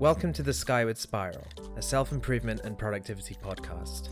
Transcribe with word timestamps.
Welcome 0.00 0.32
to 0.32 0.42
the 0.42 0.54
Skyward 0.54 0.96
Spiral, 0.96 1.46
a 1.76 1.82
self 1.82 2.10
improvement 2.10 2.62
and 2.64 2.78
productivity 2.78 3.34
podcast. 3.34 4.08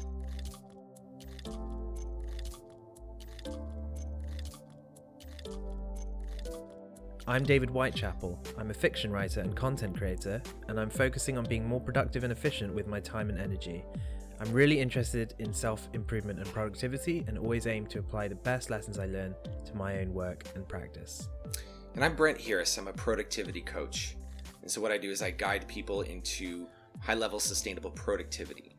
I'm 7.27 7.43
David 7.43 7.71
Whitechapel. 7.71 8.39
I'm 8.59 8.71
a 8.71 8.75
fiction 8.75 9.11
writer 9.11 9.41
and 9.41 9.57
content 9.57 9.97
creator, 9.97 10.43
and 10.69 10.79
I'm 10.79 10.91
focusing 10.91 11.39
on 11.39 11.47
being 11.47 11.67
more 11.67 11.81
productive 11.81 12.23
and 12.23 12.33
efficient 12.35 12.75
with 12.75 12.87
my 12.87 13.01
time 13.01 13.31
and 13.31 13.41
energy. 13.41 13.83
I'm 14.41 14.53
really 14.53 14.79
interested 14.79 15.33
in 15.39 15.55
self 15.55 15.89
improvement 15.95 16.39
and 16.39 16.53
productivity 16.53 17.25
and 17.27 17.39
always 17.39 17.67
aim 17.67 17.87
to 17.87 17.99
apply 17.99 18.29
the 18.29 18.35
best 18.35 18.69
lessons 18.69 18.99
I 18.99 19.07
learn 19.07 19.35
to 19.65 19.75
my 19.75 20.01
own 20.01 20.13
work 20.13 20.45
and 20.55 20.69
practice. 20.69 21.31
And 21.95 22.05
I'm 22.05 22.15
Brent 22.15 22.37
Huras. 22.37 22.77
I'm 22.77 22.89
a 22.89 22.93
productivity 22.93 23.63
coach. 23.63 24.18
And 24.69 24.73
so 24.75 24.83
what 24.83 24.93
I 24.93 24.99
do 24.99 25.11
is 25.11 25.23
I 25.23 25.31
guide 25.31 25.67
people 25.67 26.03
into 26.03 26.67
high 27.01 27.15
level 27.15 27.41
sustainable 27.41 27.91
productivity. 27.91 28.77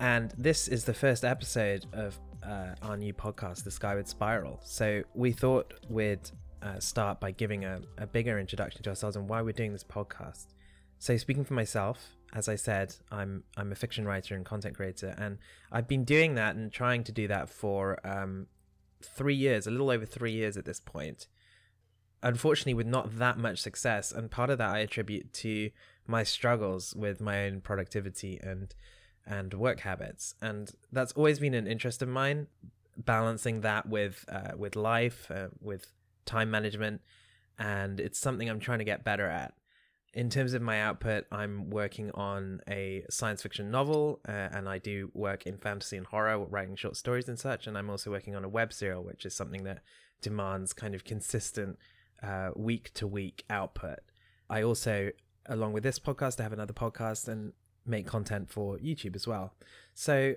And 0.00 0.34
this 0.36 0.66
is 0.66 0.84
the 0.84 0.94
first 0.94 1.24
episode 1.24 1.86
of 1.92 2.18
uh, 2.42 2.74
our 2.82 2.96
new 2.96 3.14
podcast, 3.14 3.62
The 3.62 3.70
Skyward 3.70 4.08
Spiral. 4.08 4.58
So 4.64 5.04
we 5.14 5.30
thought 5.30 5.74
we'd 5.88 6.28
uh, 6.60 6.80
start 6.80 7.20
by 7.20 7.30
giving 7.30 7.64
a, 7.64 7.82
a 7.98 8.08
bigger 8.08 8.40
introduction 8.40 8.82
to 8.82 8.90
ourselves 8.90 9.14
and 9.14 9.28
why 9.28 9.42
we're 9.42 9.52
doing 9.52 9.72
this 9.72 9.84
podcast. 9.84 10.46
So 10.98 11.16
speaking 11.16 11.44
for 11.44 11.54
myself, 11.54 12.16
as 12.34 12.48
I 12.48 12.56
said, 12.56 12.96
I'm 13.12 13.44
I'm 13.56 13.70
a 13.70 13.76
fiction 13.76 14.06
writer 14.06 14.34
and 14.34 14.44
content 14.44 14.74
creator, 14.74 15.14
and 15.16 15.38
I've 15.70 15.86
been 15.86 16.02
doing 16.02 16.34
that 16.34 16.56
and 16.56 16.72
trying 16.72 17.04
to 17.04 17.12
do 17.12 17.28
that 17.28 17.48
for 17.48 18.04
um, 18.04 18.48
three 19.00 19.36
years, 19.36 19.68
a 19.68 19.70
little 19.70 19.90
over 19.90 20.04
three 20.04 20.32
years 20.32 20.56
at 20.56 20.64
this 20.64 20.80
point 20.80 21.28
unfortunately 22.26 22.74
with 22.74 22.86
not 22.86 23.18
that 23.18 23.38
much 23.38 23.58
success 23.58 24.12
and 24.12 24.30
part 24.30 24.50
of 24.50 24.58
that 24.58 24.70
i 24.70 24.78
attribute 24.80 25.32
to 25.32 25.70
my 26.06 26.22
struggles 26.22 26.94
with 26.94 27.20
my 27.20 27.46
own 27.46 27.60
productivity 27.60 28.38
and 28.42 28.74
and 29.26 29.52
work 29.54 29.80
habits. 29.80 30.34
And 30.40 30.70
that's 30.92 31.12
always 31.12 31.40
been 31.40 31.54
an 31.54 31.66
interest 31.66 32.00
of 32.00 32.08
mine 32.08 32.46
balancing 32.96 33.60
that 33.62 33.88
with 33.88 34.24
uh, 34.28 34.52
with 34.56 34.76
life 34.76 35.30
uh, 35.30 35.48
with 35.60 35.92
time 36.24 36.50
management 36.50 37.00
and 37.58 38.00
it's 38.00 38.18
something 38.18 38.48
i'm 38.48 38.58
trying 38.58 38.78
to 38.78 38.84
get 38.84 39.04
better 39.04 39.28
at. 39.28 39.52
In 40.14 40.30
terms 40.30 40.54
of 40.54 40.62
my 40.62 40.80
output 40.80 41.26
i'm 41.30 41.68
working 41.68 42.10
on 42.12 42.60
a 42.66 43.04
science 43.10 43.42
fiction 43.42 43.70
novel 43.70 44.20
uh, 44.26 44.32
and 44.32 44.66
i 44.66 44.78
do 44.78 45.10
work 45.12 45.46
in 45.46 45.58
fantasy 45.58 45.98
and 45.98 46.06
horror 46.06 46.38
writing 46.38 46.74
short 46.74 46.96
stories 46.96 47.28
and 47.28 47.38
such 47.38 47.66
and 47.66 47.76
i'm 47.76 47.90
also 47.90 48.10
working 48.10 48.34
on 48.34 48.44
a 48.44 48.48
web 48.48 48.72
serial 48.72 49.04
which 49.04 49.26
is 49.26 49.34
something 49.34 49.64
that 49.64 49.80
demands 50.22 50.72
kind 50.72 50.94
of 50.94 51.04
consistent 51.04 51.76
uh, 52.22 52.50
week 52.54 52.92
to 52.94 53.06
week 53.06 53.44
output. 53.50 53.98
I 54.48 54.62
also, 54.62 55.10
along 55.46 55.72
with 55.72 55.82
this 55.82 55.98
podcast, 55.98 56.40
I 56.40 56.44
have 56.44 56.52
another 56.52 56.72
podcast 56.72 57.28
and 57.28 57.52
make 57.84 58.06
content 58.06 58.50
for 58.50 58.78
YouTube 58.78 59.16
as 59.16 59.26
well. 59.26 59.54
So 59.94 60.34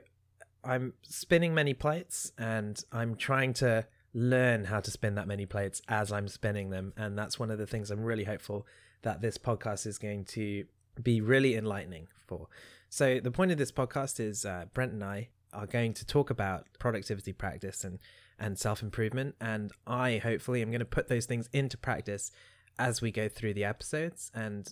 I'm 0.63 0.93
spinning 1.03 1.53
many 1.53 1.73
plates 1.73 2.31
and 2.37 2.83
I'm 2.91 3.15
trying 3.15 3.53
to 3.55 3.85
learn 4.13 4.65
how 4.65 4.79
to 4.79 4.91
spin 4.91 5.15
that 5.15 5.27
many 5.27 5.45
plates 5.45 5.81
as 5.87 6.11
I'm 6.11 6.27
spinning 6.27 6.69
them. 6.69 6.93
And 6.97 7.17
that's 7.17 7.39
one 7.39 7.51
of 7.51 7.57
the 7.57 7.67
things 7.67 7.91
I'm 7.91 8.03
really 8.03 8.23
hopeful 8.23 8.65
that 9.01 9.21
this 9.21 9.37
podcast 9.37 9.85
is 9.85 9.97
going 9.97 10.25
to 10.25 10.65
be 11.01 11.21
really 11.21 11.55
enlightening 11.55 12.07
for. 12.27 12.47
So 12.89 13.19
the 13.19 13.31
point 13.31 13.51
of 13.51 13.57
this 13.57 13.71
podcast 13.71 14.19
is 14.19 14.45
uh, 14.45 14.65
Brent 14.73 14.93
and 14.93 15.03
I 15.03 15.29
are 15.53 15.67
going 15.67 15.93
to 15.93 16.05
talk 16.05 16.29
about 16.29 16.67
productivity 16.79 17.33
practice 17.33 17.83
and 17.83 17.99
and 18.39 18.57
self 18.57 18.81
improvement. 18.81 19.35
And 19.39 19.71
I 19.85 20.17
hopefully 20.17 20.61
am 20.61 20.69
going 20.69 20.79
to 20.79 20.85
put 20.85 21.07
those 21.07 21.25
things 21.25 21.49
into 21.53 21.77
practice 21.77 22.31
as 22.77 23.01
we 23.01 23.11
go 23.11 23.27
through 23.27 23.53
the 23.53 23.65
episodes. 23.65 24.31
And 24.33 24.71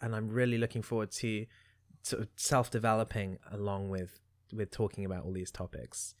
and 0.00 0.14
I'm 0.14 0.28
really 0.28 0.58
looking 0.58 0.82
forward 0.82 1.10
to 1.12 1.46
sort 2.02 2.22
of 2.22 2.28
self 2.36 2.70
developing 2.70 3.38
along 3.50 3.90
with 3.90 4.20
with 4.52 4.70
talking 4.70 5.04
about 5.04 5.24
all 5.24 5.32
these 5.32 5.50
topics. 5.50 6.14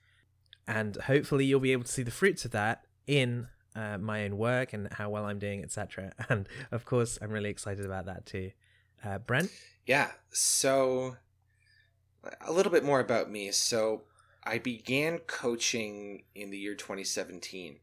And 0.66 0.96
hopefully 0.96 1.44
you'll 1.44 1.60
be 1.60 1.72
able 1.72 1.84
to 1.84 1.92
see 1.92 2.02
the 2.02 2.10
fruits 2.10 2.44
of 2.44 2.52
that 2.52 2.84
in 3.06 3.48
uh, 3.74 3.98
my 3.98 4.24
own 4.24 4.36
work 4.36 4.72
and 4.72 4.92
how 4.92 5.10
well 5.10 5.24
I'm 5.24 5.38
doing, 5.38 5.62
etc. 5.62 6.12
And 6.28 6.48
of 6.70 6.84
course, 6.84 7.18
I'm 7.20 7.30
really 7.30 7.50
excited 7.50 7.84
about 7.84 8.06
that 8.06 8.26
too. 8.26 8.52
Uh, 9.04 9.18
Brent? 9.18 9.50
Yeah. 9.86 10.10
So 10.30 11.16
a 12.46 12.52
little 12.52 12.70
bit 12.70 12.84
more 12.84 13.00
about 13.00 13.30
me. 13.30 13.50
So 13.50 14.02
I 14.50 14.58
began 14.58 15.18
coaching 15.18 16.24
in 16.34 16.50
the 16.50 16.58
year 16.58 16.74
2017. 16.74 17.78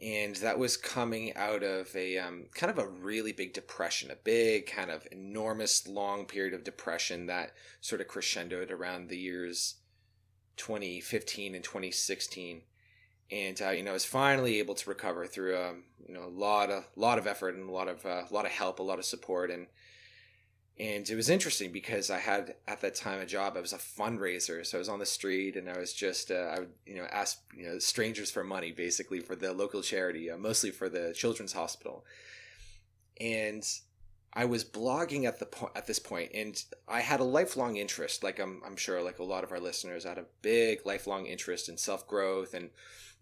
And 0.00 0.34
that 0.36 0.58
was 0.58 0.78
coming 0.78 1.36
out 1.36 1.62
of 1.62 1.94
a 1.94 2.18
um, 2.18 2.46
kind 2.54 2.70
of 2.70 2.78
a 2.78 2.88
really 2.88 3.32
big 3.32 3.52
depression, 3.52 4.10
a 4.10 4.16
big, 4.16 4.66
kind 4.66 4.90
of 4.90 5.06
enormous, 5.12 5.86
long 5.86 6.24
period 6.24 6.54
of 6.54 6.64
depression 6.64 7.26
that 7.26 7.52
sort 7.82 8.00
of 8.00 8.08
crescendoed 8.08 8.70
around 8.70 9.10
the 9.10 9.18
years 9.18 9.74
2015 10.56 11.54
and 11.54 11.62
2016. 11.62 12.62
And 13.30 13.62
uh, 13.62 13.70
you 13.70 13.82
know, 13.82 13.90
I 13.90 13.94
was 13.94 14.06
finally 14.06 14.58
able 14.58 14.74
to 14.74 14.88
recover 14.88 15.26
through 15.26 15.56
um, 15.56 15.84
you 16.08 16.14
know 16.14 16.24
a 16.24 16.32
lot 16.32 16.70
of 16.70 16.84
lot 16.96 17.18
of 17.18 17.26
effort 17.26 17.54
and 17.54 17.68
a 17.68 17.72
lot 17.72 17.88
of 17.88 18.04
uh, 18.06 18.22
a 18.28 18.34
lot 18.34 18.46
of 18.46 18.52
help, 18.52 18.78
a 18.78 18.82
lot 18.82 18.98
of 18.98 19.04
support, 19.04 19.50
and 19.50 19.66
and 20.78 21.08
it 21.08 21.14
was 21.14 21.28
interesting 21.28 21.70
because 21.70 22.10
I 22.10 22.18
had 22.18 22.54
at 22.66 22.80
that 22.80 22.94
time 22.94 23.20
a 23.20 23.26
job. 23.26 23.56
I 23.56 23.60
was 23.60 23.72
a 23.72 23.78
fundraiser, 23.78 24.64
so 24.64 24.78
I 24.78 24.80
was 24.80 24.88
on 24.88 24.98
the 24.98 25.06
street 25.06 25.56
and 25.56 25.68
I 25.68 25.78
was 25.78 25.92
just 25.92 26.30
uh, 26.30 26.34
I 26.54 26.60
would 26.60 26.72
you 26.86 26.96
know 26.96 27.06
ask 27.10 27.40
you 27.54 27.66
know 27.66 27.78
strangers 27.78 28.30
for 28.30 28.42
money 28.42 28.72
basically 28.72 29.20
for 29.20 29.36
the 29.36 29.52
local 29.52 29.82
charity, 29.82 30.30
uh, 30.30 30.38
mostly 30.38 30.70
for 30.70 30.88
the 30.88 31.12
children's 31.14 31.52
hospital, 31.52 32.04
and 33.20 33.64
I 34.34 34.46
was 34.46 34.64
blogging 34.64 35.24
at 35.24 35.38
the 35.38 35.46
po- 35.46 35.70
at 35.76 35.86
this 35.86 35.98
point, 35.98 36.30
and 36.34 36.62
I 36.88 37.00
had 37.00 37.20
a 37.20 37.24
lifelong 37.24 37.76
interest. 37.76 38.24
Like 38.24 38.40
I'm 38.40 38.62
I'm 38.64 38.76
sure 38.76 39.02
like 39.02 39.18
a 39.18 39.24
lot 39.24 39.44
of 39.44 39.52
our 39.52 39.60
listeners, 39.60 40.04
had 40.04 40.18
a 40.18 40.24
big 40.40 40.86
lifelong 40.86 41.26
interest 41.26 41.68
in 41.68 41.76
self 41.76 42.06
growth 42.06 42.54
and 42.54 42.70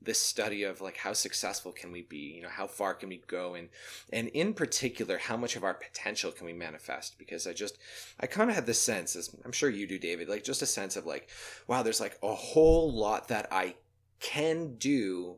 this 0.03 0.21
study 0.21 0.63
of 0.63 0.81
like 0.81 0.97
how 0.97 1.13
successful 1.13 1.73
can 1.73 1.93
we 1.93 2.03
be? 2.03 2.35
You 2.37 2.43
know 2.43 2.49
how 2.49 2.67
far 2.67 2.95
can 2.95 3.09
we 3.09 3.23
go? 3.27 3.55
And 3.55 3.69
and 4.13 4.29
in 4.29 4.55
particular 4.55 5.19
how 5.19 5.37
much 5.37 5.57
of 5.57 5.65
our 5.65 5.75
potential 5.75 6.33
can 6.33 6.47
we 6.47 6.53
manifest? 6.53 7.19
Because 7.19 7.47
i 7.47 7.53
just 7.53 7.79
i 8.21 8.27
kind 8.27 8.51
of 8.51 8.57
had 8.57 8.67
this 8.67 8.81
sense 8.81 9.17
as 9.17 9.35
i'm 9.45 9.53
sure 9.53 9.71
you 9.71 9.87
do 9.87 9.99
david 9.99 10.29
like 10.29 10.45
just 10.45 10.63
a 10.63 10.67
sense 10.67 10.97
of 10.97 11.07
like 11.07 11.29
wow 11.67 11.83
there's 11.83 12.01
like 12.01 12.19
a 12.23 12.35
whole 12.35 12.93
lot 12.93 13.29
that 13.29 13.47
i 13.51 13.75
can 14.21 14.77
do 14.77 15.37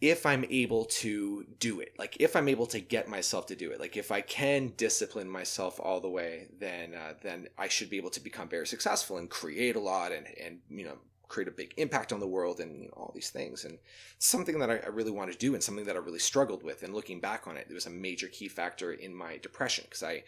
if 0.00 0.24
I'm 0.24 0.44
able 0.48 0.84
to 0.84 1.44
do 1.58 1.80
it, 1.80 1.92
like 1.98 2.16
if 2.20 2.36
I'm 2.36 2.48
able 2.48 2.66
to 2.66 2.78
get 2.78 3.08
myself 3.08 3.46
to 3.46 3.56
do 3.56 3.72
it, 3.72 3.80
like 3.80 3.96
if 3.96 4.12
I 4.12 4.20
can 4.20 4.72
discipline 4.76 5.28
myself 5.28 5.80
all 5.82 6.00
the 6.00 6.08
way, 6.08 6.46
then 6.60 6.94
uh, 6.94 7.14
then 7.20 7.48
I 7.58 7.66
should 7.66 7.90
be 7.90 7.96
able 7.96 8.10
to 8.10 8.20
become 8.20 8.48
very 8.48 8.66
successful 8.66 9.16
and 9.16 9.28
create 9.28 9.74
a 9.74 9.80
lot 9.80 10.12
and 10.12 10.28
and 10.40 10.60
you 10.70 10.84
know 10.84 10.98
create 11.28 11.48
a 11.48 11.52
big 11.52 11.74
impact 11.76 12.12
on 12.12 12.20
the 12.20 12.26
world 12.26 12.60
and 12.60 12.82
you 12.82 12.88
know, 12.88 12.94
all 12.96 13.12
these 13.14 13.30
things. 13.30 13.64
And 13.64 13.78
something 14.18 14.58
that 14.58 14.70
I, 14.70 14.76
I 14.78 14.88
really 14.88 15.10
wanted 15.10 15.32
to 15.32 15.38
do 15.38 15.54
and 15.54 15.62
something 15.62 15.84
that 15.84 15.96
I 15.96 16.00
really 16.00 16.18
struggled 16.18 16.62
with. 16.62 16.82
And 16.82 16.94
looking 16.94 17.20
back 17.20 17.46
on 17.46 17.56
it, 17.56 17.66
it 17.68 17.74
was 17.74 17.86
a 17.86 17.90
major 17.90 18.28
key 18.28 18.48
factor 18.48 18.92
in 18.92 19.14
my 19.14 19.36
depression 19.38 19.84
because 19.86 20.02
I 20.02 20.24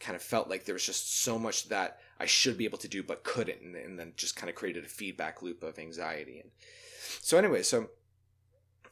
kind 0.00 0.14
of 0.14 0.22
felt 0.22 0.48
like 0.48 0.64
there 0.64 0.74
was 0.74 0.86
just 0.86 1.22
so 1.22 1.38
much 1.38 1.68
that 1.68 1.98
I 2.20 2.26
should 2.26 2.56
be 2.56 2.64
able 2.64 2.78
to 2.78 2.88
do 2.88 3.02
but 3.02 3.24
couldn't. 3.24 3.60
And, 3.60 3.74
and 3.74 3.98
then 3.98 4.12
just 4.16 4.36
kind 4.36 4.48
of 4.48 4.56
created 4.56 4.84
a 4.84 4.88
feedback 4.88 5.42
loop 5.42 5.62
of 5.62 5.78
anxiety. 5.78 6.40
And 6.40 6.50
so, 7.20 7.36
anyway, 7.36 7.62
so 7.62 7.88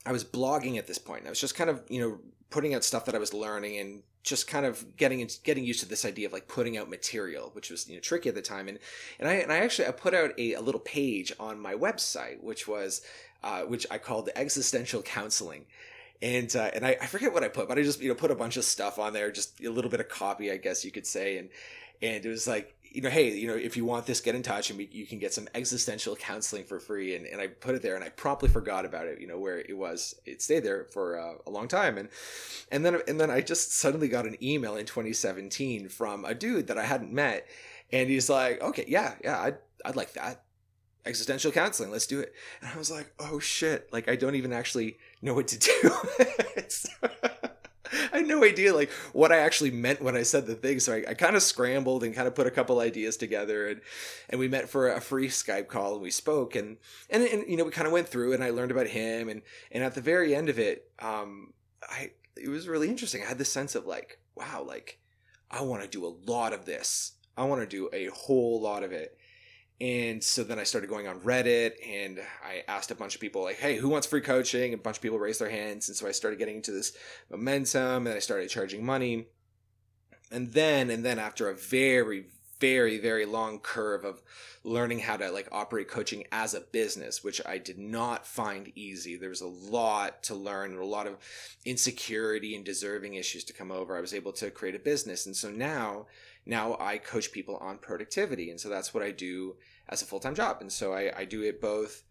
I 0.05 0.13
was 0.13 0.25
blogging 0.25 0.79
at 0.79 0.87
this 0.87 0.99
point. 0.99 1.27
I 1.27 1.31
was 1.31 1.41
just 1.41 1.55
kind 1.55 1.71
of, 1.71 1.83
you 1.89 2.01
know, 2.01 2.19
putting 2.51 2.75
out 2.75 2.85
stuff 2.85 3.05
that 3.07 3.15
I 3.15 3.19
was 3.19 3.35
learning 3.35 3.79
and 3.79 4.03
just 4.27 4.49
kind 4.49 4.67
of 4.67 4.97
getting 4.97 5.27
getting 5.45 5.65
used 5.65 5.81
to 5.81 5.89
this 5.89 6.05
idea 6.05 6.27
of 6.27 6.33
like 6.33 6.49
putting 6.49 6.77
out 6.77 6.91
material, 6.91 7.51
which 7.55 7.71
was 7.71 7.89
you 7.89 7.95
know 7.95 8.01
tricky 8.01 8.29
at 8.29 8.35
the 8.35 8.43
time. 8.43 8.69
And 8.69 8.79
and 9.19 9.29
I 9.29 9.35
and 9.35 9.53
I 9.53 9.59
actually 9.59 9.89
I 9.89 9.93
put 9.93 10.13
out 10.13 10.33
a, 10.39 10.55
a 10.55 10.61
little 10.61 10.81
page 10.81 11.33
on 11.39 11.59
my 11.61 11.75
website, 11.75 12.43
which 12.43 12.69
was 12.69 13.03
uh, 13.43 13.63
which 13.63 13.87
I 13.91 13.99
called 13.99 14.29
existential 14.35 15.01
counseling. 15.01 15.65
And 16.21 16.55
uh, 16.57 16.71
and 16.75 16.85
I, 16.85 16.97
I 17.01 17.07
forget 17.07 17.33
what 17.33 17.45
I 17.45 17.49
put, 17.49 17.69
but 17.69 17.79
I 17.79 17.83
just 17.83 18.01
you 18.01 18.09
know 18.09 18.15
put 18.15 18.33
a 18.33 18.35
bunch 18.35 18.57
of 18.57 18.65
stuff 18.65 18.99
on 18.99 19.13
there, 19.13 19.31
just 19.31 19.61
a 19.65 19.71
little 19.71 19.91
bit 19.91 20.01
of 20.01 20.09
copy, 20.09 20.51
I 20.51 20.57
guess 20.57 20.85
you 20.85 20.91
could 20.91 21.07
say, 21.07 21.39
and 21.39 21.49
and 22.03 22.25
it 22.25 22.29
was 22.29 22.49
like 22.49 22.75
you 22.91 23.03
know, 23.03 23.11
hey, 23.11 23.37
you 23.37 23.47
know, 23.47 23.55
if 23.55 23.77
you 23.77 23.85
want 23.85 24.07
this, 24.07 24.21
get 24.21 24.35
in 24.35 24.43
touch 24.43 24.71
and 24.71 24.79
we, 24.79 24.89
you 24.91 25.07
can 25.07 25.19
get 25.19 25.33
some 25.33 25.49
existential 25.55 26.17
counseling 26.17 26.65
for 26.65 26.79
free. 26.81 27.15
And, 27.15 27.27
and 27.27 27.41
I 27.41 27.49
put 27.49 27.75
it 27.75 27.83
there 27.83 27.95
and 27.95 28.05
I 28.05 28.09
promptly 28.09 28.49
forgot 28.49 28.85
about 28.85 29.07
it, 29.07 29.21
you 29.21 29.27
know, 29.27 29.39
where 29.39 29.59
it 29.59 29.77
was, 29.77 30.15
it 30.25 30.43
stayed 30.43 30.65
there 30.65 30.85
for 30.93 31.19
uh, 31.19 31.35
a 31.47 31.51
long 31.51 31.69
time. 31.69 31.99
And, 31.99 32.09
and 32.71 32.85
then, 32.85 33.01
and 33.07 33.21
then 33.21 33.31
I 33.31 33.41
just 33.41 33.73
suddenly 33.73 34.09
got 34.09 34.27
an 34.27 34.37
email 34.43 34.77
in 34.77 34.87
2017 34.87 35.89
from 35.89 36.25
a 36.25 36.35
dude 36.35 36.69
that 36.69 36.79
I 36.79 36.85
hadn't 36.85 37.13
met. 37.13 37.47
And 37.93 38.09
he's 38.09 38.29
like, 38.29 38.61
okay, 38.63 38.85
yeah, 38.89 39.15
yeah, 39.23 39.41
I'd, 39.41 39.59
I'd 39.85 39.97
like 39.97 40.13
that 40.15 40.43
existential 41.07 41.53
counseling. 41.53 41.91
Let's 41.91 42.07
do 42.07 42.21
it. 42.21 42.35
And 42.61 42.71
I 42.73 42.77
was 42.77 42.91
like, 42.91 43.13
oh 43.19 43.39
shit. 43.39 43.93
Like, 43.93 44.09
I 44.09 44.17
don't 44.17 44.35
even 44.35 44.53
actually 44.53 44.99
know 45.23 45.35
what 45.35 45.49
to 45.49 45.59
do. 45.59 45.91
I 48.17 48.21
had 48.21 48.29
no 48.29 48.45
idea 48.45 48.75
like 48.75 48.91
what 49.13 49.31
I 49.31 49.39
actually 49.39 49.71
meant 49.71 50.01
when 50.01 50.17
I 50.17 50.23
said 50.23 50.47
the 50.47 50.55
thing. 50.55 50.81
So 50.81 50.95
I, 50.95 51.05
I 51.11 51.15
kind 51.15 51.37
of 51.37 51.43
scrambled 51.43 52.03
and 52.03 52.15
kind 52.15 52.27
of 52.27 52.35
put 52.35 52.47
a 52.47 52.51
couple 52.51 52.81
ideas 52.81 53.19
together 53.19 53.69
and 53.69 53.83
and 54.31 54.41
we 54.41 54.49
met 54.49 54.71
for 54.71 54.89
a 54.89 55.01
free 55.01 55.29
Skype 55.29 55.69
call 55.69 55.95
and 55.95 56.03
we 56.03 56.11
spoke 56.11 56.57
and 56.57 56.79
and, 57.11 57.23
and 57.23 57.47
you 57.47 57.59
know 57.59 57.65
we 57.65 57.71
kind 57.71 57.87
of 57.87 57.93
went 57.93 58.09
through 58.09 58.33
and 58.33 58.43
I 58.43 58.51
learned 58.51 58.71
about 58.71 58.87
him 58.87 59.29
and 59.29 59.43
and 59.71 59.85
at 59.85 59.95
the 59.95 60.01
very 60.01 60.35
end 60.35 60.49
of 60.49 60.59
it, 60.59 60.91
um, 60.99 61.53
I 61.83 62.13
it 62.37 62.49
was 62.49 62.69
really 62.69 62.89
interesting. 62.89 63.23
I 63.23 63.27
had 63.27 63.39
this 63.39 63.53
sense 63.53 63.75
of 63.75 63.87
like, 63.87 64.19
wow, 64.35 64.65
like 64.67 64.99
I 65.51 65.61
want 65.63 65.83
to 65.83 65.89
do 65.89 66.07
a 66.07 66.17
lot 66.31 66.55
of 66.55 66.65
this. 66.65 67.13
I 67.37 67.45
want 67.45 67.61
to 67.61 67.67
do 67.67 67.91
a 67.93 68.07
whole 68.07 68.63
lot 68.63 68.83
of 68.83 68.93
it. 68.93 69.19
And 69.81 70.25
so 70.25 70.43
then 70.43 70.59
I 70.59 70.65
started 70.65 70.89
going 70.89 71.07
on 71.07 71.21
Reddit 71.21 71.73
and 71.87 72.19
I 72.43 72.63
asked 72.67 72.91
a 72.91 72.95
bunch 72.95 73.15
of 73.15 73.21
people, 73.21 73.43
like, 73.43 73.57
hey, 73.57 73.77
who 73.77 73.91
wants 73.91 74.07
free 74.07 74.23
coaching? 74.23 74.73
A 74.73 74.79
bunch 74.79 74.97
of 74.97 75.03
people 75.03 75.19
raised 75.19 75.41
their 75.41 75.51
hands. 75.51 75.89
And 75.89 75.97
so 75.97 76.07
I 76.07 76.13
started 76.13 76.39
getting 76.39 76.57
into 76.57 76.73
this 76.73 76.97
momentum 77.31 78.07
and 78.07 78.17
I 78.17 78.21
started 78.21 78.49
charging 78.49 78.85
money. 78.85 79.27
And 80.33 80.53
then, 80.53 80.89
and 80.89 81.05
then 81.05 81.19
after 81.19 81.51
a 81.51 81.55
very, 81.55 82.27
very, 82.59 82.99
very 82.99 83.27
long 83.27 83.59
curve 83.59 84.05
of 84.05 84.23
learning 84.65 85.01
how 85.01 85.17
to 85.17 85.31
like 85.31 85.49
operate 85.53 85.89
coaching 85.89 86.25
as 86.33 86.55
a 86.55 86.61
business, 86.61 87.23
which 87.23 87.41
I 87.45 87.59
did 87.59 87.79
not 87.79 88.27
find 88.27 88.73
easy. 88.75 89.17
There 89.17 89.29
was 89.29 89.43
a 89.43 89.47
lot 89.47 90.23
to 90.25 90.35
learn, 90.35 90.73
and 90.73 90.81
a 90.81 90.87
lot 90.87 91.07
of 91.07 91.19
insecurity 91.67 92.57
and 92.57 92.65
deserving 92.65 93.15
issues 93.15 93.45
to 93.45 93.53
come 93.53 93.71
over. 93.71 93.97
I 93.97 94.01
was 94.01 94.15
able 94.15 94.33
to 94.33 94.51
create 94.51 94.75
a 94.75 94.81
business. 94.81 95.27
And 95.27 95.37
so 95.37 95.51
now, 95.51 96.07
now 96.47 96.77
I 96.79 96.99
coach 96.99 97.33
people 97.33 97.57
on 97.57 97.79
productivity. 97.79 98.51
And 98.51 98.61
so 98.61 98.69
that's 98.69 98.95
what 98.95 99.03
I 99.03 99.11
do 99.11 99.57
as 99.89 100.01
a 100.01 100.07
full 100.07 100.21
time 100.21 100.35
job. 100.35 100.59
And 100.61 100.73
so 100.73 100.95
I, 100.95 101.13
I 101.15 101.25
do 101.25 101.43
it 101.43 101.61
both 101.61 102.05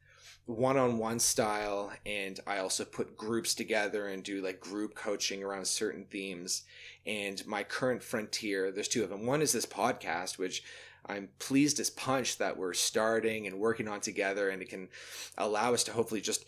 one 0.46 0.78
on 0.78 1.00
one 1.00 1.18
style 1.18 1.92
and 2.06 2.40
I 2.46 2.60
also 2.60 2.86
put 2.86 3.18
groups 3.18 3.56
together 3.56 4.08
and 4.10 4.24
do 4.24 4.44
like 4.44 4.60
group 4.60 4.94
coaching 4.94 5.44
around 5.44 5.66
certain 5.66 6.06
themes. 6.06 6.64
And 7.06 7.46
my 7.48 7.64
current 7.64 8.04
frontier, 8.04 8.72
there's 8.72 8.88
two 8.88 9.04
of 9.04 9.10
them. 9.10 9.26
One 9.26 9.42
is 9.42 9.54
this 9.54 9.66
podcast, 9.66 10.38
which 10.38 10.64
I'm 11.08 11.30
pleased 11.40 11.80
as 11.80 11.90
punch 11.90 12.38
that 12.38 12.58
we're 12.58 12.74
starting 12.74 13.48
and 13.48 13.60
working 13.60 13.88
on 13.88 14.02
together 14.02 14.50
and 14.50 14.62
it 14.62 14.70
can 14.70 14.90
allow 15.38 15.74
us 15.74 15.84
to 15.86 15.94
hopefully 15.94 16.22
just 16.22 16.46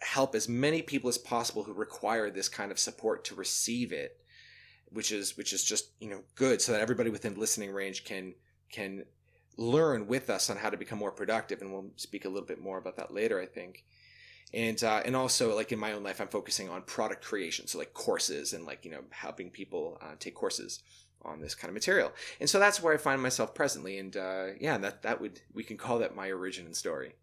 help 0.00 0.34
as 0.34 0.48
many 0.48 0.82
people 0.82 1.08
as 1.08 1.18
possible 1.18 1.64
who 1.64 1.72
require 1.72 2.30
this 2.30 2.48
kind 2.48 2.70
of 2.72 2.78
support 2.78 3.24
to 3.24 3.34
receive 3.34 3.92
it 3.92 4.20
which 4.90 5.12
is 5.12 5.36
which 5.36 5.52
is 5.52 5.64
just 5.64 5.90
you 6.00 6.08
know 6.08 6.20
good 6.34 6.60
so 6.60 6.72
that 6.72 6.80
everybody 6.80 7.10
within 7.10 7.34
listening 7.34 7.72
range 7.72 8.04
can 8.04 8.34
can 8.70 9.04
learn 9.56 10.06
with 10.06 10.30
us 10.30 10.50
on 10.50 10.56
how 10.56 10.70
to 10.70 10.76
become 10.76 10.98
more 10.98 11.12
productive 11.12 11.60
and 11.62 11.72
we'll 11.72 11.90
speak 11.96 12.24
a 12.24 12.28
little 12.28 12.46
bit 12.46 12.60
more 12.60 12.78
about 12.78 12.96
that 12.96 13.12
later 13.12 13.40
i 13.40 13.46
think. 13.46 13.84
And 14.52 14.82
uh, 14.84 15.02
and 15.04 15.16
also 15.16 15.56
like 15.56 15.72
in 15.72 15.80
my 15.80 15.92
own 15.92 16.04
life 16.04 16.20
i'm 16.20 16.28
focusing 16.28 16.68
on 16.68 16.82
product 16.82 17.24
creation 17.24 17.66
so 17.66 17.78
like 17.78 17.92
courses 17.92 18.52
and 18.52 18.64
like 18.64 18.84
you 18.84 18.90
know 18.90 19.02
helping 19.10 19.50
people 19.50 19.98
uh, 20.00 20.14
take 20.18 20.34
courses 20.34 20.80
on 21.24 21.40
this 21.40 21.54
kind 21.54 21.70
of 21.70 21.74
material. 21.74 22.12
And 22.38 22.48
so 22.48 22.58
that's 22.58 22.82
where 22.82 22.94
i 22.94 22.96
find 22.96 23.20
myself 23.20 23.54
presently 23.54 23.98
and 23.98 24.16
uh, 24.16 24.46
yeah 24.60 24.78
that 24.78 25.02
that 25.02 25.20
would 25.20 25.40
we 25.52 25.64
can 25.64 25.76
call 25.76 25.98
that 25.98 26.14
my 26.14 26.30
origin 26.30 26.66
and 26.66 26.76
story. 26.76 27.14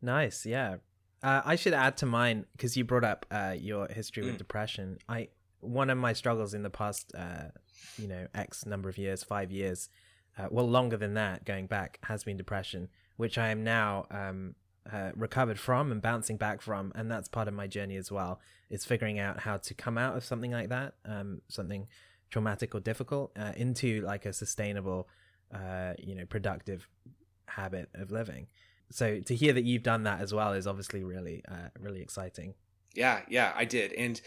Nice 0.00 0.46
yeah. 0.46 0.76
Uh, 1.22 1.42
i 1.44 1.56
should 1.56 1.74
add 1.74 1.98
to 1.98 2.06
mine 2.06 2.46
because 2.52 2.74
you 2.74 2.84
brought 2.84 3.04
up 3.04 3.26
uh, 3.30 3.54
your 3.58 3.86
history 3.88 4.24
with 4.24 4.36
mm. 4.36 4.38
depression. 4.38 4.98
I 5.08 5.28
one 5.60 5.90
of 5.90 5.98
my 5.98 6.12
struggles 6.12 6.54
in 6.54 6.62
the 6.62 6.70
past 6.70 7.12
uh, 7.16 7.48
you 7.98 8.08
know 8.08 8.26
x 8.34 8.66
number 8.66 8.88
of 8.88 8.98
years 8.98 9.22
five 9.22 9.50
years 9.50 9.88
uh, 10.40 10.46
well, 10.50 10.68
longer 10.68 10.96
than 10.96 11.14
that, 11.14 11.44
going 11.44 11.66
back, 11.66 11.98
has 12.04 12.24
been 12.24 12.36
depression, 12.36 12.88
which 13.16 13.36
I 13.36 13.48
am 13.48 13.64
now 13.64 14.06
um, 14.10 14.54
uh, 14.90 15.10
recovered 15.14 15.58
from 15.58 15.92
and 15.92 16.00
bouncing 16.00 16.36
back 16.36 16.62
from, 16.62 16.92
and 16.94 17.10
that's 17.10 17.28
part 17.28 17.48
of 17.48 17.54
my 17.54 17.66
journey 17.66 17.96
as 17.96 18.10
well. 18.10 18.40
Is 18.70 18.84
figuring 18.84 19.18
out 19.18 19.40
how 19.40 19.56
to 19.58 19.74
come 19.74 19.98
out 19.98 20.16
of 20.16 20.24
something 20.24 20.52
like 20.52 20.68
that, 20.68 20.94
um, 21.04 21.42
something 21.48 21.88
traumatic 22.30 22.74
or 22.74 22.80
difficult, 22.80 23.32
uh, 23.38 23.52
into 23.56 24.00
like 24.02 24.24
a 24.24 24.32
sustainable, 24.32 25.08
uh, 25.52 25.94
you 25.98 26.14
know, 26.14 26.24
productive 26.24 26.88
habit 27.46 27.88
of 27.94 28.12
living. 28.12 28.46
So 28.90 29.20
to 29.20 29.34
hear 29.34 29.52
that 29.52 29.64
you've 29.64 29.82
done 29.82 30.04
that 30.04 30.20
as 30.20 30.32
well 30.32 30.52
is 30.52 30.66
obviously 30.66 31.02
really, 31.02 31.42
uh, 31.48 31.68
really 31.78 32.00
exciting. 32.00 32.54
Yeah, 32.94 33.20
yeah, 33.28 33.52
I 33.54 33.64
did, 33.64 33.92
and 33.92 34.20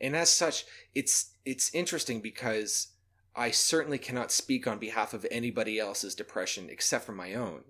and 0.00 0.16
as 0.16 0.30
such, 0.30 0.64
it's 0.94 1.32
it's 1.44 1.74
interesting 1.74 2.20
because 2.20 2.88
I 3.34 3.50
certainly 3.50 3.98
cannot 3.98 4.32
speak 4.32 4.66
on 4.66 4.78
behalf 4.78 5.14
of 5.14 5.26
anybody 5.30 5.78
else's 5.78 6.14
depression 6.14 6.68
except 6.70 7.04
for 7.04 7.12
my 7.12 7.34
own. 7.34 7.62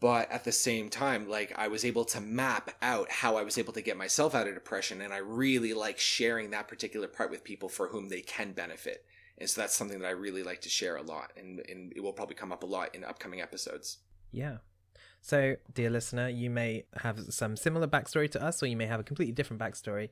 But 0.00 0.32
at 0.32 0.44
the 0.44 0.52
same 0.52 0.88
time, 0.88 1.28
like 1.28 1.52
I 1.56 1.68
was 1.68 1.84
able 1.84 2.06
to 2.06 2.20
map 2.20 2.70
out 2.80 3.10
how 3.10 3.36
I 3.36 3.42
was 3.42 3.58
able 3.58 3.74
to 3.74 3.82
get 3.82 3.98
myself 3.98 4.34
out 4.34 4.48
of 4.48 4.54
depression, 4.54 5.02
and 5.02 5.12
I 5.12 5.18
really 5.18 5.74
like 5.74 5.98
sharing 5.98 6.50
that 6.50 6.68
particular 6.68 7.06
part 7.06 7.30
with 7.30 7.44
people 7.44 7.68
for 7.68 7.88
whom 7.88 8.08
they 8.08 8.22
can 8.22 8.52
benefit. 8.52 9.04
And 9.36 9.48
so 9.48 9.60
that's 9.60 9.74
something 9.74 9.98
that 10.00 10.08
I 10.08 10.12
really 10.12 10.42
like 10.42 10.60
to 10.62 10.68
share 10.68 10.96
a 10.96 11.02
lot, 11.02 11.32
and, 11.36 11.62
and 11.68 11.92
it 11.94 12.02
will 12.02 12.12
probably 12.12 12.34
come 12.34 12.52
up 12.52 12.62
a 12.62 12.66
lot 12.66 12.94
in 12.94 13.04
upcoming 13.04 13.40
episodes. 13.40 13.98
Yeah. 14.32 14.58
So, 15.20 15.56
dear 15.74 15.90
listener, 15.90 16.28
you 16.28 16.50
may 16.50 16.84
have 16.96 17.20
some 17.28 17.56
similar 17.56 17.86
backstory 17.86 18.30
to 18.30 18.42
us, 18.42 18.62
or 18.62 18.66
you 18.66 18.76
may 18.76 18.86
have 18.86 19.00
a 19.00 19.04
completely 19.04 19.32
different 19.32 19.60
backstory, 19.60 20.08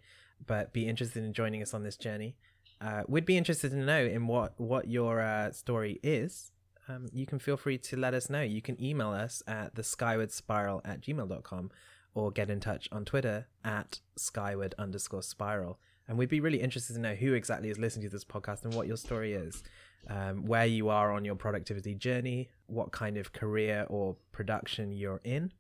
but 0.47 0.73
be 0.73 0.87
interested 0.87 1.25
in 1.25 1.33
joining 1.33 1.63
us 1.63 1.73
on 1.73 1.83
this 1.83 1.97
journey 1.97 2.37
uh, 2.81 3.03
we'd 3.09 3.25
be 3.25 3.37
interested 3.37 3.71
to 3.71 3.77
know 3.77 4.05
in 4.05 4.27
what 4.27 4.59
what 4.59 4.89
your 4.89 5.21
uh, 5.21 5.51
story 5.53 5.99
is. 6.03 6.53
Um, 6.89 7.07
you 7.13 7.27
can 7.27 7.39
feel 7.39 7.57
free 7.57 7.77
to 7.79 7.97
let 7.97 8.15
us 8.15 8.31
know. 8.31 8.41
You 8.41 8.63
can 8.63 8.83
email 8.83 9.11
us 9.11 9.43
at 9.47 9.75
the 9.75 9.83
skyward 9.83 10.33
spiral 10.33 10.81
at 10.85 11.03
gmail.com 11.03 11.71
or 12.15 12.31
get 12.31 12.49
in 12.49 12.61
touch 12.61 12.89
on 12.91 13.05
Twitter 13.05 13.47
at 13.63 14.01
skyward 14.17 14.75
underscore 14.79 15.23
spiral. 15.23 15.79
And 16.07 16.17
we'd 16.17 16.31
be 16.31 16.41
really 16.41 16.63
interested 16.63 16.95
to 16.95 17.01
know 17.01 17.15
who 17.15 17.35
exactly 17.35 17.69
is 17.69 17.79
listening 17.79 18.07
to 18.07 18.13
this 18.13 18.25
podcast 18.25 18.65
and 18.65 18.73
what 18.73 18.87
your 18.87 18.97
story 18.97 19.35
is, 19.35 19.63
um, 20.09 20.47
where 20.47 20.67
you 20.67 20.89
are 20.89 21.13
on 21.13 21.25
your 21.25 21.35
productivity 21.35 21.95
journey, 21.95 22.49
what 22.67 22.93
kind 22.93 23.17
of 23.17 23.33
career 23.33 23.87
or 23.89 24.17
production 24.33 24.93
you're 24.93 25.21
in, 25.25 25.53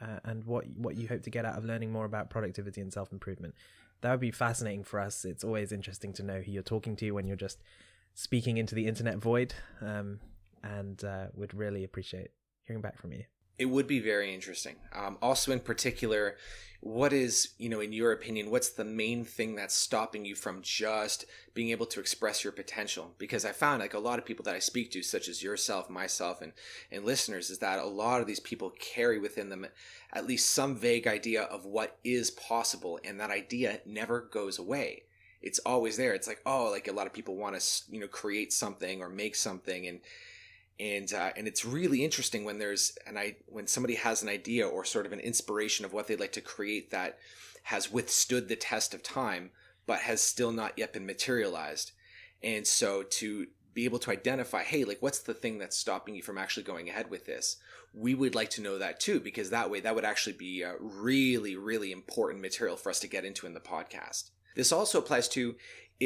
uh, 0.00 0.20
and 0.24 0.44
what 0.44 0.64
what 0.76 0.96
you 0.96 1.08
hope 1.08 1.22
to 1.22 1.30
get 1.30 1.44
out 1.44 1.56
of 1.56 1.64
learning 1.64 1.92
more 1.92 2.04
about 2.04 2.30
productivity 2.30 2.80
and 2.80 2.92
self 2.92 3.12
improvement 3.12 3.54
that 4.04 4.10
would 4.10 4.20
be 4.20 4.30
fascinating 4.30 4.84
for 4.84 5.00
us. 5.00 5.24
It's 5.24 5.42
always 5.42 5.72
interesting 5.72 6.12
to 6.14 6.22
know 6.22 6.42
who 6.42 6.52
you're 6.52 6.62
talking 6.62 6.94
to 6.96 7.10
when 7.12 7.26
you're 7.26 7.38
just 7.38 7.62
speaking 8.12 8.58
into 8.58 8.74
the 8.74 8.86
internet 8.86 9.16
void, 9.16 9.54
um, 9.80 10.20
and 10.62 11.02
uh, 11.02 11.28
would 11.34 11.54
really 11.54 11.84
appreciate 11.84 12.28
hearing 12.64 12.82
back 12.82 12.98
from 12.98 13.12
you. 13.12 13.24
It 13.58 13.66
would 13.66 13.86
be 13.86 14.00
very 14.00 14.34
interesting. 14.34 14.76
Um, 14.92 15.16
also, 15.22 15.52
in 15.52 15.60
particular, 15.60 16.36
what 16.80 17.14
is, 17.14 17.54
you 17.56 17.70
know, 17.70 17.80
in 17.80 17.94
your 17.94 18.12
opinion, 18.12 18.50
what's 18.50 18.68
the 18.68 18.84
main 18.84 19.24
thing 19.24 19.54
that's 19.54 19.74
stopping 19.74 20.26
you 20.26 20.34
from 20.34 20.60
just 20.60 21.24
being 21.54 21.70
able 21.70 21.86
to 21.86 22.00
express 22.00 22.44
your 22.44 22.52
potential? 22.52 23.14
Because 23.16 23.46
I 23.46 23.52
found 23.52 23.80
like 23.80 23.94
a 23.94 23.98
lot 23.98 24.18
of 24.18 24.26
people 24.26 24.42
that 24.44 24.54
I 24.54 24.58
speak 24.58 24.90
to, 24.90 25.02
such 25.02 25.26
as 25.26 25.42
yourself, 25.42 25.88
myself, 25.88 26.42
and, 26.42 26.52
and 26.92 27.04
listeners, 27.04 27.48
is 27.48 27.60
that 27.60 27.78
a 27.78 27.86
lot 27.86 28.20
of 28.20 28.26
these 28.26 28.40
people 28.40 28.70
carry 28.78 29.18
within 29.18 29.48
them 29.48 29.66
at 30.12 30.26
least 30.26 30.50
some 30.50 30.76
vague 30.76 31.06
idea 31.06 31.44
of 31.44 31.64
what 31.64 31.96
is 32.04 32.30
possible, 32.30 33.00
and 33.02 33.18
that 33.18 33.30
idea 33.30 33.80
never 33.86 34.20
goes 34.20 34.58
away. 34.58 35.04
It's 35.40 35.60
always 35.60 35.96
there. 35.96 36.12
It's 36.12 36.28
like, 36.28 36.40
oh, 36.44 36.70
like 36.70 36.88
a 36.88 36.92
lot 36.92 37.06
of 37.06 37.14
people 37.14 37.36
want 37.36 37.58
to, 37.58 37.82
you 37.90 38.00
know, 38.00 38.08
create 38.08 38.52
something 38.52 39.00
or 39.00 39.08
make 39.08 39.36
something, 39.36 39.86
and 39.86 40.00
and 40.80 41.12
uh, 41.12 41.30
and 41.36 41.46
it's 41.46 41.64
really 41.64 42.04
interesting 42.04 42.44
when 42.44 42.58
there's 42.58 42.96
an 43.06 43.16
I 43.16 43.36
when 43.46 43.66
somebody 43.66 43.94
has 43.94 44.22
an 44.22 44.28
idea 44.28 44.66
or 44.66 44.84
sort 44.84 45.06
of 45.06 45.12
an 45.12 45.20
inspiration 45.20 45.84
of 45.84 45.92
what 45.92 46.06
they'd 46.06 46.20
like 46.20 46.32
to 46.32 46.40
create 46.40 46.90
that 46.90 47.18
has 47.64 47.92
withstood 47.92 48.48
the 48.48 48.56
test 48.56 48.92
of 48.94 49.02
time 49.02 49.50
but 49.86 50.00
has 50.00 50.20
still 50.20 50.50
not 50.52 50.78
yet 50.78 50.92
been 50.92 51.06
materialized. 51.06 51.92
And 52.42 52.66
so 52.66 53.02
to 53.02 53.46
be 53.72 53.84
able 53.84 53.98
to 53.98 54.10
identify 54.10 54.62
hey 54.62 54.84
like 54.84 55.00
what's 55.00 55.20
the 55.20 55.34
thing 55.34 55.58
that's 55.58 55.76
stopping 55.76 56.14
you 56.14 56.22
from 56.22 56.38
actually 56.38 56.64
going 56.64 56.88
ahead 56.88 57.08
with 57.08 57.24
this? 57.24 57.56
We 57.92 58.14
would 58.14 58.34
like 58.34 58.50
to 58.50 58.62
know 58.62 58.78
that 58.78 58.98
too 58.98 59.20
because 59.20 59.50
that 59.50 59.70
way 59.70 59.78
that 59.80 59.94
would 59.94 60.04
actually 60.04 60.32
be 60.32 60.62
a 60.62 60.74
really 60.80 61.54
really 61.54 61.92
important 61.92 62.42
material 62.42 62.76
for 62.76 62.90
us 62.90 62.98
to 63.00 63.08
get 63.08 63.24
into 63.24 63.46
in 63.46 63.54
the 63.54 63.60
podcast. 63.60 64.30
This 64.56 64.72
also 64.72 64.98
applies 64.98 65.28
to 65.30 65.54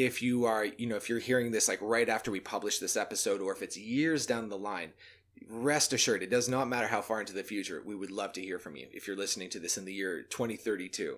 if 0.05 0.21
you 0.21 0.45
are, 0.45 0.65
you 0.65 0.87
know, 0.87 0.95
if 0.95 1.09
you're 1.09 1.19
hearing 1.19 1.51
this 1.51 1.67
like 1.67 1.79
right 1.81 2.09
after 2.09 2.31
we 2.31 2.39
publish 2.39 2.79
this 2.79 2.97
episode 2.97 3.41
or 3.41 3.51
if 3.51 3.61
it's 3.61 3.77
years 3.77 4.25
down 4.25 4.49
the 4.49 4.57
line, 4.57 4.93
rest 5.47 5.93
assured 5.93 6.23
it 6.23 6.29
does 6.29 6.49
not 6.49 6.67
matter 6.67 6.87
how 6.87 7.01
far 7.01 7.19
into 7.19 7.33
the 7.33 7.43
future. 7.43 7.81
We 7.85 7.95
would 7.95 8.11
love 8.11 8.33
to 8.33 8.41
hear 8.41 8.59
from 8.59 8.75
you 8.75 8.87
if 8.91 9.07
you're 9.07 9.17
listening 9.17 9.49
to 9.51 9.59
this 9.59 9.77
in 9.77 9.85
the 9.85 9.93
year 9.93 10.23
2032. 10.23 11.17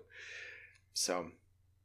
So 0.94 1.28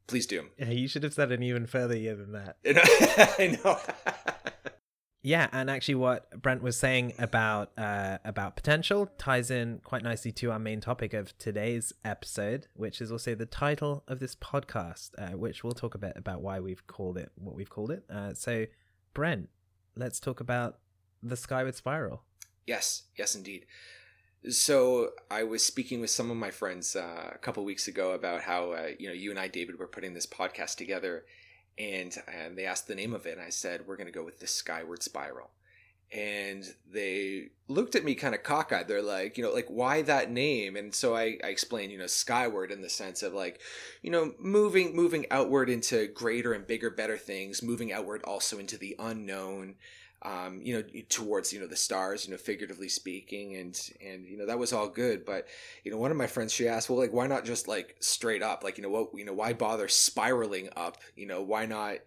please 0.07 0.25
do. 0.25 0.47
Yeah, 0.57 0.69
you 0.69 0.87
should 0.87 1.03
have 1.03 1.13
said 1.13 1.31
an 1.31 1.43
even 1.43 1.67
further 1.67 1.97
year 1.97 2.15
than 2.15 2.33
that. 2.33 2.57
I 3.39 3.59
know. 3.63 3.79
yeah, 5.27 5.49
and 5.51 5.69
actually, 5.69 5.95
what 5.95 6.41
Brent 6.41 6.63
was 6.63 6.79
saying 6.79 7.11
about 7.19 7.77
uh, 7.77 8.17
about 8.23 8.55
potential 8.55 9.07
ties 9.17 9.51
in 9.51 9.81
quite 9.83 10.01
nicely 10.01 10.31
to 10.31 10.53
our 10.53 10.57
main 10.57 10.79
topic 10.79 11.13
of 11.13 11.37
today's 11.37 11.91
episode, 12.05 12.67
which 12.75 13.01
is 13.01 13.11
also 13.11 13.35
the 13.35 13.45
title 13.45 14.05
of 14.07 14.21
this 14.21 14.35
podcast, 14.35 15.09
uh, 15.17 15.35
which 15.37 15.65
we'll 15.65 15.73
talk 15.73 15.95
a 15.95 15.97
bit 15.97 16.13
about 16.15 16.41
why 16.41 16.61
we've 16.61 16.87
called 16.87 17.17
it 17.17 17.33
what 17.35 17.55
we've 17.55 17.69
called 17.69 17.91
it. 17.91 18.05
Uh, 18.09 18.33
so, 18.33 18.67
Brent, 19.13 19.49
let's 19.97 20.21
talk 20.21 20.39
about 20.39 20.77
the 21.21 21.35
Skyward 21.35 21.75
Spiral. 21.75 22.23
Yes, 22.65 23.03
yes, 23.17 23.35
indeed. 23.35 23.65
So 24.49 25.09
I 25.29 25.43
was 25.43 25.65
speaking 25.65 25.99
with 25.99 26.09
some 26.09 26.31
of 26.31 26.37
my 26.37 26.51
friends 26.51 26.95
uh, 26.95 27.31
a 27.35 27.37
couple 27.39 27.65
weeks 27.65 27.89
ago 27.89 28.11
about 28.11 28.43
how 28.43 28.71
uh, 28.71 28.91
you 28.97 29.09
know 29.09 29.13
you 29.13 29.31
and 29.31 29.39
I, 29.39 29.49
David, 29.49 29.77
were 29.77 29.87
putting 29.87 30.13
this 30.13 30.25
podcast 30.25 30.75
together, 30.75 31.25
and 31.77 32.17
and 32.27 32.57
they 32.57 32.65
asked 32.65 32.87
the 32.87 32.95
name 32.95 33.13
of 33.13 33.25
it 33.25 33.37
and 33.37 33.41
i 33.41 33.49
said 33.49 33.81
we're 33.85 33.97
going 33.97 34.07
to 34.07 34.13
go 34.13 34.23
with 34.23 34.39
the 34.39 34.47
skyward 34.47 35.03
spiral 35.03 35.51
and 36.11 36.73
they 36.89 37.49
looked 37.67 37.95
at 37.95 38.05
me 38.05 38.15
kind 38.15 38.33
of 38.33 38.41
cockeyed. 38.41 38.87
They're 38.87 39.01
like, 39.01 39.37
you 39.37 39.43
know, 39.43 39.51
like 39.51 39.67
why 39.67 40.01
that 40.03 40.31
name? 40.31 40.77
And 40.77 40.95
so 40.95 41.15
I, 41.15 41.37
I 41.43 41.47
explained, 41.47 41.91
you 41.91 41.97
know, 41.97 42.07
skyward 42.07 42.71
in 42.71 42.81
the 42.81 42.89
sense 42.89 43.23
of 43.23 43.33
like, 43.33 43.59
you 44.01 44.09
know, 44.09 44.33
moving 44.39 44.95
moving 44.95 45.25
outward 45.31 45.69
into 45.69 46.07
greater 46.07 46.53
and 46.53 46.65
bigger, 46.65 46.89
better 46.89 47.17
things, 47.17 47.61
moving 47.61 47.91
outward 47.91 48.23
also 48.23 48.57
into 48.57 48.77
the 48.77 48.95
unknown, 48.97 49.75
um, 50.23 50.61
you 50.63 50.75
know, 50.75 50.83
towards 51.09 51.53
you 51.53 51.59
know 51.59 51.67
the 51.67 51.75
stars, 51.75 52.25
you 52.25 52.31
know, 52.31 52.37
figuratively 52.37 52.89
speaking, 52.89 53.55
and 53.55 53.79
and 54.05 54.25
you 54.25 54.37
know 54.37 54.45
that 54.45 54.59
was 54.59 54.73
all 54.73 54.89
good. 54.89 55.25
But 55.25 55.47
you 55.83 55.91
know, 55.91 55.97
one 55.97 56.11
of 56.11 56.17
my 56.17 56.27
friends 56.27 56.53
she 56.53 56.67
asked, 56.67 56.89
well, 56.89 56.99
like 56.99 57.13
why 57.13 57.27
not 57.27 57.45
just 57.45 57.67
like 57.67 57.95
straight 57.99 58.41
up, 58.41 58.63
like 58.63 58.77
you 58.77 58.83
know 58.83 58.89
what, 58.89 59.09
you 59.13 59.25
know, 59.25 59.33
why 59.33 59.53
bother 59.53 59.87
spiraling 59.87 60.69
up? 60.75 60.97
You 61.15 61.27
know, 61.27 61.41
why 61.41 61.65
not? 61.65 61.99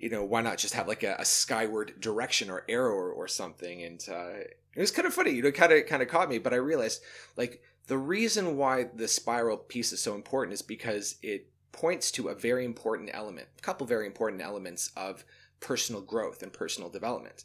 you 0.00 0.10
know, 0.10 0.24
why 0.24 0.40
not 0.40 0.58
just 0.58 0.74
have 0.74 0.88
like 0.88 1.02
a, 1.02 1.16
a 1.18 1.24
skyward 1.24 1.98
direction 2.00 2.50
or 2.50 2.64
arrow 2.68 2.94
or, 2.94 3.10
or 3.10 3.26
something? 3.28 3.82
And 3.82 4.04
uh, 4.08 4.44
it 4.74 4.80
was 4.80 4.90
kind 4.90 5.06
of 5.06 5.14
funny, 5.14 5.32
you 5.32 5.42
know, 5.42 5.50
kind 5.50 5.72
of 5.72 5.86
kind 5.86 6.02
of 6.02 6.08
caught 6.08 6.28
me. 6.28 6.38
But 6.38 6.52
I 6.52 6.56
realized 6.56 7.02
like 7.36 7.62
the 7.86 7.98
reason 7.98 8.56
why 8.56 8.88
the 8.94 9.08
spiral 9.08 9.56
piece 9.56 9.92
is 9.92 10.00
so 10.00 10.14
important 10.14 10.54
is 10.54 10.62
because 10.62 11.16
it 11.22 11.48
points 11.72 12.10
to 12.12 12.28
a 12.28 12.34
very 12.34 12.64
important 12.64 13.10
element, 13.12 13.48
a 13.58 13.62
couple 13.62 13.86
very 13.86 14.06
important 14.06 14.42
elements 14.42 14.90
of 14.96 15.24
personal 15.60 16.02
growth 16.02 16.42
and 16.42 16.52
personal 16.52 16.90
development. 16.90 17.44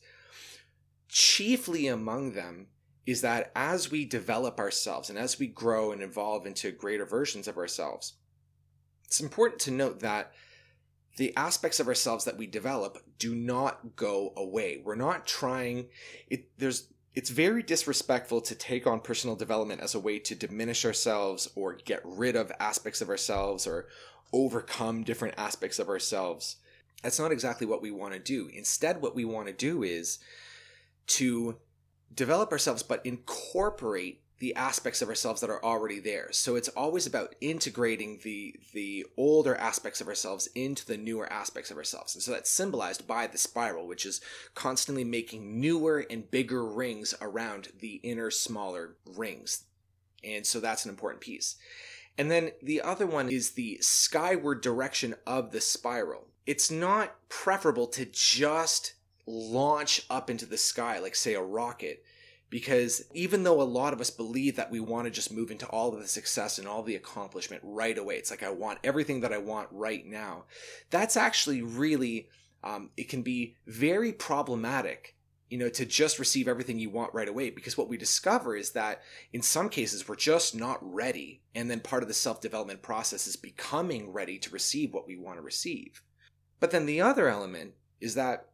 Chiefly 1.08 1.88
among 1.88 2.34
them 2.34 2.68
is 3.06 3.22
that 3.22 3.52
as 3.56 3.92
we 3.92 4.06
develop 4.06 4.60
ourselves 4.60 5.10
and 5.10 5.20
as 5.20 5.38
we 5.38 5.48
grow 5.48 5.92
and 5.92 6.02
evolve 6.02 6.46
into 6.46 6.72
greater 6.72 7.06
versions 7.06 7.48
of 7.48 7.58
ourselves, 7.58 8.14
it's 9.06 9.20
important 9.20 9.60
to 9.62 9.72
note 9.72 10.00
that 10.00 10.32
the 11.18 11.36
aspects 11.36 11.80
of 11.80 11.88
ourselves 11.88 12.26
that 12.26 12.38
we 12.38 12.48
develop 12.48 12.98
do 13.20 13.36
not 13.36 13.96
go 13.96 14.34
away. 14.36 14.82
We're 14.84 14.96
not 14.96 15.28
trying 15.28 15.88
it 16.28 16.58
there's 16.58 16.88
it's 17.14 17.30
very 17.30 17.62
disrespectful 17.62 18.42
to 18.42 18.56
take 18.56 18.88
on 18.88 19.00
personal 19.00 19.36
development 19.36 19.82
as 19.82 19.94
a 19.94 20.00
way 20.00 20.18
to 20.18 20.34
diminish 20.34 20.84
ourselves 20.84 21.48
or 21.56 21.74
get 21.74 22.02
rid 22.04 22.36
of 22.36 22.52
aspects 22.60 23.02
of 23.02 23.10
ourselves 23.10 23.68
or 23.68 23.88
overcome 24.32 25.04
different 25.04 25.36
aspects 25.38 25.78
of 25.78 25.90
ourselves. 25.90 26.56
That's 27.04 27.20
not 27.20 27.32
exactly 27.32 27.68
what 27.68 27.82
we 27.82 27.92
want 27.92 28.14
to 28.14 28.20
do. 28.20 28.50
Instead, 28.54 29.02
what 29.02 29.14
we 29.14 29.26
want 29.26 29.48
to 29.48 29.54
do 29.54 29.84
is 29.84 30.20
to 31.06 31.58
develop 32.14 32.52
ourselves 32.52 32.82
but 32.82 33.06
incorporate 33.06 34.22
the 34.40 34.56
aspects 34.56 35.02
of 35.02 35.08
ourselves 35.08 35.40
that 35.42 35.50
are 35.50 35.64
already 35.64 36.00
there. 36.00 36.28
So 36.32 36.56
it's 36.56 36.68
always 36.70 37.08
about 37.08 37.36
integrating 37.40 38.20
the 38.24 38.56
the 38.74 39.06
older 39.16 39.56
aspects 39.56 40.02
of 40.02 40.08
ourselves 40.08 40.48
into 40.56 40.86
the 40.86 40.98
newer 40.98 41.32
aspects 41.32 41.72
of 41.72 41.78
ourselves. 41.78 42.16
And 42.16 42.22
so 42.22 42.32
that's 42.32 42.50
symbolized 42.50 43.08
by 43.08 43.28
the 43.28 43.38
spiral, 43.38 43.88
which 43.88 44.06
is 44.06 44.20
constantly 44.54 45.04
making 45.04 45.62
newer 45.62 46.06
and 46.10 46.30
bigger 46.30 46.66
rings 46.66 47.14
around 47.22 47.70
the 47.80 48.02
inner 48.04 48.32
smaller 48.32 48.96
rings. 49.06 49.64
And 50.24 50.46
so 50.46 50.60
that's 50.60 50.84
an 50.84 50.90
important 50.90 51.22
piece. 51.22 51.56
And 52.18 52.30
then 52.30 52.52
the 52.62 52.82
other 52.82 53.08
one 53.08 53.30
is 53.30 53.52
the 53.52 53.78
skyward 53.82 54.62
direction 54.62 55.16
of 55.26 55.52
the 55.52 55.62
spiral. 55.62 56.28
It's 56.46 56.70
not 56.70 57.16
preferable 57.30 57.88
to 57.88 58.06
just 58.06 58.94
launch 59.26 60.06
up 60.10 60.30
into 60.30 60.46
the 60.46 60.58
sky 60.58 61.00
like 61.00 61.16
say 61.16 61.34
a 61.34 61.42
rocket 61.42 62.04
because 62.50 63.04
even 63.14 63.44
though 63.44 63.62
a 63.62 63.64
lot 63.64 63.94
of 63.94 64.02
us 64.02 64.12
believe 64.12 64.58
that 64.58 64.70
we 64.70 64.80
want 64.80 65.06
to 65.06 65.12
just 65.12 65.34
move 65.34 65.50
into 65.50 65.66
all 65.68 65.94
of 65.94 66.00
the 66.00 66.08
success 66.08 66.60
and 66.60 66.68
all 66.68 66.84
the 66.84 66.96
accomplishment 66.96 67.62
right 67.66 67.98
away, 67.98 68.16
it's 68.16 68.30
like 68.30 68.44
I 68.44 68.52
want 68.52 68.78
everything 68.84 69.22
that 69.22 69.34
I 69.34 69.40
want 69.40 69.70
right 69.72 70.06
now. 70.06 70.44
That's 70.92 71.18
actually 71.18 71.64
really, 71.64 72.30
um, 72.64 72.92
it 72.96 73.10
can 73.10 73.24
be 73.24 73.56
very 73.66 74.12
problematic 74.12 75.16
you 75.50 75.60
know, 75.60 75.70
to 75.70 75.86
just 75.86 76.18
receive 76.18 76.48
everything 76.48 76.80
you 76.80 76.90
want 76.90 77.14
right 77.14 77.28
away. 77.28 77.52
Because 77.52 77.78
what 77.78 77.88
we 77.88 77.96
discover 77.96 78.56
is 78.56 78.72
that 78.72 79.04
in 79.34 79.44
some 79.44 79.70
cases 79.70 80.08
we're 80.08 80.16
just 80.16 80.56
not 80.56 80.80
ready. 80.82 81.42
And 81.54 81.70
then 81.70 81.80
part 81.80 82.02
of 82.02 82.08
the 82.08 82.16
self 82.16 82.42
development 82.42 82.82
process 82.82 83.28
is 83.28 83.36
becoming 83.36 84.12
ready 84.12 84.40
to 84.40 84.50
receive 84.50 84.94
what 84.94 85.06
we 85.06 85.16
want 85.16 85.38
to 85.38 85.44
receive. 85.44 86.02
But 86.64 86.72
then 86.72 86.86
the 86.86 87.02
other 87.02 87.28
element 87.28 87.74
is 88.00 88.16
that 88.16 88.48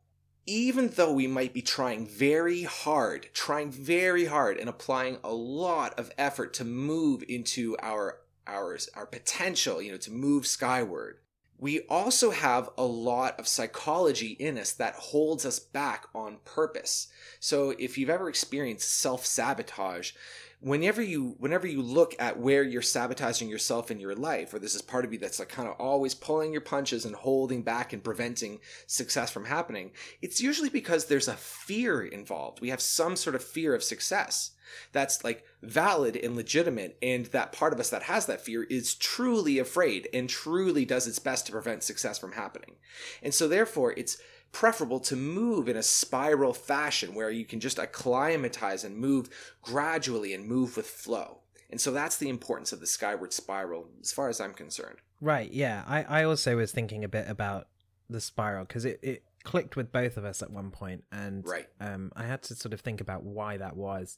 even 0.47 0.87
though 0.87 1.13
we 1.13 1.27
might 1.27 1.53
be 1.53 1.61
trying 1.61 2.07
very 2.07 2.63
hard, 2.63 3.27
trying 3.35 3.69
very 3.69 4.25
hard 4.25 4.57
and 4.57 4.67
applying 4.67 5.19
a 5.23 5.31
lot 5.31 5.99
of 5.99 6.11
effort 6.17 6.55
to 6.55 6.65
move 6.65 7.23
into 7.29 7.77
our 7.83 8.21
ours, 8.47 8.89
our 8.95 9.05
potential, 9.05 9.79
you 9.79 9.91
know, 9.91 9.97
to 9.99 10.11
move 10.11 10.47
skyward, 10.47 11.19
we 11.59 11.81
also 11.81 12.31
have 12.31 12.71
a 12.79 12.83
lot 12.83 13.39
of 13.39 13.47
psychology 13.47 14.29
in 14.39 14.57
us 14.57 14.71
that 14.71 14.95
holds 14.95 15.45
us 15.45 15.59
back 15.59 16.07
on 16.15 16.37
purpose. 16.45 17.09
So 17.39 17.75
if 17.77 17.95
you've 17.95 18.09
ever 18.09 18.27
experienced 18.27 18.91
self-sabotage, 18.91 20.13
whenever 20.61 21.01
you 21.01 21.35
whenever 21.39 21.67
you 21.67 21.81
look 21.81 22.15
at 22.19 22.37
where 22.39 22.63
you're 22.63 22.81
sabotaging 22.81 23.47
yourself 23.47 23.89
in 23.89 23.99
your 23.99 24.15
life 24.15 24.53
or 24.53 24.59
this 24.59 24.75
is 24.75 24.81
part 24.81 25.05
of 25.05 25.13
you 25.13 25.19
that's 25.19 25.39
like 25.39 25.49
kind 25.49 25.69
of 25.69 25.75
always 25.79 26.13
pulling 26.13 26.51
your 26.51 26.61
punches 26.61 27.05
and 27.05 27.15
holding 27.15 27.61
back 27.61 27.93
and 27.93 28.03
preventing 28.03 28.59
success 28.85 29.31
from 29.31 29.45
happening 29.45 29.91
it's 30.21 30.41
usually 30.41 30.69
because 30.69 31.05
there's 31.05 31.27
a 31.27 31.33
fear 31.69 32.03
involved. 32.03 32.61
We 32.61 32.69
have 32.69 32.81
some 32.81 33.15
sort 33.15 33.35
of 33.35 33.43
fear 33.43 33.75
of 33.75 33.83
success 33.83 34.51
that's 34.91 35.23
like 35.23 35.43
valid 35.61 36.15
and 36.15 36.35
legitimate 36.35 36.97
and 37.01 37.25
that 37.27 37.51
part 37.51 37.73
of 37.73 37.79
us 37.79 37.89
that 37.89 38.03
has 38.03 38.25
that 38.27 38.41
fear 38.41 38.63
is 38.63 38.95
truly 38.95 39.59
afraid 39.59 40.07
and 40.13 40.29
truly 40.29 40.85
does 40.85 41.07
its 41.07 41.19
best 41.19 41.45
to 41.45 41.51
prevent 41.51 41.83
success 41.83 42.17
from 42.17 42.33
happening. 42.33 42.75
And 43.23 43.33
so 43.33 43.47
therefore 43.47 43.93
it's 43.97 44.17
preferable 44.51 44.99
to 44.99 45.15
move 45.15 45.67
in 45.67 45.77
a 45.77 45.83
spiral 45.83 46.53
fashion 46.53 47.13
where 47.13 47.29
you 47.29 47.45
can 47.45 47.59
just 47.59 47.79
acclimatize 47.79 48.83
and 48.83 48.97
move 48.97 49.29
gradually 49.61 50.33
and 50.33 50.45
move 50.45 50.75
with 50.75 50.87
flow. 50.87 51.39
And 51.69 51.79
so 51.79 51.91
that's 51.91 52.17
the 52.17 52.29
importance 52.29 52.71
of 52.73 52.79
the 52.79 52.87
skyward 52.87 53.31
spiral 53.31 53.87
as 54.01 54.11
far 54.11 54.29
as 54.29 54.41
I'm 54.41 54.53
concerned. 54.53 54.97
Right, 55.21 55.51
yeah. 55.51 55.83
I, 55.87 56.03
I 56.03 56.23
also 56.23 56.57
was 56.57 56.71
thinking 56.71 57.03
a 57.03 57.09
bit 57.09 57.29
about 57.29 57.67
the 58.09 58.21
spiral 58.21 58.65
because 58.65 58.85
it, 58.85 58.99
it 59.03 59.23
clicked 59.43 59.75
with 59.75 59.91
both 59.91 60.17
of 60.17 60.25
us 60.25 60.41
at 60.41 60.51
one 60.51 60.71
point 60.71 61.03
and 61.11 61.45
right. 61.45 61.67
um, 61.79 62.11
I 62.15 62.25
had 62.25 62.41
to 62.43 62.55
sort 62.55 62.73
of 62.73 62.81
think 62.81 63.01
about 63.01 63.23
why 63.23 63.57
that 63.57 63.75
was. 63.75 64.17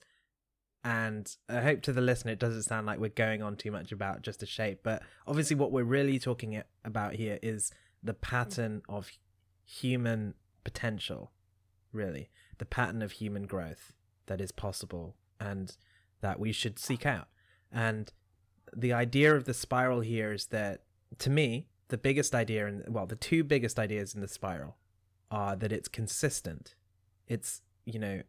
And 0.84 1.34
I 1.48 1.62
hope 1.62 1.82
to 1.84 1.94
the 1.94 2.02
listener 2.02 2.32
it 2.32 2.40
doesn't 2.40 2.64
sound 2.64 2.88
like 2.88 3.00
we're 3.00 3.10
going 3.10 3.44
on 3.44 3.56
too 3.56 3.72
much 3.72 3.92
about 3.92 4.24
just 4.24 4.42
a 4.42 4.48
shape, 4.48 4.80
but 4.84 5.04
obviously 5.28 5.56
what 5.56 5.72
we're 5.72 5.84
really 5.84 6.18
talking 6.18 6.62
about 6.84 7.14
here 7.14 7.38
is 7.44 7.72
the 8.02 8.14
pattern 8.16 8.82
of 8.90 9.12
human 9.72 10.34
potential, 10.64 11.32
really, 11.94 12.30
the 12.58 12.66
pattern 12.66 13.02
of 13.02 13.14
human 13.14 13.44
growth 13.44 13.94
that 14.26 14.42
is 14.42 14.52
possible 14.52 15.16
and 15.40 15.78
that 16.20 16.40
we 16.40 16.52
should 16.52 16.78
seek 16.78 17.06
out. 17.06 17.28
And 17.72 18.12
the 18.76 18.94
idea 18.94 19.34
of 19.36 19.46
the 19.46 19.54
spiral 19.54 20.02
here 20.02 20.34
is 20.34 20.48
that, 20.48 20.84
to 21.20 21.30
me, 21.30 21.68
the 21.88 21.98
biggest 21.98 22.36
idea, 22.36 22.68
and 22.68 22.84
well, 22.88 23.06
the 23.06 23.16
two 23.16 23.44
biggest 23.44 23.80
ideas 23.80 24.14
in 24.14 24.22
the 24.22 24.28
spiral 24.28 24.78
are 25.30 25.56
that 25.56 25.72
it's 25.72 25.88
consistent. 25.88 26.76
It's, 27.28 27.62
you 27.86 28.00
know, 28.00 28.22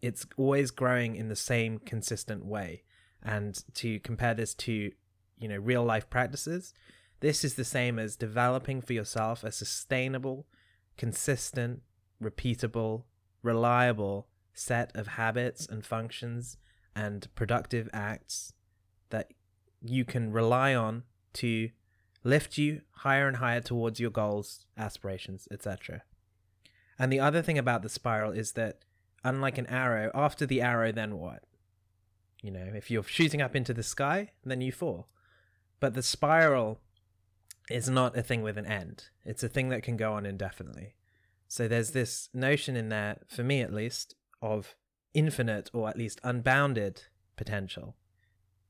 it's 0.00 0.26
always 0.36 0.70
growing 0.70 1.14
in 1.14 1.28
the 1.28 1.36
same 1.36 1.78
consistent 1.78 2.44
way. 2.44 2.84
And 3.22 3.62
to 3.74 4.00
compare 4.00 4.34
this 4.34 4.54
to, 4.54 4.92
you 5.38 5.48
know, 5.48 5.58
real 5.58 5.84
life 5.84 6.08
practices, 6.08 6.72
this 7.20 7.44
is 7.44 7.54
the 7.54 7.64
same 7.64 7.98
as 7.98 8.16
developing 8.16 8.80
for 8.80 8.94
yourself 8.94 9.44
a 9.44 9.52
sustainable, 9.52 10.46
consistent, 11.00 11.80
repeatable, 12.22 13.04
reliable 13.42 14.28
set 14.52 14.94
of 14.94 15.06
habits 15.06 15.66
and 15.66 15.86
functions 15.86 16.58
and 16.94 17.26
productive 17.34 17.88
acts 17.90 18.52
that 19.08 19.32
you 19.80 20.04
can 20.04 20.30
rely 20.30 20.74
on 20.74 21.02
to 21.32 21.70
lift 22.22 22.58
you 22.58 22.82
higher 22.96 23.26
and 23.26 23.38
higher 23.38 23.62
towards 23.62 23.98
your 23.98 24.10
goals, 24.10 24.66
aspirations, 24.76 25.48
etc. 25.50 26.02
And 26.98 27.10
the 27.10 27.20
other 27.20 27.40
thing 27.40 27.56
about 27.56 27.80
the 27.80 27.88
spiral 27.88 28.32
is 28.32 28.52
that, 28.52 28.84
unlike 29.24 29.56
an 29.56 29.68
arrow, 29.68 30.10
after 30.12 30.44
the 30.44 30.60
arrow, 30.60 30.92
then 30.92 31.18
what? 31.18 31.44
You 32.42 32.50
know, 32.50 32.72
if 32.74 32.90
you're 32.90 33.04
shooting 33.04 33.40
up 33.40 33.56
into 33.56 33.72
the 33.72 33.82
sky, 33.82 34.32
then 34.44 34.60
you 34.60 34.70
fall. 34.70 35.08
But 35.80 35.94
the 35.94 36.02
spiral 36.02 36.78
is 37.70 37.88
not 37.88 38.16
a 38.16 38.22
thing 38.22 38.42
with 38.42 38.58
an 38.58 38.66
end. 38.66 39.08
It's 39.24 39.42
a 39.42 39.48
thing 39.48 39.68
that 39.70 39.82
can 39.82 39.96
go 39.96 40.12
on 40.12 40.26
indefinitely. 40.26 40.94
So 41.48 41.66
there's 41.66 41.90
this 41.90 42.28
notion 42.32 42.76
in 42.76 42.90
there, 42.90 43.18
for 43.28 43.42
me 43.42 43.60
at 43.60 43.72
least, 43.72 44.14
of 44.40 44.76
infinite 45.14 45.70
or 45.72 45.88
at 45.88 45.98
least 45.98 46.20
unbounded 46.22 47.02
potential. 47.36 47.96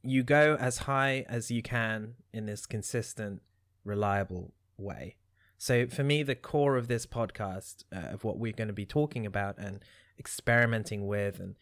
You 0.03 0.23
go 0.23 0.57
as 0.59 0.79
high 0.79 1.27
as 1.29 1.51
you 1.51 1.63
can 1.63 2.15
in 2.33 2.47
this 2.47 2.65
consistent, 2.65 3.43
reliable 3.85 4.55
way. 4.79 5.17
So 5.59 5.87
for 5.87 6.03
me, 6.03 6.23
the 6.23 6.35
core 6.35 6.77
of 6.77 6.89
this 6.89 7.05
podcast, 7.05 7.85
uh, 7.95 8.15
of 8.15 8.25
what 8.25 8.39
we're 8.39 8.53
going 8.53 8.69
to 8.69 8.75
be 8.75 8.87
talking 8.87 9.27
about 9.27 9.59
and 9.59 9.85
experimenting 10.19 11.07
with 11.07 11.39
and, 11.39 11.57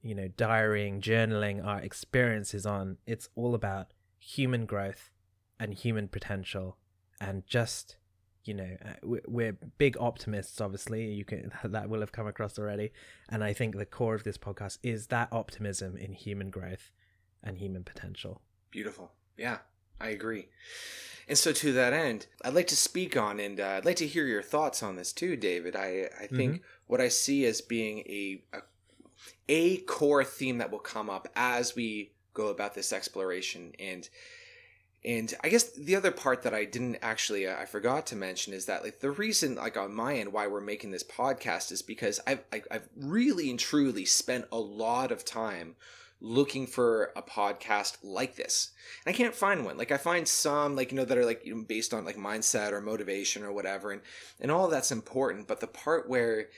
you 0.00 0.14
know, 0.14 0.28
diarying, 0.28 1.02
journaling 1.02 1.62
our 1.62 1.80
experiences 1.80 2.64
on, 2.64 2.96
it's 3.06 3.28
all 3.34 3.54
about 3.54 3.88
human 4.18 4.64
growth 4.64 5.10
and 5.60 5.74
human 5.74 6.08
potential 6.08 6.78
and 7.22 7.46
just 7.46 7.96
you 8.44 8.52
know 8.52 8.76
uh, 8.84 8.94
we're 9.28 9.56
big 9.78 9.96
optimists 9.98 10.60
obviously. 10.60 11.12
You 11.12 11.24
can 11.24 11.52
that 11.64 11.88
will 11.88 12.00
have 12.00 12.12
come 12.12 12.26
across 12.26 12.58
already. 12.58 12.92
And 13.28 13.42
i 13.44 13.52
think 13.52 13.76
the 13.76 13.86
core 13.86 14.14
of 14.14 14.24
this 14.24 14.38
podcast 14.38 14.78
is 14.82 15.06
that 15.08 15.28
optimism 15.32 15.96
in 15.96 16.12
human 16.12 16.50
growth 16.50 16.90
and 17.42 17.56
human 17.58 17.84
potential. 17.84 18.42
Beautiful. 18.70 19.12
Yeah 19.36 19.58
i 20.00 20.08
agree. 20.08 20.48
And 21.28 21.38
so 21.38 21.52
to 21.52 21.72
that 21.74 21.92
end 21.92 22.26
i'd 22.44 22.54
like 22.54 22.66
to 22.68 22.76
speak 22.76 23.16
on 23.16 23.38
and 23.38 23.60
uh, 23.60 23.74
i'd 23.76 23.84
like 23.84 23.96
to 23.96 24.06
hear 24.06 24.26
your 24.26 24.42
thoughts 24.42 24.82
on 24.82 24.96
this 24.96 25.12
too 25.12 25.36
david. 25.36 25.76
I 25.76 26.08
i 26.20 26.26
think 26.26 26.54
mm-hmm. 26.54 26.64
what 26.88 27.00
i 27.00 27.08
see 27.08 27.46
as 27.46 27.60
being 27.60 27.98
a, 28.00 28.42
a 28.52 28.60
a 29.48 29.76
core 29.78 30.24
theme 30.24 30.58
that 30.58 30.72
will 30.72 30.80
come 30.80 31.08
up 31.08 31.28
as 31.36 31.76
we 31.76 32.12
go 32.34 32.48
about 32.48 32.74
this 32.74 32.92
exploration 32.92 33.72
and 33.78 34.08
and 35.04 35.34
I 35.42 35.48
guess 35.48 35.64
the 35.64 35.96
other 35.96 36.12
part 36.12 36.42
that 36.42 36.54
I 36.54 36.64
didn't 36.64 36.98
actually 37.02 37.46
uh, 37.46 37.56
I 37.56 37.64
forgot 37.64 38.06
to 38.08 38.16
mention 38.16 38.52
is 38.52 38.66
that 38.66 38.84
like 38.84 39.00
the 39.00 39.10
reason 39.10 39.56
like 39.56 39.76
on 39.76 39.94
my 39.94 40.14
end 40.14 40.32
why 40.32 40.46
we're 40.46 40.60
making 40.60 40.92
this 40.92 41.02
podcast 41.02 41.72
is 41.72 41.82
because 41.82 42.20
I've 42.26 42.44
I, 42.52 42.56
have 42.56 42.66
i 42.70 42.74
have 42.74 42.88
really 42.96 43.50
and 43.50 43.58
truly 43.58 44.04
spent 44.04 44.46
a 44.52 44.58
lot 44.58 45.10
of 45.10 45.24
time 45.24 45.74
looking 46.20 46.68
for 46.68 47.10
a 47.16 47.22
podcast 47.22 47.96
like 48.04 48.36
this. 48.36 48.70
And 49.04 49.12
i 49.12 49.16
can't 49.16 49.34
find 49.34 49.64
one. 49.64 49.76
Like 49.76 49.90
i 49.90 49.96
find 49.96 50.26
some 50.26 50.76
like 50.76 50.92
you 50.92 50.96
know 50.96 51.04
that 51.04 51.18
are 51.18 51.26
like 51.26 51.44
you 51.44 51.56
know, 51.56 51.62
based 51.62 51.92
on 51.92 52.04
like 52.04 52.16
mindset 52.16 52.70
or 52.70 52.80
motivation 52.80 53.42
or 53.42 53.52
whatever 53.52 53.90
and 53.90 54.02
and 54.40 54.52
all 54.52 54.68
that's 54.68 54.92
important 54.92 55.48
but 55.48 55.60
the 55.60 55.66
part 55.66 56.08
where 56.08 56.48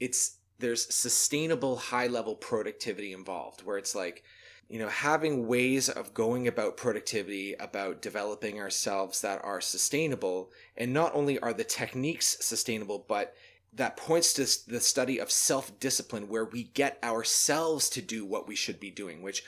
it's 0.00 0.38
there's 0.58 0.92
sustainable 0.92 1.76
high 1.76 2.06
level 2.08 2.34
productivity 2.34 3.12
involved 3.12 3.62
where 3.62 3.78
it's 3.78 3.94
like 3.94 4.24
you 4.72 4.78
know 4.78 4.88
having 4.88 5.46
ways 5.46 5.90
of 5.90 6.14
going 6.14 6.48
about 6.48 6.78
productivity 6.78 7.54
about 7.60 8.00
developing 8.00 8.58
ourselves 8.58 9.20
that 9.20 9.44
are 9.44 9.60
sustainable 9.60 10.50
and 10.78 10.94
not 10.94 11.14
only 11.14 11.38
are 11.40 11.52
the 11.52 11.62
techniques 11.62 12.38
sustainable 12.40 13.04
but 13.06 13.34
that 13.74 13.96
points 13.96 14.32
to 14.32 14.70
the 14.70 14.80
study 14.80 15.18
of 15.18 15.30
self-discipline 15.30 16.26
where 16.26 16.46
we 16.46 16.64
get 16.64 16.98
ourselves 17.04 17.90
to 17.90 18.00
do 18.00 18.24
what 18.24 18.48
we 18.48 18.56
should 18.56 18.80
be 18.80 18.90
doing 18.90 19.20
which 19.20 19.44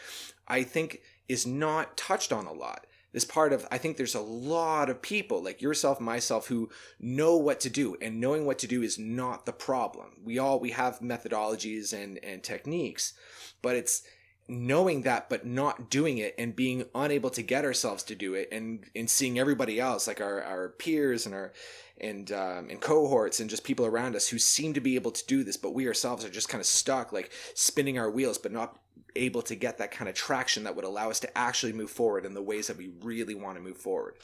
i 0.46 0.62
think 0.62 1.00
is 1.28 1.46
not 1.46 1.96
touched 1.96 2.32
on 2.32 2.46
a 2.46 2.52
lot. 2.52 2.86
This 3.12 3.24
part 3.24 3.52
of 3.52 3.66
i 3.70 3.78
think 3.78 3.96
there's 3.96 4.16
a 4.16 4.20
lot 4.20 4.90
of 4.90 5.00
people 5.00 5.42
like 5.42 5.62
yourself 5.62 6.00
myself 6.00 6.48
who 6.48 6.68
know 6.98 7.36
what 7.36 7.60
to 7.60 7.70
do 7.70 7.96
and 8.02 8.20
knowing 8.20 8.44
what 8.44 8.58
to 8.58 8.66
do 8.66 8.82
is 8.82 8.98
not 8.98 9.46
the 9.46 9.52
problem. 9.52 10.16
We 10.24 10.38
all 10.38 10.58
we 10.58 10.72
have 10.72 10.98
methodologies 10.98 11.92
and 11.92 12.18
and 12.24 12.42
techniques 12.42 13.14
but 13.62 13.76
it's 13.76 14.02
knowing 14.46 15.02
that 15.02 15.28
but 15.28 15.46
not 15.46 15.88
doing 15.88 16.18
it 16.18 16.34
and 16.38 16.54
being 16.54 16.84
unable 16.94 17.30
to 17.30 17.42
get 17.42 17.64
ourselves 17.64 18.02
to 18.02 18.14
do 18.14 18.34
it 18.34 18.48
and 18.52 18.84
and 18.94 19.08
seeing 19.08 19.38
everybody 19.38 19.80
else 19.80 20.06
like 20.06 20.20
our 20.20 20.42
our 20.42 20.68
peers 20.68 21.24
and 21.24 21.34
our 21.34 21.52
and 22.00 22.32
um, 22.32 22.68
and 22.68 22.80
cohorts 22.80 23.40
and 23.40 23.48
just 23.48 23.64
people 23.64 23.86
around 23.86 24.14
us 24.14 24.28
who 24.28 24.38
seem 24.38 24.74
to 24.74 24.80
be 24.80 24.96
able 24.96 25.10
to 25.10 25.24
do 25.26 25.44
this 25.44 25.56
but 25.56 25.72
we 25.72 25.86
ourselves 25.86 26.24
are 26.24 26.30
just 26.30 26.48
kind 26.48 26.60
of 26.60 26.66
stuck 26.66 27.12
like 27.12 27.30
spinning 27.54 27.98
our 27.98 28.10
wheels 28.10 28.36
but 28.36 28.52
not 28.52 28.78
able 29.16 29.42
to 29.42 29.54
get 29.54 29.78
that 29.78 29.90
kind 29.90 30.08
of 30.08 30.14
traction 30.14 30.64
that 30.64 30.74
would 30.74 30.84
allow 30.84 31.10
us 31.10 31.20
to 31.20 31.38
actually 31.38 31.72
move 31.72 31.90
forward 31.90 32.24
in 32.24 32.34
the 32.34 32.42
ways 32.42 32.66
that 32.66 32.76
we 32.76 32.90
really 33.02 33.34
want 33.34 33.56
to 33.56 33.62
move 33.62 33.76
forward 33.76 34.16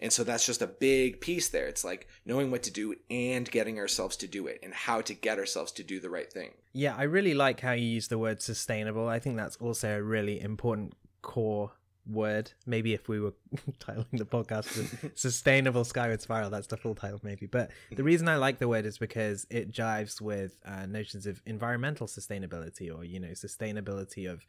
and 0.00 0.12
so 0.12 0.24
that's 0.24 0.44
just 0.44 0.62
a 0.62 0.66
big 0.66 1.20
piece 1.20 1.48
there. 1.48 1.66
It's 1.66 1.84
like 1.84 2.08
knowing 2.26 2.50
what 2.50 2.62
to 2.64 2.70
do 2.70 2.94
and 3.10 3.50
getting 3.50 3.78
ourselves 3.78 4.16
to 4.18 4.26
do 4.26 4.46
it 4.46 4.60
and 4.62 4.74
how 4.74 5.00
to 5.02 5.14
get 5.14 5.38
ourselves 5.38 5.72
to 5.72 5.84
do 5.84 6.00
the 6.00 6.10
right 6.10 6.30
thing. 6.30 6.52
Yeah, 6.72 6.96
I 6.96 7.04
really 7.04 7.34
like 7.34 7.60
how 7.60 7.72
you 7.72 7.86
use 7.86 8.08
the 8.08 8.18
word 8.18 8.42
sustainable. 8.42 9.08
I 9.08 9.18
think 9.18 9.36
that's 9.36 9.56
also 9.56 9.96
a 9.96 10.02
really 10.02 10.40
important 10.40 10.94
core 11.22 11.72
word. 12.06 12.52
Maybe 12.66 12.92
if 12.92 13.08
we 13.08 13.20
were 13.20 13.34
titling 13.78 14.18
the 14.18 14.24
podcast 14.24 15.12
Sustainable 15.18 15.84
Skyward 15.84 16.20
Spiral, 16.20 16.50
that's 16.50 16.66
the 16.66 16.76
full 16.76 16.94
title, 16.94 17.20
maybe. 17.22 17.46
But 17.46 17.70
the 17.94 18.04
reason 18.04 18.28
I 18.28 18.36
like 18.36 18.58
the 18.58 18.68
word 18.68 18.86
is 18.86 18.98
because 18.98 19.46
it 19.50 19.72
jives 19.72 20.20
with 20.20 20.60
uh, 20.64 20.86
notions 20.86 21.26
of 21.26 21.42
environmental 21.46 22.06
sustainability 22.06 22.94
or, 22.94 23.04
you 23.04 23.20
know, 23.20 23.28
sustainability 23.28 24.30
of, 24.30 24.44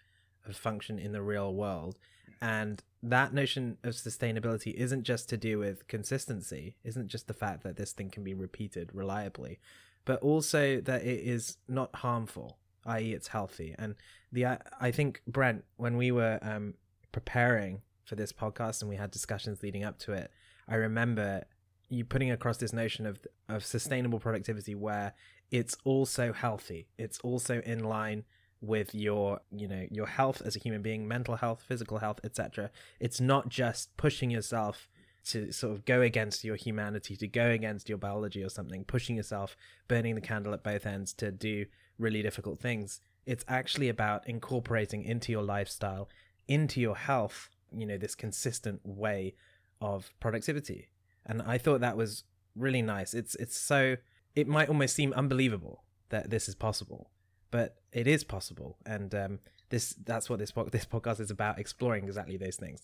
of 0.46 0.56
function 0.56 1.00
in 1.00 1.12
the 1.12 1.22
real 1.22 1.54
world. 1.54 1.98
And 2.42 2.84
that 3.02 3.34
notion 3.34 3.78
of 3.84 3.94
sustainability 3.94 4.74
isn't 4.74 5.04
just 5.04 5.30
to 5.30 5.38
do 5.38 5.60
with 5.60 5.88
consistency, 5.88 6.76
isn't 6.84 7.08
just 7.08 7.28
the 7.28 7.34
fact 7.34 7.64
that 7.64 7.78
this 7.78 7.94
thing 7.94 8.10
can 8.10 8.24
be 8.24 8.34
repeated 8.34 8.90
reliably, 8.94 9.60
but 10.04 10.22
also 10.22 10.82
that 10.82 11.04
it 11.04 11.22
is 11.26 11.58
not 11.68 11.96
harmful, 11.96 12.58
i.e., 12.86 13.14
it's 13.14 13.30
healthy. 13.30 13.74
And 13.78 13.96
the 14.32 14.46
I 14.80 14.92
think 14.92 15.22
Brent, 15.28 15.64
when 15.78 15.98
we 15.98 16.12
were 16.12 16.40
um, 16.42 16.74
preparing 17.16 17.82
for 18.04 18.16
this 18.16 18.34
podcast 18.34 18.82
and 18.82 18.90
we 18.90 18.98
had 18.98 19.10
discussions 19.10 19.64
leading 19.64 19.86
up 19.86 19.98
to 20.00 20.12
it, 20.12 20.30
I 20.68 20.76
remember 20.76 21.46
you 21.88 22.04
putting 22.04 22.30
across 22.30 22.58
this 22.58 22.74
notion 22.74 23.06
of 23.06 23.20
of 23.48 23.64
sustainable 23.64 24.20
productivity 24.20 24.76
where 24.76 25.14
it's 25.50 25.78
also 25.86 26.34
healthy, 26.34 26.90
it's 26.98 27.20
also 27.20 27.62
in 27.62 27.86
line 27.86 28.26
with 28.60 28.94
your 28.94 29.40
you 29.50 29.66
know 29.66 29.86
your 29.92 30.08
health 30.08 30.42
as 30.44 30.58
a 30.58 30.60
human 30.60 30.82
being 30.82 31.08
mental 31.08 31.36
health 31.36 31.62
physical 31.68 32.00
health 32.00 32.20
etc 32.24 32.72
it's 33.00 33.20
not 33.20 33.50
just 33.50 33.96
pushing 33.98 34.32
yourself 34.32 34.90
to 35.24 35.52
sort 35.52 35.74
of 35.74 35.86
go 35.86 36.02
against 36.02 36.44
your 36.44 36.56
humanity 36.56 37.16
to 37.18 37.28
go 37.28 37.48
against 37.52 37.90
your 37.90 37.98
biology 37.98 38.42
or 38.42 38.50
something 38.50 38.84
pushing 38.86 39.18
yourself 39.18 39.56
burning 39.88 40.16
the 40.16 40.22
candle 40.22 40.54
at 40.54 40.64
both 40.64 40.86
ends 40.86 41.14
to 41.14 41.32
do 41.32 41.66
really 41.98 42.22
difficult 42.22 42.60
things. 42.60 43.02
It's 43.26 43.46
actually 43.48 43.90
about 43.90 44.28
incorporating 44.28 45.04
into 45.04 45.32
your 45.32 45.44
lifestyle 45.44 46.10
into 46.48 46.80
your 46.80 46.96
health 46.96 47.50
you 47.76 47.86
know 47.86 47.98
this 47.98 48.16
consistent 48.16 48.80
way 48.84 49.34
of 49.82 50.12
productivity 50.20 50.90
and 51.26 51.42
i 51.42 51.58
thought 51.58 51.82
that 51.82 51.98
was 51.98 52.24
really 52.56 52.82
nice 52.82 53.14
it's 53.14 53.36
it's 53.36 53.58
so 53.58 53.96
it 54.36 54.48
might 54.48 54.70
almost 54.70 54.96
seem 54.96 55.12
unbelievable 55.14 55.84
that 56.10 56.30
this 56.30 56.48
is 56.48 56.56
possible 56.56 57.10
but 57.56 57.78
it 57.94 58.06
is 58.06 58.26
possible, 58.26 58.78
and 58.86 59.16
um, 59.16 59.40
this 59.70 59.96
that's 60.04 60.30
what 60.30 60.40
this 60.40 60.52
this 60.72 60.84
podcast 60.84 61.22
is 61.22 61.32
about 61.32 61.58
exploring 61.58 62.04
exactly 62.04 62.36
those 62.36 62.58
things 62.58 62.82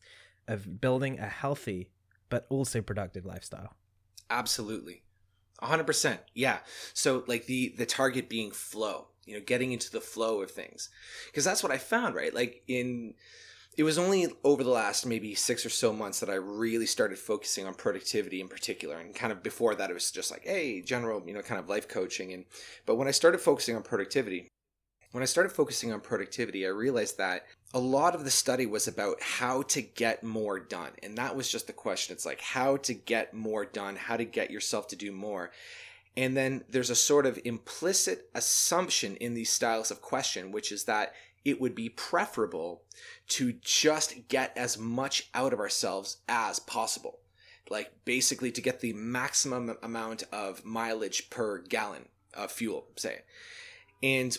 of 0.48 0.80
building 0.80 1.20
a 1.20 1.28
healthy 1.28 1.90
but 2.30 2.46
also 2.48 2.82
productive 2.82 3.26
lifestyle. 3.26 3.74
Absolutely. 4.30 5.04
100%. 5.62 6.20
Yeah. 6.34 6.60
So 6.94 7.26
like 7.28 7.48
the 7.48 7.76
the 7.78 7.86
target 7.86 8.30
being 8.30 8.52
flow, 8.52 9.10
you 9.26 9.36
know, 9.36 9.44
getting 9.46 9.72
into 9.72 9.92
the 9.92 10.02
flow 10.02 10.42
of 10.42 10.52
things. 10.52 10.90
Cuz 11.34 11.44
that's 11.44 11.64
what 11.64 11.72
I 11.72 11.78
found, 11.78 12.16
right? 12.16 12.34
Like 12.34 12.64
in 12.68 13.16
it 13.78 13.84
was 13.84 13.98
only 13.98 14.28
over 14.44 14.64
the 14.64 14.70
last 14.70 15.06
maybe 15.06 15.34
six 15.34 15.66
or 15.66 15.70
so 15.70 15.94
months 15.94 16.20
that 16.20 16.30
I 16.30 16.36
really 16.36 16.86
started 16.86 17.18
focusing 17.18 17.66
on 17.66 17.74
productivity 17.74 18.42
in 18.42 18.50
particular. 18.50 18.98
And 18.98 19.16
kind 19.16 19.32
of 19.32 19.42
before 19.42 19.76
that, 19.76 19.90
it 19.90 19.94
was 19.94 20.12
just 20.12 20.30
like, 20.30 20.44
hey, 20.44 20.82
general, 20.82 21.24
you 21.26 21.34
know, 21.34 21.42
kind 21.42 21.60
of 21.60 21.70
life 21.70 21.88
coaching. 21.88 22.34
And 22.34 22.46
but 22.86 22.96
when 22.96 23.08
I 23.08 23.12
started 23.12 23.40
focusing 23.40 23.76
on 23.76 23.84
productivity, 23.84 24.50
when 25.12 25.24
I 25.24 25.26
started 25.26 25.52
focusing 25.52 25.92
on 25.92 26.02
productivity, 26.02 26.66
I 26.66 26.70
realized 26.70 27.18
that 27.18 27.46
a 27.74 27.80
lot 27.80 28.16
of 28.16 28.24
the 28.24 28.32
study 28.32 28.66
was 28.66 28.88
about 28.88 29.22
how 29.22 29.62
to 29.64 29.82
get 29.82 30.24
more 30.24 30.60
done. 30.60 30.92
And 31.04 31.18
that 31.18 31.36
was 31.36 31.50
just 31.50 31.68
the 31.68 31.74
question. 31.74 32.14
It's 32.14 32.26
like 32.26 32.42
how 32.42 32.78
to 32.78 32.94
get 32.94 33.34
more 33.34 33.66
done, 33.66 33.96
how 33.96 34.18
to 34.18 34.26
get 34.26 34.52
yourself 34.52 34.88
to 34.90 34.96
do 34.96 35.12
more. 35.12 35.52
And 36.18 36.36
then 36.36 36.64
there's 36.70 36.90
a 36.90 36.96
sort 36.96 37.26
of 37.26 37.40
implicit 37.46 38.30
assumption 38.36 39.16
in 39.18 39.34
these 39.34 39.50
styles 39.50 39.92
of 39.92 40.02
question, 40.02 40.52
which 40.52 40.72
is 40.72 40.84
that 40.86 41.14
it 41.46 41.60
would 41.60 41.74
be 41.74 41.90
preferable 41.90 42.84
to 43.28 43.54
just 43.62 44.28
get 44.28 44.56
as 44.58 44.78
much 44.78 45.30
out 45.34 45.54
of 45.54 45.60
ourselves 45.60 46.18
as 46.28 46.60
possible. 46.60 47.20
Like 47.70 47.92
basically 48.04 48.52
to 48.52 48.62
get 48.62 48.82
the 48.82 48.94
maximum 48.94 49.78
amount 49.82 50.24
of 50.32 50.66
mileage 50.66 51.30
per 51.30 51.60
gallon 51.60 52.10
of 52.34 52.52
fuel, 52.52 52.88
say. 52.98 53.22
And 54.04 54.38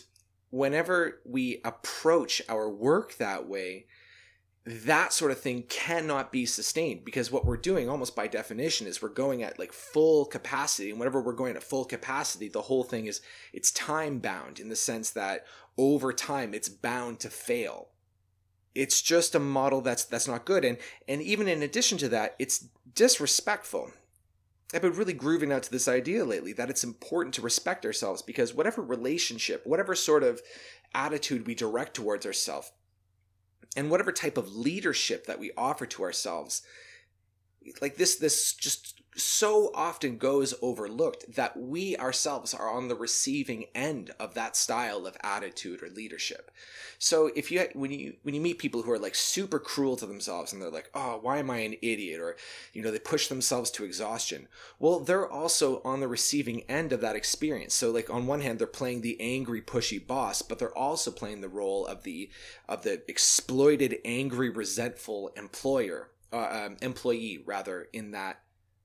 whenever 0.51 1.21
we 1.25 1.61
approach 1.65 2.43
our 2.49 2.69
work 2.69 3.17
that 3.17 3.49
way, 3.49 3.87
that 4.65 5.13
sort 5.13 5.33
of 5.33 5.41
thing 5.41 5.65
cannot 5.69 6.31
be 6.31 6.47
sustained 6.47 7.05
because 7.05 7.33
what 7.33 7.45
we're 7.45 7.57
doing 7.57 7.89
almost 7.89 8.15
by 8.15 8.29
definition 8.29 8.87
is 8.87 9.03
we're 9.03 9.09
going 9.09 9.43
at 9.43 9.59
like 9.59 9.73
full 9.73 10.25
capacity 10.25 10.91
and 10.91 11.01
whenever 11.01 11.21
we're 11.21 11.33
going 11.33 11.57
at 11.57 11.65
full 11.65 11.85
capacity 11.85 12.49
the 12.49 12.63
whole 12.63 12.85
thing 12.85 13.07
is 13.07 13.21
it's 13.53 13.73
time 13.73 14.21
bound 14.21 14.61
in 14.61 14.69
the 14.69 14.77
sense 14.77 15.11
that 15.11 15.45
over 15.77 16.13
time 16.13 16.55
it's 16.55 16.69
bound 16.69 17.19
to 17.21 17.29
fail. 17.29 17.89
It's 18.75 19.03
just 19.03 19.35
a 19.35 19.41
model 19.41 19.81
that's 19.81 20.05
that's 20.05 20.29
not 20.29 20.45
good 20.45 20.65
and 20.65 20.79
and 21.09 21.21
even 21.23 21.49
in 21.49 21.63
addition 21.63 21.99
to 21.99 22.09
that 22.11 22.37
it's 22.39 22.69
disrespectful. 22.95 23.91
I've 24.73 24.81
been 24.81 24.95
really 24.95 25.13
grooving 25.13 25.53
out 25.53 25.65
to 25.65 25.71
this 25.71 25.89
idea 25.89 26.25
lately 26.25 26.53
that 26.55 26.71
it's 26.71 26.85
important 26.85 27.35
to 27.35 27.43
respect 27.43 27.85
ourselves 27.85 28.23
because 28.23 28.55
whatever 28.55 28.81
relationship, 28.81 29.67
whatever 29.67 29.95
sort 29.95 30.23
of 30.23 30.41
attitude 30.95 31.47
we 31.47 31.55
direct 31.55 31.95
towards 31.95 32.25
ourselves, 32.25 32.73
and 33.77 33.91
whatever 33.91 34.13
type 34.13 34.37
of 34.37 34.55
leadership 34.55 35.27
that 35.27 35.39
we 35.39 35.53
offer 35.57 35.87
to 35.87 36.03
ourselves, 36.03 36.63
like 37.81 37.97
this, 37.97 38.17
this 38.17 38.55
just 38.55 39.02
so 39.15 39.71
often 39.75 40.17
goes 40.17 40.55
overlooked 40.63 41.35
that 41.35 41.59
we 41.59 41.97
ourselves 41.97 42.55
are 42.55 42.71
on 42.71 42.89
the 42.89 42.95
receiving 42.95 43.67
end 43.75 44.11
of 44.19 44.35
that 44.35 44.57
style 44.57 45.07
of 45.07 45.17
attitude 45.23 45.83
or 45.83 45.89
leadership. 45.89 46.51
So 46.99 47.31
if 47.35 47.51
you 47.51 47.67
when 47.75 47.91
you 47.91 48.15
when 48.23 48.35
you 48.35 48.41
meet 48.41 48.59
people 48.59 48.83
who 48.83 48.91
are 48.91 48.99
like 48.99 49.15
super 49.15 49.59
cruel 49.59 49.97
to 49.97 50.07
themselves 50.07 50.53
and 50.53 50.63
they're 50.63 50.71
like, 50.71 50.91
"Oh, 50.95 51.19
why 51.21 51.39
am 51.39 51.51
I 51.51 51.59
an 51.59 51.75
idiot?" 51.83 52.21
or 52.21 52.37
you 52.73 52.83
know, 52.83 52.91
they 52.91 52.99
push 52.99 53.27
themselves 53.27 53.71
to 53.73 53.85
exhaustion. 53.85 54.49
Well, 54.79 55.01
they're 55.01 55.31
also 55.31 55.83
on 55.85 56.01
the 56.01 56.09
receiving 56.09 56.63
end 56.63 56.93
of 56.93 57.01
that 57.01 57.17
experience. 57.17 57.75
So 57.75 57.91
like 57.91 58.09
on 58.09 58.27
one 58.27 58.41
hand, 58.41 58.59
they're 58.59 58.67
playing 58.67 59.03
the 59.03 59.21
angry 59.21 59.61
pushy 59.61 60.05
boss, 60.05 60.43
but 60.43 60.59
they're 60.59 60.77
also 60.77 61.11
playing 61.11 61.41
the 61.41 61.49
role 61.49 61.87
of 61.87 62.05
the 62.05 62.31
of 62.69 62.83
the 62.83 63.03
exploited 63.09 63.99
angry 64.05 64.49
resentful 64.49 65.33
employer 65.37 66.09
uh, 66.33 66.67
um, 66.67 66.77
employee 66.81 67.43
rather 67.45 67.89
in 67.93 68.13
that 68.13 68.41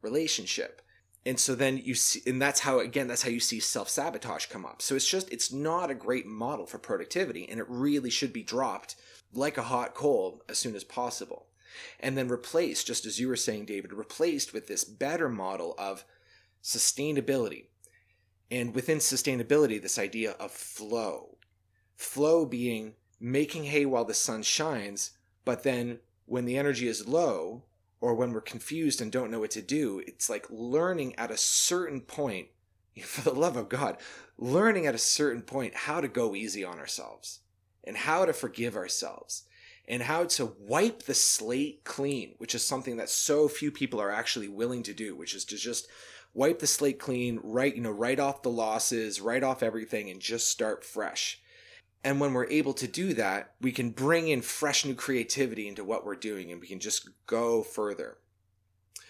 relationship. 0.07 0.81
And 1.25 1.37
so 1.37 1.55
then 1.55 1.77
you 1.83 1.93
see 1.93 2.21
and 2.25 2.41
that's 2.41 2.61
how 2.61 2.79
again 2.79 3.07
that's 3.07 3.23
how 3.23 3.29
you 3.29 3.41
see 3.41 3.59
self-sabotage 3.59 4.45
come 4.45 4.65
up. 4.65 4.81
So 4.81 4.95
it's 4.95 5.09
just 5.09 5.31
it's 5.31 5.51
not 5.51 5.91
a 5.91 5.95
great 6.05 6.25
model 6.25 6.65
for 6.65 6.77
productivity 6.77 7.47
and 7.49 7.59
it 7.59 7.65
really 7.67 8.09
should 8.09 8.31
be 8.31 8.43
dropped 8.43 8.95
like 9.33 9.57
a 9.57 9.63
hot 9.73 9.93
coal 9.93 10.41
as 10.47 10.57
soon 10.57 10.75
as 10.75 10.85
possible. 10.85 11.47
And 11.99 12.17
then 12.17 12.29
replaced 12.29 12.87
just 12.87 13.05
as 13.05 13.19
you 13.19 13.27
were 13.27 13.35
saying 13.35 13.65
david 13.65 13.91
replaced 13.91 14.53
with 14.53 14.67
this 14.67 14.85
better 14.85 15.27
model 15.27 15.75
of 15.77 16.05
sustainability. 16.63 17.65
And 18.49 18.73
within 18.73 18.99
sustainability 18.99 19.81
this 19.81 19.99
idea 19.99 20.31
of 20.39 20.51
flow. 20.51 21.37
Flow 21.97 22.45
being 22.45 22.93
making 23.19 23.65
hay 23.65 23.85
while 23.85 24.05
the 24.05 24.13
sun 24.13 24.43
shines 24.43 25.11
but 25.43 25.63
then 25.63 25.99
when 26.25 26.45
the 26.45 26.57
energy 26.57 26.87
is 26.87 27.07
low 27.07 27.63
or 27.99 28.13
when 28.13 28.31
we're 28.31 28.41
confused 28.41 29.01
and 29.01 29.11
don't 29.11 29.31
know 29.31 29.39
what 29.39 29.51
to 29.51 29.61
do, 29.61 30.01
it's 30.05 30.29
like 30.29 30.45
learning 30.49 31.15
at 31.15 31.31
a 31.31 31.37
certain 31.37 32.01
point, 32.01 32.47
for 33.03 33.21
the 33.21 33.33
love 33.37 33.57
of 33.57 33.69
God, 33.69 33.97
learning 34.37 34.85
at 34.85 34.95
a 34.95 34.99
certain 34.99 35.41
point 35.41 35.75
how 35.75 36.01
to 36.01 36.07
go 36.07 36.35
easy 36.35 36.63
on 36.63 36.79
ourselves 36.79 37.39
and 37.83 37.97
how 37.97 38.25
to 38.25 38.33
forgive 38.33 38.75
ourselves 38.75 39.43
and 39.87 40.03
how 40.03 40.25
to 40.25 40.53
wipe 40.59 41.03
the 41.03 41.13
slate 41.13 41.83
clean, 41.83 42.35
which 42.37 42.53
is 42.53 42.65
something 42.65 42.97
that 42.97 43.09
so 43.09 43.47
few 43.47 43.71
people 43.71 44.01
are 44.01 44.11
actually 44.11 44.49
willing 44.49 44.83
to 44.83 44.93
do, 44.93 45.15
which 45.15 45.33
is 45.33 45.45
to 45.45 45.55
just 45.55 45.87
wipe 46.33 46.59
the 46.59 46.67
slate 46.67 46.99
clean, 46.99 47.39
right, 47.41 47.75
you 47.75 47.81
know, 47.81 47.91
write 47.91 48.19
off 48.19 48.41
the 48.41 48.49
losses, 48.49 49.21
write 49.21 49.43
off 49.43 49.63
everything 49.63 50.09
and 50.09 50.19
just 50.19 50.49
start 50.49 50.83
fresh. 50.83 51.41
And 52.07 52.21
when 52.21 52.31
we're 52.31 52.47
able 52.49 52.71
to 52.75 52.87
do 52.87 53.13
that, 53.15 53.51
we 53.59 53.73
can 53.73 53.89
bring 53.89 54.29
in 54.29 54.41
fresh 54.41 54.85
new 54.85 54.95
creativity 54.95 55.67
into 55.67 55.83
what 55.83 56.05
we're 56.05 56.15
doing 56.15 56.53
and 56.53 56.61
we 56.61 56.67
can 56.67 56.79
just 56.79 57.09
go 57.25 57.63
further. 57.63 58.19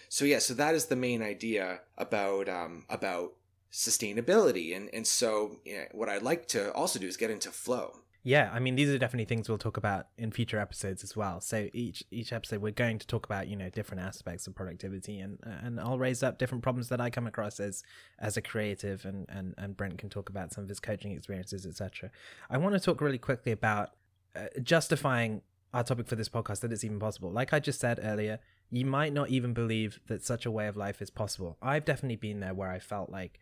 So 0.08 0.24
yeah, 0.24 0.40
so 0.40 0.52
that 0.54 0.74
is 0.74 0.86
the 0.86 0.96
main 0.96 1.22
idea 1.22 1.82
about 1.96 2.48
um, 2.48 2.86
about 2.90 3.34
sustainability. 3.70 4.76
And 4.76 4.90
and 4.92 5.06
so 5.06 5.60
you 5.64 5.76
know, 5.76 5.84
what 5.92 6.08
I'd 6.08 6.24
like 6.24 6.48
to 6.48 6.72
also 6.72 6.98
do 6.98 7.06
is 7.06 7.16
get 7.16 7.30
into 7.30 7.52
flow 7.52 8.00
yeah 8.22 8.50
i 8.52 8.58
mean 8.58 8.74
these 8.74 8.88
are 8.88 8.98
definitely 8.98 9.24
things 9.24 9.48
we'll 9.48 9.58
talk 9.58 9.76
about 9.76 10.08
in 10.16 10.30
future 10.30 10.58
episodes 10.58 11.04
as 11.04 11.16
well. 11.16 11.40
So 11.40 11.68
each 11.72 12.02
each 12.10 12.32
episode 12.32 12.60
we're 12.60 12.72
going 12.72 12.98
to 12.98 13.06
talk 13.06 13.24
about 13.26 13.48
you 13.48 13.56
know 13.56 13.70
different 13.70 14.02
aspects 14.02 14.46
of 14.46 14.54
productivity 14.54 15.20
and 15.20 15.38
and 15.44 15.80
i'll 15.80 15.98
raise 15.98 16.22
up 16.22 16.38
different 16.38 16.62
problems 16.62 16.88
that 16.88 17.00
i 17.00 17.10
come 17.10 17.26
across 17.26 17.60
as 17.60 17.82
as 18.18 18.36
a 18.36 18.42
creative 18.42 19.04
and 19.04 19.26
and, 19.28 19.54
and 19.56 19.76
brent 19.76 19.98
can 19.98 20.08
talk 20.08 20.28
about 20.28 20.52
some 20.52 20.64
of 20.64 20.68
his 20.68 20.80
coaching 20.80 21.12
experiences 21.12 21.66
etc 21.66 22.10
i 22.50 22.58
want 22.58 22.74
to 22.74 22.80
talk 22.80 23.00
really 23.00 23.18
quickly 23.18 23.52
about 23.52 23.90
uh, 24.36 24.46
justifying 24.62 25.42
our 25.72 25.84
topic 25.84 26.06
for 26.06 26.16
this 26.16 26.28
podcast 26.28 26.60
that 26.60 26.72
it's 26.72 26.84
even 26.84 26.98
possible. 26.98 27.30
Like 27.30 27.52
i 27.52 27.60
just 27.60 27.80
said 27.80 28.00
earlier 28.02 28.38
you 28.70 28.84
might 28.84 29.14
not 29.14 29.30
even 29.30 29.54
believe 29.54 30.00
that 30.08 30.22
such 30.22 30.44
a 30.44 30.50
way 30.50 30.66
of 30.66 30.76
life 30.76 31.00
is 31.00 31.10
possible. 31.10 31.56
I've 31.62 31.84
definitely 31.84 32.16
been 32.16 32.40
there 32.40 32.54
where 32.54 32.70
i 32.70 32.78
felt 32.78 33.10
like 33.10 33.38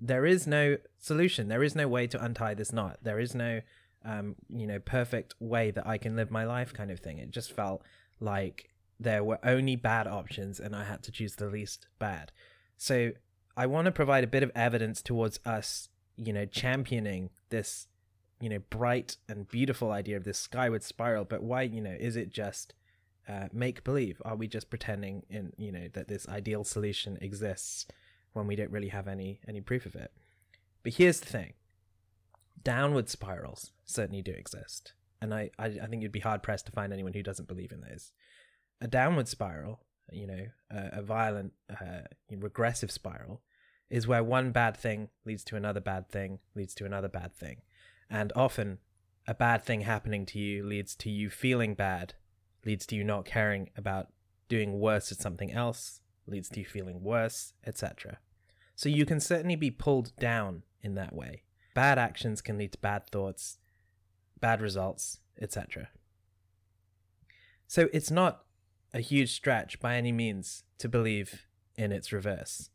there 0.00 0.26
is 0.26 0.46
no 0.46 0.76
solution. 0.98 1.48
There 1.48 1.62
is 1.62 1.74
no 1.74 1.88
way 1.88 2.06
to 2.06 2.22
untie 2.22 2.54
this 2.54 2.72
knot. 2.72 2.98
There 3.02 3.18
is 3.18 3.34
no 3.34 3.60
um, 4.04 4.36
you 4.48 4.66
know, 4.66 4.78
perfect 4.78 5.34
way 5.40 5.70
that 5.70 5.86
I 5.86 5.98
can 5.98 6.16
live 6.16 6.30
my 6.30 6.44
life 6.44 6.72
kind 6.72 6.90
of 6.90 7.00
thing. 7.00 7.18
It 7.18 7.30
just 7.30 7.52
felt 7.52 7.82
like 8.20 8.70
there 9.00 9.22
were 9.22 9.38
only 9.44 9.76
bad 9.76 10.06
options 10.06 10.58
and 10.58 10.74
I 10.74 10.84
had 10.84 11.02
to 11.04 11.12
choose 11.12 11.36
the 11.36 11.46
least 11.46 11.86
bad. 11.98 12.32
So 12.76 13.12
I 13.56 13.66
want 13.66 13.86
to 13.86 13.92
provide 13.92 14.24
a 14.24 14.28
bit 14.28 14.42
of 14.42 14.52
evidence 14.54 15.02
towards 15.02 15.40
us, 15.44 15.88
you 16.16 16.32
know, 16.32 16.46
championing 16.46 17.30
this, 17.50 17.86
you 18.40 18.48
know, 18.48 18.60
bright 18.70 19.16
and 19.28 19.48
beautiful 19.48 19.90
idea 19.90 20.16
of 20.16 20.24
this 20.24 20.38
skyward 20.38 20.82
spiral. 20.82 21.24
But 21.24 21.42
why, 21.42 21.62
you 21.62 21.80
know, 21.80 21.96
is 21.98 22.16
it 22.16 22.30
just 22.30 22.74
uh, 23.28 23.48
make 23.52 23.84
believe? 23.84 24.22
Are 24.24 24.36
we 24.36 24.48
just 24.48 24.70
pretending 24.70 25.24
in, 25.28 25.52
you 25.58 25.72
know, 25.72 25.88
that 25.92 26.08
this 26.08 26.28
ideal 26.28 26.64
solution 26.64 27.18
exists 27.20 27.86
when 28.32 28.46
we 28.46 28.56
don't 28.56 28.70
really 28.70 28.88
have 28.88 29.08
any 29.08 29.40
any 29.46 29.60
proof 29.60 29.86
of 29.86 29.94
it? 29.94 30.12
But 30.82 30.94
here's 30.94 31.20
the 31.20 31.26
thing 31.26 31.54
downward 32.64 33.08
spirals 33.08 33.72
certainly 33.84 34.22
do 34.22 34.32
exist. 34.32 34.92
And 35.20 35.34
I, 35.34 35.50
I, 35.58 35.66
I 35.66 35.86
think 35.86 36.02
you'd 36.02 36.12
be 36.12 36.20
hard 36.20 36.42
pressed 36.42 36.66
to 36.66 36.72
find 36.72 36.92
anyone 36.92 37.12
who 37.12 37.22
doesn't 37.22 37.48
believe 37.48 37.72
in 37.72 37.80
those. 37.80 38.12
A 38.80 38.86
downward 38.86 39.28
spiral, 39.28 39.80
you 40.12 40.26
know, 40.26 40.46
a, 40.70 40.98
a 40.98 41.02
violent, 41.02 41.52
uh, 41.70 42.02
regressive 42.30 42.90
spiral, 42.90 43.42
is 43.90 44.06
where 44.06 44.22
one 44.22 44.52
bad 44.52 44.76
thing 44.76 45.08
leads 45.24 45.42
to 45.44 45.56
another 45.56 45.80
bad 45.80 46.08
thing, 46.08 46.38
leads 46.54 46.74
to 46.74 46.84
another 46.84 47.08
bad 47.08 47.34
thing. 47.34 47.62
And 48.10 48.32
often, 48.36 48.78
a 49.26 49.34
bad 49.34 49.64
thing 49.64 49.82
happening 49.82 50.24
to 50.26 50.38
you 50.38 50.64
leads 50.64 50.94
to 50.96 51.10
you 51.10 51.30
feeling 51.30 51.74
bad, 51.74 52.14
leads 52.64 52.86
to 52.86 52.96
you 52.96 53.04
not 53.04 53.24
caring 53.24 53.70
about 53.76 54.08
doing 54.48 54.78
worse 54.78 55.12
at 55.12 55.18
something 55.18 55.52
else, 55.52 56.00
leads 56.26 56.48
to 56.50 56.60
you 56.60 56.66
feeling 56.66 57.02
worse, 57.02 57.52
etc. 57.66 58.18
So 58.74 58.88
you 58.88 59.04
can 59.04 59.20
certainly 59.20 59.56
be 59.56 59.70
pulled 59.70 60.14
down 60.16 60.62
in 60.82 60.94
that 60.94 61.14
way. 61.14 61.42
Bad 61.78 61.96
actions 61.96 62.40
can 62.40 62.58
lead 62.58 62.72
to 62.72 62.78
bad 62.78 63.06
thoughts, 63.06 63.58
bad 64.40 64.60
results, 64.60 65.20
etc. 65.40 65.90
So 67.68 67.88
it's 67.92 68.10
not 68.10 68.46
a 68.92 68.98
huge 68.98 69.32
stretch 69.32 69.78
by 69.78 69.94
any 69.94 70.10
means 70.10 70.64
to 70.78 70.88
believe 70.88 71.46
in 71.76 71.92
its 71.92 72.12
reverse. 72.12 72.70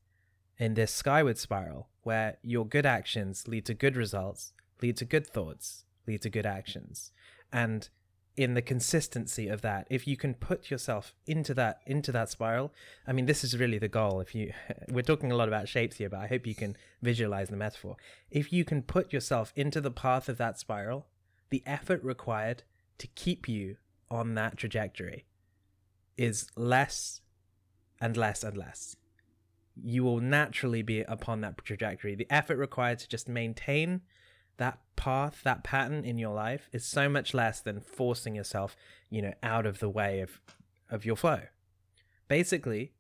In 0.58 0.76
this 0.76 0.94
skyward 0.94 1.38
spiral, 1.38 1.90
where 2.04 2.38
your 2.44 2.66
good 2.66 2.86
actions 2.86 3.46
lead 3.46 3.66
to 3.66 3.74
good 3.74 3.98
results, 3.98 4.54
lead 4.82 4.96
to 4.96 5.04
good 5.04 5.28
thoughts, 5.28 5.84
lead 6.08 6.22
to 6.22 6.30
good 6.30 6.46
actions. 6.46 7.12
And 7.52 7.90
in 8.36 8.56
the 8.56 8.62
consistency 8.62 9.48
of 9.48 9.62
that. 9.62 9.88
If 9.90 10.08
you 10.08 10.18
can 10.18 10.34
put 10.34 10.72
yourself 10.72 11.14
into 11.28 11.54
that 11.54 11.82
into 11.86 12.12
that 12.12 12.30
spiral 12.30 12.74
i 13.08 13.14
mean 13.14 13.26
this 13.26 13.44
is 13.44 13.58
really 13.58 13.78
the 13.78 13.88
goal. 13.88 14.20
If 14.20 14.34
you 14.34 14.54
we're 14.90 15.04
talking 15.04 15.32
a 15.32 15.36
lot 15.36 15.48
about 15.48 15.68
shapes 15.68 15.98
here 15.98 16.10
but 16.10 16.20
i 16.20 16.28
hope 16.28 16.48
you 16.48 16.56
can 16.56 16.76
visualize 17.02 17.50
the 17.50 17.58
metaphor. 17.58 17.96
If 18.32 18.52
you 18.52 18.66
can 18.66 18.82
put 18.82 19.14
yourself 19.14 19.54
into 19.56 19.82
the 19.82 19.92
path 19.92 20.30
of 20.30 20.38
that 20.38 20.60
spiral 20.60 21.08
the 21.50 21.64
effort 21.66 22.04
required 22.04 22.64
to 22.98 23.08
keep 23.08 23.48
you 23.48 23.78
on 24.10 24.36
that 24.36 24.58
trajectory 24.58 25.26
is 26.18 26.48
less 26.56 27.22
and 28.00 28.18
less 28.18 28.44
and 28.44 28.58
less. 28.58 28.96
You 29.76 30.04
will 30.04 30.20
naturally 30.20 30.82
be 30.82 31.02
upon 31.02 31.42
that 31.42 31.58
trajectory. 31.64 32.16
The 32.16 32.28
effort 32.30 32.58
required 32.58 33.00
to 33.00 33.08
just 33.08 33.28
maintain 33.28 34.02
that 34.58 34.80
path, 34.96 35.42
that 35.44 35.64
pattern 35.64 36.06
in 36.06 36.18
your 36.18 36.34
life 36.34 36.70
is 36.72 36.86
so 36.86 37.10
much 37.10 37.34
less 37.34 37.60
than 37.60 37.82
forcing 37.82 38.36
yourself, 38.36 38.76
you 39.10 39.22
know, 39.22 39.34
out 39.42 39.66
of 39.66 39.80
the 39.80 39.90
way 39.90 40.22
of 40.22 40.40
of 40.90 41.06
your 41.06 41.16
flow. 41.16 41.42
Basically, 42.28 42.94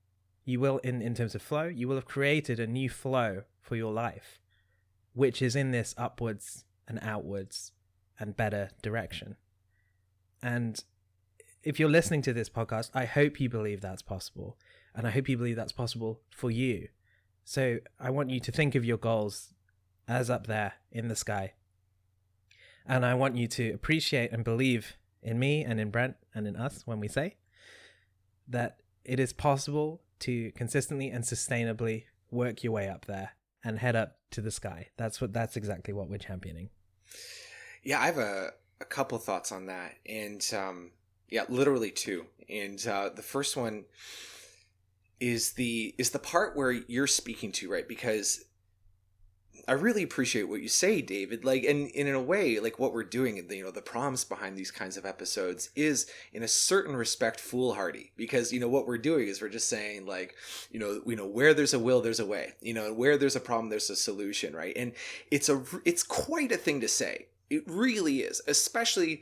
you 0.45 0.59
will 0.59 0.79
in 0.79 1.01
in 1.01 1.13
terms 1.13 1.35
of 1.35 1.41
flow, 1.41 1.65
you 1.65 1.87
will 1.87 1.95
have 1.95 2.05
created 2.05 2.59
a 2.59 2.67
new 2.67 2.89
flow 2.89 3.43
for 3.61 3.75
your 3.75 3.93
life, 3.93 4.39
which 5.13 5.41
is 5.41 5.55
in 5.55 5.71
this 5.71 5.93
upwards 5.97 6.65
and 6.87 6.99
outwards 7.01 7.71
and 8.19 8.35
better 8.35 8.69
direction. 8.81 9.35
And 10.41 10.83
if 11.63 11.79
you're 11.79 11.89
listening 11.89 12.21
to 12.23 12.33
this 12.33 12.49
podcast, 12.49 12.89
I 12.93 13.05
hope 13.05 13.39
you 13.39 13.49
believe 13.49 13.81
that's 13.81 14.01
possible. 14.01 14.57
And 14.93 15.07
I 15.07 15.11
hope 15.11 15.29
you 15.29 15.37
believe 15.37 15.55
that's 15.55 15.71
possible 15.71 16.21
for 16.29 16.51
you. 16.51 16.89
So 17.45 17.79
I 17.99 18.09
want 18.09 18.29
you 18.29 18.39
to 18.41 18.51
think 18.51 18.75
of 18.75 18.85
your 18.85 18.97
goals 18.97 19.53
as 20.07 20.29
up 20.29 20.47
there 20.47 20.73
in 20.91 21.07
the 21.07 21.15
sky. 21.15 21.53
And 22.85 23.05
I 23.05 23.13
want 23.13 23.37
you 23.37 23.47
to 23.47 23.71
appreciate 23.71 24.31
and 24.31 24.43
believe 24.43 24.97
in 25.21 25.39
me 25.39 25.63
and 25.63 25.79
in 25.79 25.89
Brent 25.89 26.15
and 26.35 26.47
in 26.47 26.55
us 26.55 26.83
when 26.85 26.99
we 26.99 27.07
say 27.07 27.35
that 28.47 28.77
it 29.05 29.19
is 29.19 29.33
possible 29.33 30.01
to 30.19 30.51
consistently 30.51 31.09
and 31.09 31.23
sustainably 31.23 32.05
work 32.29 32.63
your 32.63 32.73
way 32.73 32.89
up 32.89 33.05
there 33.05 33.31
and 33.63 33.79
head 33.79 33.95
up 33.95 34.17
to 34.31 34.41
the 34.41 34.51
sky. 34.51 34.89
That's 34.97 35.21
what 35.21 35.33
that's 35.33 35.55
exactly 35.55 35.93
what 35.93 36.09
we're 36.09 36.17
championing. 36.17 36.69
Yeah, 37.83 38.01
I 38.01 38.05
have 38.07 38.17
a, 38.17 38.51
a 38.81 38.85
couple 38.85 39.17
thoughts 39.17 39.51
on 39.51 39.67
that. 39.67 39.95
And 40.05 40.45
um 40.57 40.91
yeah, 41.29 41.43
literally 41.47 41.91
two. 41.91 42.25
And 42.49 42.85
uh 42.85 43.09
the 43.15 43.21
first 43.21 43.55
one 43.55 43.85
is 45.19 45.53
the 45.53 45.95
is 45.97 46.09
the 46.09 46.19
part 46.19 46.57
where 46.57 46.71
you're 46.71 47.07
speaking 47.07 47.51
to, 47.53 47.71
right? 47.71 47.87
Because 47.87 48.43
I 49.65 49.73
really 49.73 50.03
appreciate 50.03 50.43
what 50.43 50.61
you 50.61 50.67
say, 50.67 51.01
David. 51.01 51.45
Like, 51.45 51.63
and, 51.63 51.89
and 51.95 52.07
in 52.09 52.15
a 52.15 52.21
way, 52.21 52.59
like 52.59 52.79
what 52.79 52.93
we're 52.93 53.03
doing, 53.03 53.37
you 53.37 53.63
know, 53.63 53.71
the 53.71 53.81
promise 53.81 54.25
behind 54.25 54.57
these 54.57 54.71
kinds 54.71 54.97
of 54.97 55.05
episodes 55.05 55.69
is, 55.75 56.05
in 56.33 56.43
a 56.43 56.47
certain 56.47 56.95
respect, 56.95 57.39
foolhardy. 57.39 58.11
Because 58.17 58.51
you 58.51 58.59
know 58.59 58.67
what 58.67 58.87
we're 58.87 58.97
doing 58.97 59.27
is 59.27 59.41
we're 59.41 59.49
just 59.49 59.69
saying, 59.69 60.05
like, 60.05 60.35
you 60.69 60.79
know, 60.79 61.01
you 61.05 61.15
know, 61.15 61.27
where 61.27 61.53
there's 61.53 61.73
a 61.73 61.79
will, 61.79 62.01
there's 62.01 62.19
a 62.19 62.25
way. 62.25 62.53
You 62.61 62.73
know, 62.73 62.93
where 62.93 63.17
there's 63.17 63.37
a 63.37 63.39
problem, 63.39 63.69
there's 63.69 63.89
a 63.89 63.95
solution, 63.95 64.53
right? 64.53 64.75
And 64.75 64.93
it's 65.31 65.47
a, 65.47 65.63
it's 65.85 66.03
quite 66.03 66.51
a 66.51 66.57
thing 66.57 66.81
to 66.81 66.87
say. 66.87 67.27
It 67.49 67.63
really 67.67 68.21
is, 68.21 68.41
especially 68.47 69.21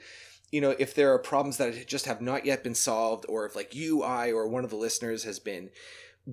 you 0.51 0.59
know, 0.59 0.75
if 0.77 0.93
there 0.93 1.13
are 1.13 1.19
problems 1.19 1.55
that 1.57 1.87
just 1.87 2.05
have 2.05 2.19
not 2.19 2.45
yet 2.45 2.61
been 2.61 2.75
solved, 2.75 3.25
or 3.29 3.45
if 3.45 3.55
like 3.55 3.73
you, 3.73 4.03
I, 4.03 4.31
or 4.31 4.47
one 4.47 4.65
of 4.65 4.69
the 4.69 4.75
listeners 4.75 5.23
has 5.23 5.39
been 5.39 5.69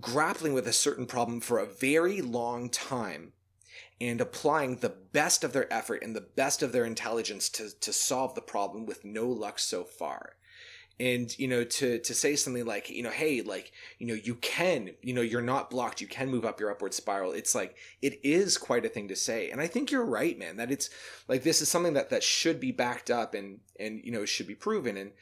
grappling 0.00 0.52
with 0.52 0.66
a 0.66 0.72
certain 0.72 1.06
problem 1.06 1.40
for 1.40 1.58
a 1.58 1.66
very 1.66 2.20
long 2.20 2.68
time 2.68 3.32
and 4.00 4.20
applying 4.20 4.76
the 4.76 4.94
best 5.12 5.42
of 5.42 5.52
their 5.52 5.72
effort 5.72 6.02
and 6.02 6.14
the 6.14 6.20
best 6.20 6.62
of 6.62 6.72
their 6.72 6.84
intelligence 6.84 7.48
to, 7.48 7.70
to 7.80 7.92
solve 7.92 8.34
the 8.34 8.40
problem 8.40 8.86
with 8.86 9.04
no 9.04 9.26
luck 9.26 9.58
so 9.58 9.84
far. 9.84 10.34
And 11.00 11.36
you 11.38 11.46
know 11.46 11.62
to 11.62 12.00
to 12.00 12.12
say 12.12 12.34
something 12.34 12.66
like 12.66 12.90
you 12.90 13.04
know 13.04 13.12
hey 13.12 13.40
like 13.40 13.70
you 14.00 14.06
know 14.08 14.14
you 14.14 14.34
can 14.34 14.90
you 15.00 15.14
know 15.14 15.20
you're 15.20 15.40
not 15.40 15.70
blocked 15.70 16.00
you 16.00 16.08
can 16.08 16.28
move 16.28 16.44
up 16.44 16.58
your 16.58 16.72
upward 16.72 16.92
spiral. 16.92 17.30
It's 17.30 17.54
like 17.54 17.76
it 18.02 18.18
is 18.24 18.58
quite 18.58 18.84
a 18.84 18.88
thing 18.88 19.06
to 19.06 19.14
say. 19.14 19.48
And 19.52 19.60
i 19.60 19.68
think 19.68 19.92
you're 19.92 20.04
right 20.04 20.36
man 20.36 20.56
that 20.56 20.72
it's 20.72 20.90
like 21.28 21.44
this 21.44 21.62
is 21.62 21.68
something 21.68 21.92
that 21.92 22.10
that 22.10 22.24
should 22.24 22.58
be 22.58 22.72
backed 22.72 23.12
up 23.12 23.34
and 23.34 23.60
and 23.78 24.00
you 24.02 24.10
know 24.10 24.24
should 24.24 24.48
be 24.48 24.56
proven. 24.56 24.96
And 24.96 25.12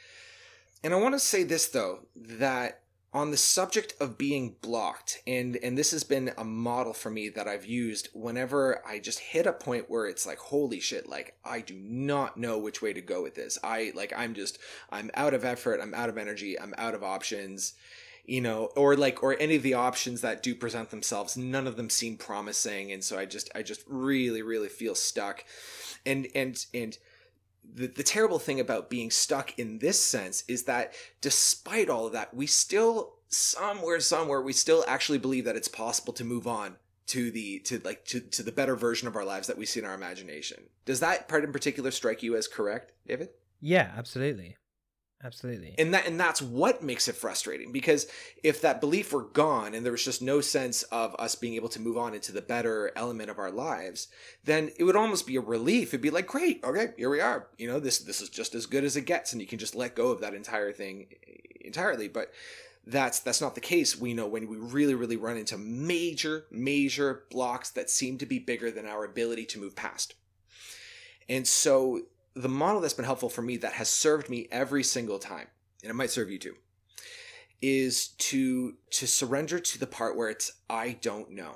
and 0.83 0.95
i 0.95 0.97
want 0.97 1.15
to 1.15 1.19
say 1.19 1.43
this 1.43 1.67
though 1.67 2.07
that 2.17 2.81
on 3.17 3.31
the 3.31 3.37
subject 3.39 3.95
of 3.99 4.19
being 4.19 4.57
blocked 4.61 5.23
and 5.27 5.57
and 5.63 5.79
this 5.79 5.91
has 5.91 6.05
been 6.05 6.31
a 6.37 6.45
model 6.45 6.93
for 6.93 7.09
me 7.09 7.31
that 7.31 7.49
I've 7.49 7.65
used 7.65 8.11
whenever 8.13 8.87
I 8.87 8.99
just 8.99 9.21
hit 9.21 9.47
a 9.47 9.55
point 9.55 9.89
where 9.89 10.07
it's 10.07 10.27
like 10.27 10.37
holy 10.37 10.81
shit 10.81 11.09
like 11.09 11.35
I 11.43 11.63
do 11.63 11.75
not 11.81 12.37
know 12.37 12.59
which 12.59 12.83
way 12.83 12.93
to 12.93 13.01
go 13.01 13.23
with 13.23 13.35
this. 13.35 13.59
I 13.65 13.91
like 13.95 14.13
I'm 14.15 14.35
just 14.35 14.59
I'm 14.93 15.11
out 15.15 15.33
of 15.33 15.47
effort 15.47 15.81
I'm 15.83 15.95
out 15.95 16.11
of 16.11 16.19
energy 16.19 16.61
I'm 16.61 16.75
out 16.77 16.95
of 16.95 17.03
options 17.03 17.73
you 18.27 18.43
know 18.43 18.67
or 18.77 18.97
like 18.97 19.23
or 19.23 19.35
any 19.41 19.57
of 19.57 19.63
the 19.63 19.73
options 19.73 20.21
that 20.21 20.43
do 20.43 20.55
present 20.55 20.91
themselves 20.91 21.39
none 21.39 21.67
of 21.67 21.79
them 21.79 21.89
seem 21.89 22.19
promising 22.19 22.93
and 22.93 23.03
so 23.03 23.19
I 23.19 23.25
just 23.25 23.49
I 23.55 23.63
just 23.63 23.83
really 23.89 24.43
really 24.43 24.69
feel 24.69 24.95
stuck. 24.95 25.43
And 26.05 26.29
and 26.35 26.63
and 26.75 26.99
the, 27.75 27.87
the 27.87 28.03
terrible 28.03 28.39
thing 28.39 28.61
about 28.61 28.91
being 28.91 29.11
stuck 29.11 29.59
in 29.59 29.79
this 29.79 30.03
sense 30.03 30.45
is 30.49 30.65
that 30.65 30.93
despite 31.21 31.89
all 31.89 32.07
of 32.07 32.13
that, 32.13 32.35
we 32.35 32.47
still 32.47 33.15
somewhere 33.29 33.99
somewhere 33.99 34.41
we 34.41 34.53
still 34.53 34.85
actually 34.87 35.19
believe 35.19 35.45
that 35.45 35.57
it's 35.57 35.67
possible 35.67 36.13
to 36.13 36.25
move 36.25 36.47
on 36.47 36.77
to 37.07 37.31
the 37.33 37.59
to 37.61 37.81
like 37.85 38.05
to, 38.05 38.21
to 38.21 38.43
the 38.43 38.53
better 38.53 38.77
version 38.77 39.09
of 39.09 39.17
our 39.17 39.25
lives 39.25 39.49
that 39.49 39.59
we 39.59 39.67
see 39.67 39.81
in 39.81 39.87
our 39.87 39.95
imagination. 39.95 40.65
Does 40.85 41.01
that 41.01 41.29
part 41.29 41.45
in 41.45 41.53
particular 41.53 41.91
strike 41.91 42.23
you 42.23 42.37
as 42.37 42.49
correct, 42.49 42.93
David? 43.07 43.31
Yeah, 43.61 43.93
absolutely 43.97 44.57
absolutely. 45.23 45.75
And 45.79 45.95
that 45.95 46.07
and 46.07 46.19
that's 46.19 46.43
what 46.43 46.83
makes 46.83 47.09
it 47.09 47.17
frustrating 47.17 47.73
because 47.73 48.07
if 48.43 48.61
that 48.63 48.81
belief 48.81 49.13
were 49.13 49.25
gone 49.25 49.75
and 49.75 49.85
there 49.85 49.93
was 49.93 50.05
just 50.05 50.23
no 50.23 50.41
sense 50.41 50.83
of 50.85 51.15
us 51.19 51.35
being 51.35 51.55
able 51.55 51.69
to 51.71 51.81
move 51.81 51.97
on 51.97 52.15
into 52.15 52.33
the 52.33 52.43
better 52.43 52.93
element 52.97 53.31
of 53.31 53.39
our 53.39 53.51
lives 53.51 54.09
then 54.45 54.71
it 54.79 54.85
would 54.85 54.97
almost 54.97 55.27
be 55.27 55.37
a 55.37 55.41
relief. 55.41 55.89
It'd 55.89 56.01
be 56.01 56.11
like 56.11 56.27
great 56.27 56.63
okay 56.65 56.93
here 56.97 57.11
we 57.11 57.21
are. 57.21 57.49
You 57.59 57.69
know 57.69 57.81
this 57.81 57.99
this 57.99 58.21
is 58.21 58.29
just 58.29 58.55
as 58.55 58.67
good 58.67 58.85
as 58.85 58.97
it 58.97 59.03
gets 59.03 59.33
and 59.33 59.41
you 59.41 59.49
can 59.49 59.59
just 59.59 59.75
let 59.75 59.97
go 59.97 60.09
of 60.09 60.21
that 60.21 60.35
entire 60.35 60.73
thing 60.73 61.07
entirely. 61.61 62.09
But 62.09 62.33
that's 62.87 63.19
that's 63.21 63.41
not 63.41 63.55
the 63.55 63.61
case. 63.61 63.99
We 63.99 64.15
know 64.15 64.27
when 64.27 64.49
we 64.49 64.57
really 64.57 64.95
really 64.95 65.17
run 65.17 65.37
into 65.37 65.59
major 65.59 66.47
major 66.51 67.25
blocks 67.31 67.71
that 67.71 67.91
seem 67.91 68.19
to 68.19 68.27
be 68.27 68.39
bigger 68.39 68.71
than 68.71 68.87
our 68.87 69.05
ability 69.05 69.47
to 69.47 69.59
move 69.59 69.75
past. 69.75 70.15
And 71.29 71.47
so 71.47 72.03
the 72.37 72.49
model 72.51 72.83
that's 72.83 72.95
been 72.95 73.07
helpful 73.07 73.31
for 73.31 73.43
me 73.43 73.57
that 73.57 73.73
has 73.73 73.89
served 73.89 74.29
me 74.29 74.47
every 74.53 74.83
single 74.83 75.19
time, 75.19 75.49
and 75.83 75.91
it 75.91 75.95
might 75.95 76.11
serve 76.11 76.31
you 76.31 76.39
too, 76.39 76.55
is 77.63 78.09
to 78.09 78.75
to 78.91 79.07
surrender 79.07 79.59
to 79.59 79.79
the 79.79 79.87
part 79.87 80.17
where 80.17 80.29
it's 80.29 80.53
I 80.69 80.99
don't 81.01 81.31
know. 81.31 81.55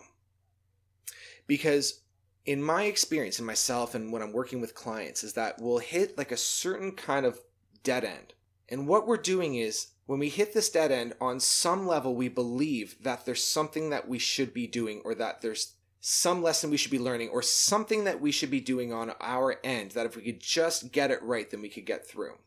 Because 1.47 2.01
in 2.47 2.63
my 2.63 2.85
experience 2.85 3.39
in 3.39 3.45
myself 3.45 3.95
and 3.95 4.11
when 4.11 4.23
I'm 4.23 4.33
working 4.33 4.61
with 4.61 4.75
clients 4.75 5.23
is 5.23 5.35
that 5.35 5.61
we'll 5.61 5.79
hit 5.79 6.17
like 6.17 6.33
a 6.33 6.37
certain 6.37 6.93
kind 6.93 7.27
of 7.27 7.39
dead 7.83 8.03
end. 8.03 8.33
And 8.69 8.89
what 8.89 9.07
we're 9.07 9.19
doing 9.19 9.57
is 9.57 9.89
when 10.07 10.19
we 10.19 10.31
hit 10.31 10.55
this 10.55 10.71
dead 10.71 10.91
end 10.91 11.13
on 11.21 11.41
some 11.41 11.87
level 11.87 12.15
we 12.15 12.29
believe 12.29 12.97
that 13.03 13.27
there's 13.27 13.45
something 13.45 13.91
that 13.91 14.09
we 14.09 14.19
should 14.19 14.55
be 14.55 14.67
doing 14.67 15.03
or 15.05 15.15
that 15.17 15.43
there's 15.43 15.75
some 16.01 16.43
lesson 16.43 16.71
we 16.71 16.79
should 16.79 16.91
be 16.91 16.99
learning 16.99 17.29
or 17.29 17.43
something 17.43 18.05
that 18.05 18.21
we 18.21 18.33
should 18.33 18.51
be 18.51 18.61
doing 18.61 18.93
on 18.93 19.13
our 19.21 19.61
end 19.63 19.93
that 19.93 20.07
if 20.07 20.17
we 20.17 20.23
could 20.23 20.41
just 20.41 20.93
get 20.93 21.11
it 21.11 21.23
right, 21.23 21.51
then 21.51 21.61
we 21.61 21.69
could 21.69 21.85
get 21.85 22.09
through. 22.09 22.39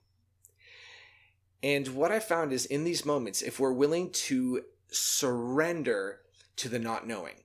And 1.62 1.88
what 1.90 2.12
I 2.12 2.20
found 2.20 2.52
is 2.52 2.66
in 2.66 2.84
these 2.84 3.06
moments, 3.06 3.42
if 3.42 3.60
we're 3.60 3.72
willing 3.72 4.10
to 4.12 4.64
surrender 4.90 6.20
to 6.58 6.68
the 6.68 6.80
not 6.80 7.08
knowing, 7.08 7.36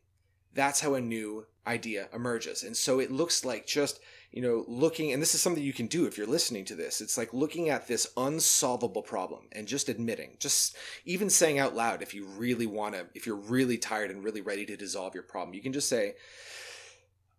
that's 0.54 0.80
how 0.80 0.94
a 0.94 1.00
new 1.00 1.46
idea 1.66 2.08
emerges. 2.12 2.62
And 2.62 2.76
so 2.76 2.98
it 2.98 3.12
looks 3.12 3.44
like 3.44 3.66
just 3.66 4.00
you 4.30 4.42
know, 4.42 4.64
looking, 4.68 5.12
and 5.12 5.22
this 5.22 5.34
is 5.34 5.40
something 5.40 5.62
you 5.62 5.72
can 5.72 5.86
do 5.86 6.06
if 6.06 6.18
you're 6.18 6.26
listening 6.26 6.64
to 6.66 6.74
this. 6.74 7.00
It's 7.00 7.16
like 7.16 7.32
looking 7.32 7.70
at 7.70 7.88
this 7.88 8.06
unsolvable 8.16 9.02
problem 9.02 9.48
and 9.52 9.66
just 9.66 9.88
admitting, 9.88 10.36
just 10.38 10.76
even 11.06 11.30
saying 11.30 11.58
out 11.58 11.74
loud, 11.74 12.02
if 12.02 12.12
you 12.12 12.26
really 12.26 12.66
want 12.66 12.94
to, 12.94 13.06
if 13.14 13.26
you're 13.26 13.36
really 13.36 13.78
tired 13.78 14.10
and 14.10 14.22
really 14.22 14.42
ready 14.42 14.66
to 14.66 14.76
dissolve 14.76 15.14
your 15.14 15.22
problem, 15.22 15.54
you 15.54 15.62
can 15.62 15.72
just 15.72 15.88
say, 15.88 16.14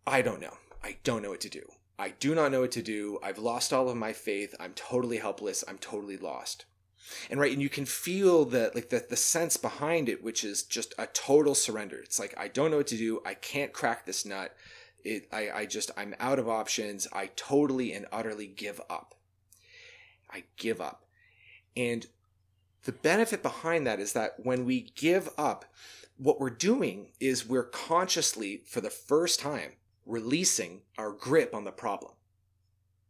I 0.08 0.21
don't 0.21 0.41
know. 0.41 0.58
I 0.84 0.97
don't 1.04 1.21
know 1.21 1.30
what 1.30 1.41
to 1.41 1.49
do. 1.49 1.63
I 1.99 2.10
do 2.19 2.34
not 2.34 2.52
know 2.52 2.62
what 2.62 2.71
to 2.71 2.82
do. 2.82 3.19
I've 3.21 3.38
lost 3.38 3.73
all 3.73 3.89
of 3.89 3.97
my 3.97 4.13
faith. 4.13 4.56
I'm 4.60 4.73
totally 4.73 5.17
helpless. 5.17 5.63
I'm 5.67 5.78
totally 5.78 6.17
lost. 6.17 6.65
And 7.30 7.39
right, 7.39 7.52
and 7.52 7.62
you 7.62 7.69
can 7.69 7.86
feel 7.86 8.45
the 8.45 8.71
like 8.73 8.89
the, 8.89 9.04
the 9.08 9.15
sense 9.15 9.58
behind 9.58 10.10
it, 10.10 10.23
which 10.23 10.43
is 10.43 10.63
just 10.63 10.93
a 10.97 11.08
total 11.08 11.56
surrender. 11.56 11.97
It's 11.97 12.19
like 12.19 12.34
I 12.38 12.47
don't 12.47 12.71
know 12.71 12.78
what 12.78 12.88
to 12.88 12.97
do. 12.97 13.21
I 13.25 13.34
can't 13.34 13.73
crack 13.73 14.06
this 14.06 14.25
nut 14.25 14.56
it 15.03 15.27
I, 15.31 15.49
I 15.51 15.65
just 15.65 15.91
i'm 15.97 16.15
out 16.19 16.39
of 16.39 16.49
options. 16.49 17.07
I 17.13 17.29
totally 17.35 17.93
and 17.93 18.05
utterly 18.12 18.47
give 18.47 18.81
up. 18.89 19.15
I 20.31 20.43
give 20.57 20.81
up. 20.81 21.05
And 21.75 22.05
the 22.83 22.91
benefit 22.91 23.43
behind 23.43 23.85
that 23.88 23.99
is 23.99 24.13
that 24.13 24.35
when 24.43 24.65
we 24.65 24.91
give 24.95 25.29
up 25.38 25.65
what 26.17 26.39
we're 26.39 26.49
doing 26.49 27.12
is 27.19 27.47
we're 27.47 27.63
consciously 27.63 28.62
for 28.65 28.81
the 28.81 28.89
first 28.89 29.39
time 29.39 29.73
releasing 30.05 30.81
our 30.97 31.12
grip 31.12 31.53
on 31.53 31.63
the 31.63 31.71
problem 31.71 32.13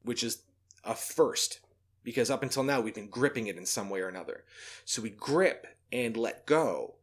which 0.03 0.23
is 0.23 0.43
a 0.83 0.95
first 0.95 1.59
because 2.03 2.29
up 2.29 2.43
until 2.43 2.63
now 2.63 2.81
we've 2.81 2.95
been 2.95 3.09
gripping 3.09 3.47
it 3.47 3.57
in 3.57 3.65
some 3.65 3.89
way 3.89 3.99
or 3.99 4.07
another. 4.07 4.43
So 4.85 5.01
we 5.01 5.09
grip 5.09 5.67
and 5.91 6.15
let 6.15 6.45
go 6.45 6.95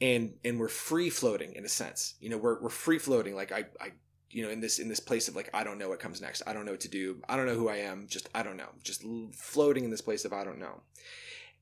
and 0.00 0.34
and 0.44 0.58
we're 0.58 0.68
free 0.68 1.10
floating 1.10 1.54
in 1.54 1.64
a 1.64 1.68
sense. 1.68 2.14
You 2.20 2.30
know 2.30 2.38
we're, 2.38 2.60
we're 2.60 2.68
free 2.68 2.98
floating. 2.98 3.34
Like 3.34 3.52
I, 3.52 3.66
I 3.80 3.92
you 4.30 4.44
know 4.44 4.50
in 4.50 4.60
this 4.60 4.78
in 4.78 4.88
this 4.88 5.00
place 5.00 5.28
of 5.28 5.36
like 5.36 5.50
i 5.52 5.64
don't 5.64 5.78
know 5.78 5.88
what 5.88 6.00
comes 6.00 6.20
next. 6.20 6.42
I 6.46 6.52
don't 6.52 6.64
know 6.64 6.72
what 6.72 6.80
to 6.80 6.88
do. 6.88 7.20
I 7.28 7.36
don't 7.36 7.46
know 7.46 7.54
who 7.54 7.68
i 7.68 7.76
am. 7.76 8.06
Just 8.08 8.28
i 8.34 8.42
don't 8.42 8.56
know. 8.56 8.70
Just 8.82 9.04
floating 9.32 9.84
in 9.84 9.90
this 9.90 10.00
place 10.00 10.24
of 10.24 10.32
i 10.32 10.44
don't 10.44 10.58
know. 10.58 10.80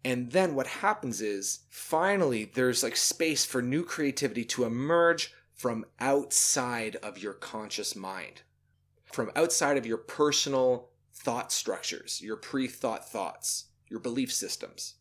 And 0.04 0.30
then 0.30 0.54
what 0.54 0.66
happens 0.66 1.20
is 1.20 1.60
finally 1.70 2.44
there's 2.44 2.82
like 2.82 2.96
space 2.96 3.44
for 3.44 3.60
new 3.60 3.84
creativity 3.84 4.44
to 4.46 4.64
emerge 4.64 5.32
from 5.54 5.84
outside 5.98 6.96
of 6.96 7.18
your 7.18 7.32
conscious 7.32 7.96
mind. 7.96 8.42
From 9.12 9.32
outside 9.34 9.76
of 9.76 9.86
your 9.86 9.98
personal 9.98 10.90
thought 11.14 11.50
structures 11.50 12.20
your 12.22 12.36
pre-thought 12.36 13.08
thoughts 13.08 13.64
your 13.88 14.00
belief 14.00 14.32
systems. 14.32 14.94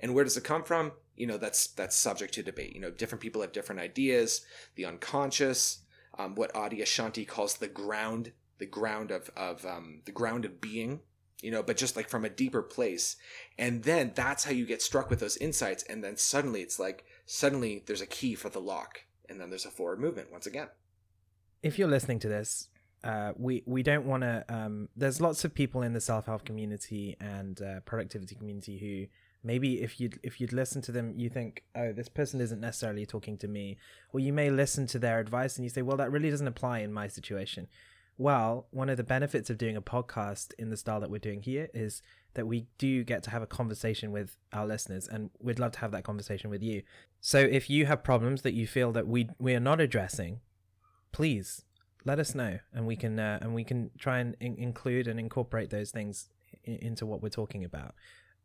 And 0.00 0.14
where 0.14 0.24
does 0.24 0.36
it 0.36 0.44
come 0.44 0.62
from? 0.62 0.92
You 1.16 1.26
know 1.26 1.36
that's 1.36 1.66
that's 1.68 1.96
subject 1.96 2.34
to 2.34 2.42
debate. 2.42 2.74
You 2.74 2.80
know 2.80 2.90
different 2.90 3.20
people 3.20 3.42
have 3.42 3.52
different 3.52 3.80
ideas. 3.80 4.44
The 4.76 4.86
unconscious 4.86 5.82
um, 6.18 6.34
what 6.34 6.52
Adyashanti 6.54 7.26
calls 7.26 7.54
the 7.54 7.68
ground, 7.68 8.32
the 8.58 8.66
ground 8.66 9.10
of 9.10 9.30
of 9.36 9.64
um, 9.66 10.02
the 10.04 10.12
ground 10.12 10.44
of 10.44 10.60
being, 10.60 11.00
you 11.40 11.50
know, 11.50 11.62
but 11.62 11.76
just 11.76 11.96
like 11.96 12.08
from 12.08 12.24
a 12.24 12.30
deeper 12.30 12.62
place. 12.62 13.16
And 13.58 13.82
then 13.82 14.12
that's 14.14 14.44
how 14.44 14.52
you 14.52 14.66
get 14.66 14.82
struck 14.82 15.10
with 15.10 15.20
those 15.20 15.36
insights, 15.36 15.82
and 15.84 16.02
then 16.02 16.16
suddenly 16.16 16.60
it's 16.60 16.78
like 16.78 17.04
suddenly 17.26 17.82
there's 17.86 18.00
a 18.00 18.06
key 18.06 18.34
for 18.34 18.48
the 18.48 18.60
lock, 18.60 19.04
and 19.28 19.40
then 19.40 19.50
there's 19.50 19.66
a 19.66 19.70
forward 19.70 20.00
movement 20.00 20.32
once 20.32 20.46
again. 20.46 20.68
If 21.62 21.78
you're 21.78 21.88
listening 21.88 22.18
to 22.20 22.28
this, 22.28 22.68
uh, 23.04 23.32
we 23.36 23.62
we 23.66 23.82
don't 23.82 24.06
want 24.06 24.22
to. 24.22 24.44
Um, 24.48 24.88
there's 24.96 25.20
lots 25.20 25.44
of 25.44 25.54
people 25.54 25.82
in 25.82 25.92
the 25.92 26.00
self 26.00 26.26
help 26.26 26.44
community 26.44 27.16
and 27.20 27.60
uh, 27.60 27.80
productivity 27.80 28.34
community 28.34 28.78
who 28.78 29.06
maybe 29.42 29.82
if 29.82 30.00
you'd 30.00 30.18
if 30.22 30.40
you'd 30.40 30.52
listen 30.52 30.80
to 30.82 30.92
them 30.92 31.12
you 31.16 31.28
think 31.28 31.64
oh 31.74 31.92
this 31.92 32.08
person 32.08 32.40
isn't 32.40 32.60
necessarily 32.60 33.06
talking 33.06 33.36
to 33.38 33.48
me. 33.48 33.76
Or 34.12 34.20
you 34.20 34.32
may 34.32 34.50
listen 34.50 34.86
to 34.88 34.98
their 34.98 35.20
advice 35.20 35.56
and 35.56 35.64
you 35.64 35.70
say 35.70 35.82
well 35.82 35.96
that 35.96 36.12
really 36.12 36.30
doesn't 36.30 36.46
apply 36.46 36.80
in 36.80 36.92
my 36.92 37.08
situation. 37.08 37.68
Well 38.18 38.66
one 38.70 38.88
of 38.88 38.96
the 38.96 39.04
benefits 39.04 39.50
of 39.50 39.58
doing 39.58 39.76
a 39.76 39.82
podcast 39.82 40.52
in 40.58 40.70
the 40.70 40.76
style 40.76 41.00
that 41.00 41.10
we're 41.10 41.18
doing 41.18 41.42
here 41.42 41.68
is 41.74 42.02
that 42.34 42.46
we 42.46 42.66
do 42.78 43.04
get 43.04 43.22
to 43.24 43.30
have 43.30 43.42
a 43.42 43.46
conversation 43.46 44.10
with 44.10 44.36
our 44.52 44.66
listeners 44.66 45.08
and 45.08 45.30
we'd 45.40 45.58
love 45.58 45.72
to 45.72 45.80
have 45.80 45.92
that 45.92 46.04
conversation 46.04 46.48
with 46.50 46.62
you. 46.62 46.82
So 47.20 47.38
if 47.38 47.68
you 47.68 47.86
have 47.86 48.02
problems 48.02 48.42
that 48.42 48.54
you 48.54 48.66
feel 48.66 48.92
that 48.92 49.06
we 49.06 49.28
we 49.38 49.54
are 49.54 49.60
not 49.60 49.80
addressing 49.80 50.40
please 51.12 51.64
let 52.04 52.18
us 52.18 52.34
know, 52.34 52.58
and 52.72 52.86
we 52.86 52.96
can 52.96 53.18
uh, 53.18 53.38
and 53.40 53.54
we 53.54 53.64
can 53.64 53.90
try 53.98 54.18
and 54.18 54.34
in- 54.40 54.56
include 54.56 55.06
and 55.06 55.20
incorporate 55.20 55.70
those 55.70 55.90
things 55.90 56.28
into 56.64 57.06
what 57.06 57.22
we're 57.22 57.28
talking 57.28 57.64
about. 57.64 57.94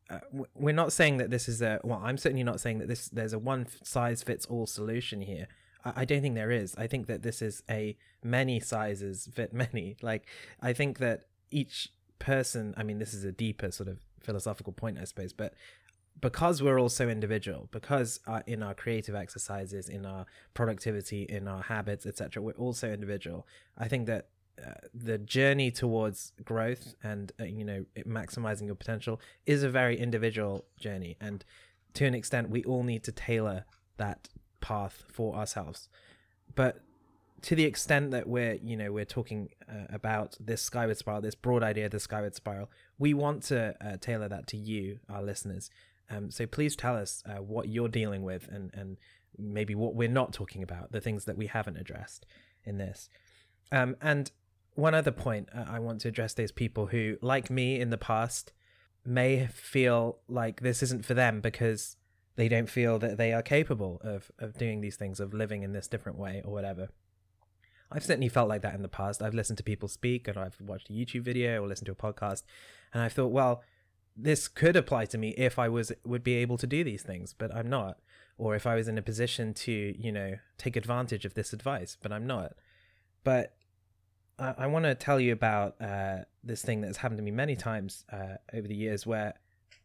Uh, 0.10 0.20
we're 0.56 0.74
not 0.74 0.94
saying 0.94 1.18
that 1.18 1.30
this 1.30 1.50
is 1.50 1.62
a 1.62 1.80
well. 1.84 2.02
I'm 2.04 2.18
certainly 2.18 2.44
not 2.44 2.60
saying 2.60 2.80
that 2.80 2.88
this 2.88 3.10
there's 3.10 3.34
a 3.34 3.40
one 3.40 3.68
size 3.84 4.24
fits 4.24 4.46
all 4.46 4.66
solution 4.66 5.22
here. 5.22 5.48
I, 5.84 5.94
I 5.98 6.06
don't 6.06 6.22
think 6.22 6.36
there 6.36 6.52
is. 6.52 6.76
I 6.78 6.88
think 6.88 7.08
that 7.08 7.24
this 7.24 7.42
is 7.42 7.64
a 7.70 7.98
many 8.24 8.60
sizes 8.60 9.28
fit 9.34 9.54
many. 9.54 9.98
Like 10.02 10.28
I 10.62 10.74
think 10.74 11.00
that 11.00 11.26
each 11.52 11.90
person. 12.20 12.74
I 12.78 12.84
mean, 12.84 13.00
this 13.00 13.14
is 13.14 13.24
a 13.24 13.32
deeper 13.32 13.72
sort 13.72 13.90
of 13.90 14.00
philosophical 14.22 14.74
point, 14.74 14.98
I 15.00 15.04
suppose, 15.04 15.34
but 15.34 15.54
because 16.20 16.64
we're 16.64 16.80
all 16.80 16.90
so 16.90 17.10
individual, 17.10 17.68
because 17.72 18.20
uh, 18.28 18.42
in 18.48 18.64
our 18.64 18.74
creative 18.74 19.16
exercises, 19.16 19.88
in 19.88 20.06
our 20.06 20.26
productivity, 20.54 21.24
in 21.24 21.48
our 21.48 21.62
habits, 21.62 22.06
etc., 22.06 22.42
we're 22.42 22.54
all 22.54 22.74
so 22.74 22.88
individual. 22.88 23.46
I 23.78 23.88
think 23.88 24.08
that 24.08 24.30
the 24.94 25.18
journey 25.18 25.72
towards 25.72 26.34
growth 26.44 26.96
and 27.04 27.32
uh, 27.40 27.44
you 27.46 27.64
know 27.64 27.86
maximizing 28.06 28.66
your 28.66 28.76
potential 28.76 29.20
is 29.46 29.64
a 29.64 29.70
very 29.70 29.98
individual 30.00 30.66
journey, 30.80 31.16
and 31.20 31.44
to 31.94 32.06
an 32.06 32.14
extent, 32.14 32.50
we 32.50 32.64
all 32.64 32.84
need 32.84 33.04
to 33.04 33.12
tailor 33.12 33.66
that 33.98 34.30
path 34.62 35.04
for 35.12 35.36
ourselves. 35.36 35.90
But 36.56 36.82
to 37.42 37.56
the 37.56 37.66
extent 37.66 38.12
that 38.12 38.28
we're 38.28 38.60
you 38.64 38.76
know 38.76 38.92
we're 38.92 39.06
talking 39.06 39.50
uh, 39.70 39.86
about 39.90 40.38
this 40.40 40.62
skyward 40.62 40.98
spiral, 40.98 41.22
this 41.22 41.36
broad 41.36 41.64
idea 41.64 41.86
of 41.86 41.92
the 41.92 42.00
skyward 42.00 42.36
spiral, 42.36 42.70
we 42.98 43.14
want 43.14 43.44
to 43.44 43.76
uh, 43.82 43.98
tailor 43.98 44.28
that 44.28 44.48
to 44.48 44.58
you, 44.58 45.00
our 45.10 45.24
listeners. 45.24 45.70
Um, 46.10 46.32
so 46.32 46.46
please 46.46 46.76
tell 46.76 46.96
us 46.96 47.22
uh, 47.28 47.42
what 47.42 47.68
you're 47.68 47.90
dealing 47.90 48.24
with 48.24 48.48
and, 48.48 48.72
and 48.74 48.98
maybe 49.38 49.76
what 49.76 49.94
we're 49.94 50.08
not 50.08 50.32
talking 50.34 50.64
about, 50.64 50.92
the 50.92 51.02
things 51.02 51.26
that 51.26 51.38
we 51.38 51.48
haven't 51.48 51.78
addressed 51.78 52.26
in 52.64 52.78
this. 52.78 53.10
Um, 53.72 53.98
and 54.02 54.32
one 54.78 54.94
other 54.94 55.12
point 55.12 55.50
uh, 55.54 55.66
I 55.68 55.80
want 55.80 56.02
to 56.02 56.08
address 56.08 56.34
those 56.34 56.52
people 56.52 56.88
who, 56.88 57.18
like 57.22 57.50
me 57.50 57.80
in 57.80 57.90
the 57.90 57.98
past, 57.98 58.54
may 59.04 59.48
feel 59.48 60.20
like 60.28 60.62
this 60.62 60.84
isn't 60.84 61.04
for 61.04 61.16
them 61.16 61.42
because 61.42 61.98
they 62.36 62.48
don't 62.48 62.70
feel 62.70 63.00
that 63.00 63.18
they 63.18 63.34
are 63.34 63.42
capable 63.42 64.00
of, 64.04 64.32
of 64.38 64.58
doing 64.58 64.82
these 64.82 64.96
things, 64.96 65.20
of 65.20 65.34
living 65.34 65.64
in 65.64 65.74
this 65.74 65.88
different 65.88 66.20
way 66.20 66.44
or 66.46 66.54
whatever. 66.54 66.90
I've 67.92 68.04
certainly 68.04 68.30
felt 68.30 68.50
like 68.50 68.62
that 68.62 68.76
in 68.76 68.84
the 68.84 68.88
past. 68.88 69.24
I've 69.24 69.34
listened 69.34 69.58
to 69.58 69.64
people 69.64 69.88
speak 69.88 70.28
and 70.28 70.38
I've 70.38 70.62
watched 70.62 70.92
a 70.92 70.94
YouTube 70.94 71.24
video 71.24 71.64
or 71.64 71.68
listened 71.68 71.88
to 71.88 71.94
a 71.94 71.96
podcast, 71.96 72.44
and 72.94 73.02
I 73.02 73.10
thought, 73.10 73.32
well, 73.32 73.64
this 74.16 74.48
could 74.48 74.76
apply 74.76 75.06
to 75.06 75.18
me 75.18 75.30
if 75.38 75.58
I 75.58 75.70
was 75.70 75.92
would 76.06 76.24
be 76.24 76.36
able 76.36 76.58
to 76.58 76.68
do 76.68 76.84
these 76.84 77.02
things, 77.02 77.34
but 77.34 77.54
I'm 77.56 77.70
not. 77.70 77.98
Or 78.38 78.56
if 78.56 78.68
I 78.68 78.76
was 78.76 78.88
in 78.88 79.00
a 79.00 79.02
position 79.02 79.56
to, 79.56 79.72
you 79.72 80.12
know, 80.12 80.36
take 80.60 80.76
advantage 80.76 81.26
of 81.26 81.34
this 81.34 81.54
advice, 81.54 81.98
but 82.00 82.12
I'm 82.12 82.28
not. 82.28 82.54
But 83.24 83.57
I, 84.40 84.54
I 84.60 84.68
want 84.68 84.86
to 84.86 84.96
tell 84.96 85.20
you 85.20 85.34
about 85.34 85.82
uh, 85.82 86.20
this 86.44 86.62
thing 86.62 86.82
that's 86.82 86.98
happened 86.98 87.18
to 87.18 87.24
me 87.24 87.32
many 87.32 87.56
times 87.56 88.06
uh, 88.12 88.36
over 88.54 88.68
the 88.68 88.76
years, 88.76 89.06
where 89.06 89.36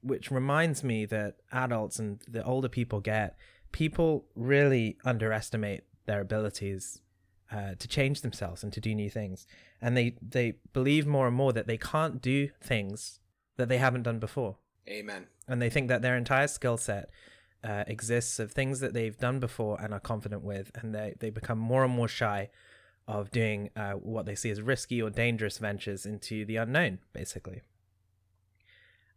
which 0.03 0.31
reminds 0.31 0.83
me 0.83 1.05
that 1.07 1.37
adults 1.53 1.99
and 1.99 2.21
the 2.29 2.45
older 2.45 2.69
people 2.69 3.01
get, 3.01 3.37
people 3.71 4.27
really 4.35 4.99
underestimate 5.05 5.85
their 6.07 6.21
abilities 6.21 7.01
uh, 7.53 7.75
to 7.79 7.87
change 7.87 8.23
themselves 8.23 8.65
and 8.65 8.73
to 8.73 8.81
do 8.81 8.95
new 8.95 9.11
things, 9.11 9.47
and 9.81 9.97
they 9.97 10.17
they 10.21 10.55
believe 10.73 11.07
more 11.07 11.27
and 11.27 11.37
more 11.37 11.53
that 11.53 11.67
they 11.67 11.79
can't 11.79 12.21
do 12.21 12.49
things 12.63 13.21
that 13.57 13.69
they 13.69 13.79
haven't 13.79 14.03
done 14.03 14.19
before. 14.19 14.57
Amen. 14.89 15.27
And 15.47 15.63
they 15.63 15.71
think 15.71 15.89
that 15.89 16.03
their 16.03 16.17
entire 16.17 16.49
skill 16.49 16.77
set 16.77 17.11
uh, 17.63 17.85
exists 17.87 18.39
of 18.39 18.51
things 18.51 18.81
that 18.81 18.95
they've 18.95 19.17
done 19.17 19.39
before 19.39 19.81
and 19.81 19.95
are 19.95 20.01
confident 20.01 20.43
with, 20.43 20.71
and 20.75 20.95
they 20.95 21.15
they 21.21 21.31
become 21.31 21.59
more 21.59 21.85
and 21.85 21.93
more 21.93 22.09
shy 22.09 22.51
of 23.09 23.31
doing 23.31 23.71
uh, 23.77 23.93
what 23.93 24.27
they 24.27 24.35
see 24.35 24.51
as 24.51 24.63
risky 24.63 25.03
or 25.03 25.11
dangerous 25.11 25.59
ventures 25.59 26.07
into 26.07 26.45
the 26.45 26.57
unknown, 26.57 26.99
basically. 27.13 27.63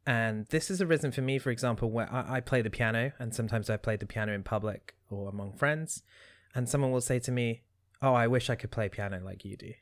And 0.06 0.46
this 0.48 0.68
has 0.68 0.82
arisen 0.82 1.12
for 1.12 1.22
me, 1.22 1.40
for 1.40 1.50
example, 1.50 1.90
where 1.90 2.12
I, 2.12 2.38
I 2.38 2.40
play 2.40 2.62
the 2.62 2.70
piano, 2.70 3.14
and 3.20 3.34
sometimes 3.34 3.70
I 3.70 3.78
play 3.78 3.96
the 3.96 4.06
piano 4.06 4.34
in 4.34 4.44
public 4.44 4.96
or 5.10 5.30
among 5.30 5.54
friends, 5.54 6.04
and 6.54 6.70
someone 6.70 6.92
will 6.92 7.02
say 7.02 7.20
to 7.20 7.32
me, 7.32 7.64
"Oh, 8.02 8.14
I 8.14 8.28
wish 8.28 8.50
I 8.50 8.56
could 8.56 8.72
play 8.72 8.90
piano 8.90 9.20
like 9.24 9.44
you 9.46 9.58
do," 9.58 9.74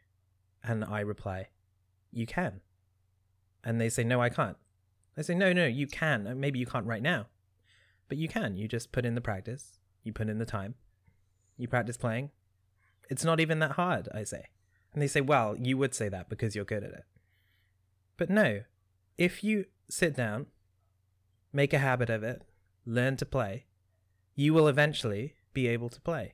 and 0.64 0.86
I 0.86 1.02
reply, 1.02 1.50
"You 2.12 2.26
can." 2.26 2.62
and 3.66 3.80
they 3.80 3.88
say 3.88 4.04
no 4.04 4.22
i 4.22 4.28
can't. 4.28 4.58
I 5.18 5.22
say 5.22 5.36
no 5.36 5.54
no 5.54 5.66
you 5.66 5.88
can. 5.88 6.38
Maybe 6.38 6.60
you 6.60 6.66
can't 6.66 6.86
right 6.86 7.02
now 7.02 7.28
but 8.14 8.20
you 8.20 8.28
can. 8.28 8.58
You 8.58 8.68
just 8.68 8.92
put 8.92 9.06
in 9.06 9.16
the 9.16 9.22
practice. 9.22 9.80
You 10.04 10.14
put 10.14 10.30
in 10.30 10.38
the 10.38 10.46
time. 10.46 10.76
You 11.58 11.68
practice 11.68 11.98
playing 11.98 12.30
it's 13.14 13.24
not 13.24 13.40
even 13.40 13.60
that 13.60 13.74
hard 13.74 14.10
i 14.14 14.24
say. 14.24 14.46
And 14.92 15.02
they 15.02 15.08
say 15.08 15.22
well 15.22 15.56
you 15.58 15.78
would 15.78 15.94
say 15.96 16.10
that 16.10 16.30
because 16.30 16.56
you're 16.56 16.66
good 16.66 16.84
at 16.84 16.92
it. 16.92 17.06
But 18.18 18.30
no 18.30 18.62
if 19.18 19.44
you 19.44 19.66
sit 19.90 20.16
down 20.16 20.48
make 21.52 21.74
a 21.74 21.86
habit 21.90 22.10
of 22.10 22.24
it 22.24 22.42
learn 22.86 23.16
to 23.18 23.26
play 23.26 23.66
you 24.36 24.54
will 24.54 24.68
eventually 24.68 25.36
be 25.54 25.68
able 25.68 25.90
to 25.90 26.02
play. 26.02 26.34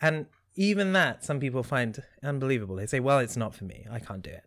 And 0.00 0.26
even 0.56 0.92
that 0.94 1.24
some 1.24 1.38
people 1.38 1.62
find 1.62 2.02
unbelievable. 2.22 2.76
They 2.76 2.86
say 2.86 3.00
well 3.00 3.20
it's 3.20 3.36
not 3.36 3.54
for 3.54 3.64
me. 3.64 3.86
I 3.90 4.00
can't 4.00 4.22
do 4.22 4.30
it. 4.30 4.44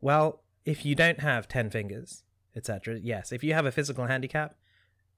Well 0.00 0.42
if 0.64 0.84
you 0.84 0.94
don't 0.94 1.20
have 1.20 1.48
10 1.48 1.70
fingers, 1.70 2.22
etc., 2.56 2.98
yes, 3.02 3.32
if 3.32 3.44
you 3.44 3.52
have 3.54 3.66
a 3.66 3.72
physical 3.72 4.06
handicap, 4.06 4.56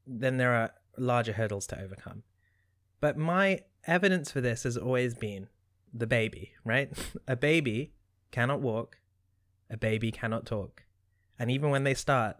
then 0.06 0.38
there 0.38 0.54
are 0.54 0.72
larger 0.98 1.32
hurdles 1.32 1.66
to 1.68 1.80
overcome. 1.80 2.22
But 3.00 3.16
my 3.16 3.60
evidence 3.86 4.30
for 4.30 4.40
this 4.40 4.64
has 4.64 4.76
always 4.76 5.14
been 5.14 5.48
the 5.98 6.06
baby, 6.06 6.52
right? 6.64 6.90
a 7.28 7.36
baby 7.36 7.92
cannot 8.30 8.60
walk, 8.60 8.98
a 9.70 9.76
baby 9.76 10.10
cannot 10.10 10.46
talk. 10.46 10.84
And 11.38 11.50
even 11.50 11.70
when 11.70 11.84
they 11.84 11.94
start, 11.94 12.36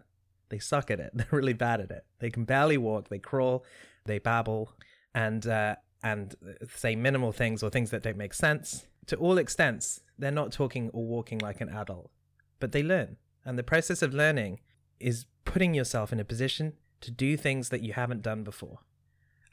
they 0.49 0.59
suck 0.59 0.89
at 0.89 0.99
it. 0.99 1.11
They're 1.13 1.27
really 1.31 1.53
bad 1.53 1.81
at 1.81 1.91
it. 1.91 2.05
They 2.19 2.29
can 2.29 2.45
barely 2.45 2.77
walk, 2.77 3.09
they 3.09 3.19
crawl, 3.19 3.65
they 4.05 4.19
babble, 4.19 4.73
and 5.13 5.45
uh, 5.47 5.75
and 6.03 6.35
say 6.75 6.95
minimal 6.95 7.31
things 7.31 7.63
or 7.63 7.69
things 7.69 7.89
that 7.91 8.03
don't 8.03 8.17
make 8.17 8.33
sense. 8.33 8.87
To 9.07 9.15
all 9.15 9.37
extents, 9.37 10.01
they're 10.19 10.31
not 10.31 10.51
talking 10.51 10.89
or 10.93 11.05
walking 11.05 11.39
like 11.39 11.61
an 11.61 11.69
adult 11.69 12.11
but 12.59 12.71
they 12.71 12.83
learn. 12.83 13.17
And 13.45 13.57
the 13.57 13.63
process 13.63 14.01
of 14.01 14.13
learning 14.13 14.59
is 14.99 15.25
putting 15.45 15.73
yourself 15.73 16.11
in 16.11 16.19
a 16.19 16.25
position 16.25 16.73
to 17.01 17.11
do 17.11 17.37
things 17.37 17.69
that 17.69 17.81
you 17.81 17.93
haven't 17.93 18.21
done 18.21 18.43
before. 18.43 18.79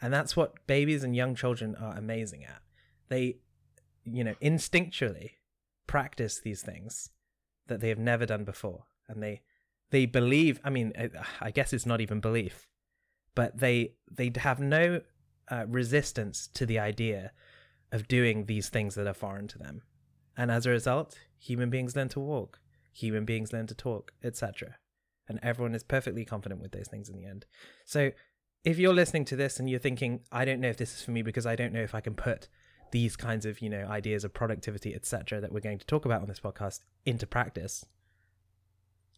And 0.01 0.13
that's 0.13 0.37
what 0.37 0.67
babies 0.67 1.05
and 1.05 1.15
young 1.15 1.35
children 1.35 1.77
are 1.77 1.97
amazing 1.97 2.45
at. 2.45 2.61
They, 3.09 3.37
you 4.05 4.25
know, 4.25 4.35
instinctually 4.43 5.33
practice 5.87 6.41
these 6.41 6.63
things 6.63 7.11
that 7.67 7.81
they 7.81 7.89
have 7.89 7.99
never 7.99 8.27
done 8.27 8.45
before. 8.45 8.85
And 9.09 9.23
they, 9.23 9.43
they 9.91 10.07
believe, 10.07 10.61
I 10.65 10.71
mean, 10.71 10.93
I 11.41 11.51
guess 11.51 11.73
it's 11.73 11.87
not 11.87 12.01
even 12.01 12.21
belief, 12.21 12.69
but 13.35 13.59
they, 13.59 13.95
they 14.11 14.33
have 14.37 14.61
no 14.61 15.01
uh, 15.49 15.65
resistance 15.69 16.49
to 16.55 16.67
the 16.67 16.79
idea 16.79 17.33
of 17.93 18.09
doing 18.09 18.47
these 18.47 18.69
things 18.69 18.95
that 18.95 19.07
are 19.07 19.15
foreign 19.15 19.49
to 19.49 19.59
them. 19.59 19.83
And 20.37 20.51
as 20.51 20.67
a 20.67 20.71
result, 20.71 21.17
human 21.39 21.71
beings 21.71 21.95
learn 21.95 22.09
to 22.11 22.21
walk 22.21 22.61
human 22.95 23.25
beings 23.25 23.53
learn 23.53 23.67
to 23.67 23.75
talk, 23.75 24.13
etc. 24.23 24.77
And 25.29 25.41
everyone 25.43 25.75
is 25.75 25.83
perfectly 25.83 26.25
confident 26.25 26.63
with 26.63 26.73
those 26.73 26.89
things 26.89 27.09
in 27.09 27.17
the 27.17 27.27
end. 27.27 27.45
So 27.85 28.13
if 28.63 28.79
you're 28.79 28.95
listening 28.95 29.25
to 29.27 29.37
this 29.37 29.59
and 29.59 29.69
you're 29.69 29.81
thinking, 29.81 30.21
I 30.33 30.45
don't 30.45 30.61
know 30.61 30.69
if 30.69 30.77
this 30.77 30.95
is 30.95 31.03
for 31.03 31.11
me 31.11 31.23
because 31.23 31.45
I 31.45 31.57
don't 31.57 31.73
know 31.73 31.83
if 31.83 31.95
I 31.95 32.01
can 32.01 32.15
put 32.15 32.49
these 32.95 33.17
kinds 33.17 33.45
of, 33.45 33.61
you 33.61 33.69
know, 33.69 33.85
ideas 33.91 34.23
of 34.23 34.33
productivity, 34.33 34.95
etc., 34.95 35.41
that 35.41 35.51
we're 35.51 35.59
going 35.59 35.81
to 35.81 35.85
talk 35.85 36.05
about 36.05 36.23
on 36.23 36.29
this 36.29 36.39
podcast 36.39 36.79
into 37.05 37.27
practice, 37.27 37.85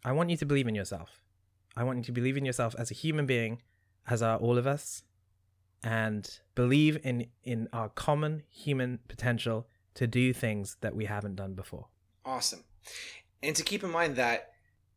I 0.02 0.12
want 0.12 0.30
you 0.30 0.38
to 0.38 0.46
believe 0.46 0.66
in 0.66 0.74
yourself. 0.74 1.20
I 1.76 1.84
want 1.84 1.98
you 1.98 2.04
to 2.04 2.12
believe 2.12 2.38
in 2.38 2.46
yourself 2.46 2.74
as 2.78 2.90
a 2.90 2.94
human 2.94 3.26
being, 3.26 3.60
as 4.08 4.22
are 4.22 4.38
all 4.38 4.56
of 4.56 4.66
us, 4.66 5.02
and 5.84 6.26
believe 6.54 6.98
in 7.04 7.26
in 7.44 7.68
our 7.70 7.90
common 7.90 8.44
human 8.48 9.00
potential 9.08 9.66
to 9.92 10.06
do 10.06 10.32
things 10.32 10.78
that 10.80 10.96
we 10.96 11.04
haven't 11.04 11.36
done 11.36 11.52
before. 11.52 11.88
Awesome. 12.24 12.64
And 13.42 13.54
to 13.56 13.62
keep 13.62 13.84
in 13.84 13.90
mind 13.90 14.16
that 14.16 14.52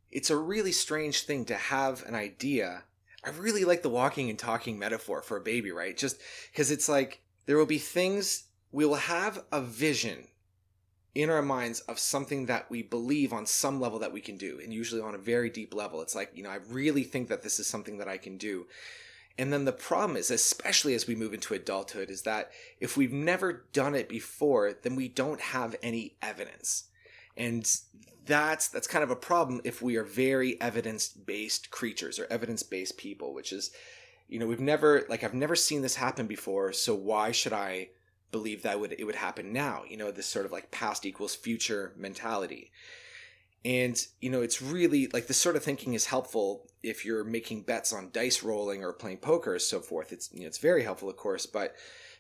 it's 0.10 0.30
a 0.30 0.38
really 0.38 0.72
strange 0.72 1.24
thing 1.24 1.44
to 1.46 1.56
have 1.56 2.06
an 2.06 2.16
idea. 2.16 2.84
I 3.26 3.32
really 3.32 3.66
like 3.66 3.82
the 3.82 3.90
walking 3.90 4.30
and 4.30 4.40
talking 4.40 4.80
metaphor 4.80 5.22
for 5.22 5.36
a 5.36 5.42
baby, 5.42 5.72
right? 5.74 5.98
Just 5.98 6.22
because 6.54 6.72
it's 6.72 6.88
like 6.88 7.22
there 7.46 7.58
will 7.58 7.66
be 7.66 7.78
things, 7.78 8.46
we 8.72 8.86
will 8.86 8.96
have 8.96 9.44
a 9.52 9.62
vision 9.62 10.28
in 11.16 11.30
our 11.30 11.42
minds 11.42 11.80
of 11.82 11.98
something 12.00 12.46
that 12.46 12.70
we 12.70 12.84
believe 12.84 13.34
on 13.34 13.46
some 13.46 13.82
level 13.82 14.00
that 14.00 14.14
we 14.14 14.22
can 14.22 14.38
do, 14.38 14.60
and 14.64 14.74
usually 14.74 15.02
on 15.02 15.16
a 15.16 15.20
very 15.20 15.50
deep 15.50 15.74
level. 15.74 16.02
It's 16.02 16.16
like, 16.16 16.32
you 16.36 16.44
know, 16.44 16.50
I 16.50 16.60
really 16.70 17.04
think 17.04 17.30
that 17.30 17.42
this 17.42 17.60
is 17.60 17.68
something 17.68 17.98
that 17.98 18.08
I 18.08 18.18
can 18.18 18.38
do. 18.38 18.68
And 19.38 19.52
then 19.52 19.66
the 19.66 19.72
problem 19.72 20.18
is, 20.18 20.30
especially 20.30 20.94
as 20.94 21.08
we 21.08 21.16
move 21.16 21.34
into 21.34 21.54
adulthood, 21.54 22.10
is 22.10 22.24
that 22.24 22.52
if 22.80 22.96
we've 22.96 23.14
never 23.14 23.66
done 23.74 23.96
it 23.96 24.10
before, 24.10 24.74
then 24.84 24.96
we 24.96 25.08
don't 25.08 25.40
have 25.40 25.76
any 25.82 26.18
evidence. 26.22 26.90
And 27.36 27.70
that's 28.26 28.68
that's 28.68 28.88
kind 28.88 29.04
of 29.04 29.10
a 29.10 29.16
problem 29.16 29.62
if 29.64 29.82
we 29.82 29.96
are 29.96 30.04
very 30.04 30.60
evidence-based 30.62 31.72
creatures 31.72 32.20
or 32.20 32.28
evidence-based 32.30 32.98
people, 32.98 33.34
which 33.34 33.52
is 33.52 33.72
you 34.28 34.38
know, 34.38 34.46
we've 34.46 34.60
never 34.60 35.06
like 35.10 35.24
I've 35.24 35.34
never 35.34 35.56
seen 35.56 35.82
this 35.82 35.96
happen 35.96 36.28
before, 36.28 36.72
so 36.72 36.94
why 36.94 37.32
should 37.32 37.54
I 37.54 37.90
believe 38.32 38.64
that 38.64 38.80
would 38.80 38.94
it 38.98 39.04
would 39.04 39.16
happen 39.16 39.54
now. 39.54 39.84
You 39.88 39.98
know, 39.98 40.12
this 40.12 40.28
sort 40.28 40.46
of 40.46 40.52
like 40.52 40.72
past 40.72 41.06
equals 41.06 41.36
future 41.36 41.94
mentality. 41.98 42.72
And 43.66 44.02
you 44.22 44.30
know, 44.30 44.42
it's 44.42 44.62
really 44.62 45.08
like 45.08 45.28
this 45.28 45.38
sort 45.38 45.56
of 45.56 45.64
thinking 45.64 45.94
is 45.94 46.06
helpful 46.06 46.68
if 46.82 47.04
you're 47.04 47.24
making 47.24 47.64
bets 47.64 47.92
on 47.92 48.10
dice 48.14 48.42
rolling 48.42 48.84
or 48.84 48.94
playing 48.94 49.18
poker 49.18 49.56
or 49.56 49.60
so 49.60 49.82
forth. 49.82 50.14
It's 50.14 50.30
you 50.34 50.42
know, 50.42 50.48
it's 50.48 50.60
very 50.60 50.84
helpful, 50.84 51.10
of 51.10 51.18
course, 51.18 51.46
but 51.46 51.76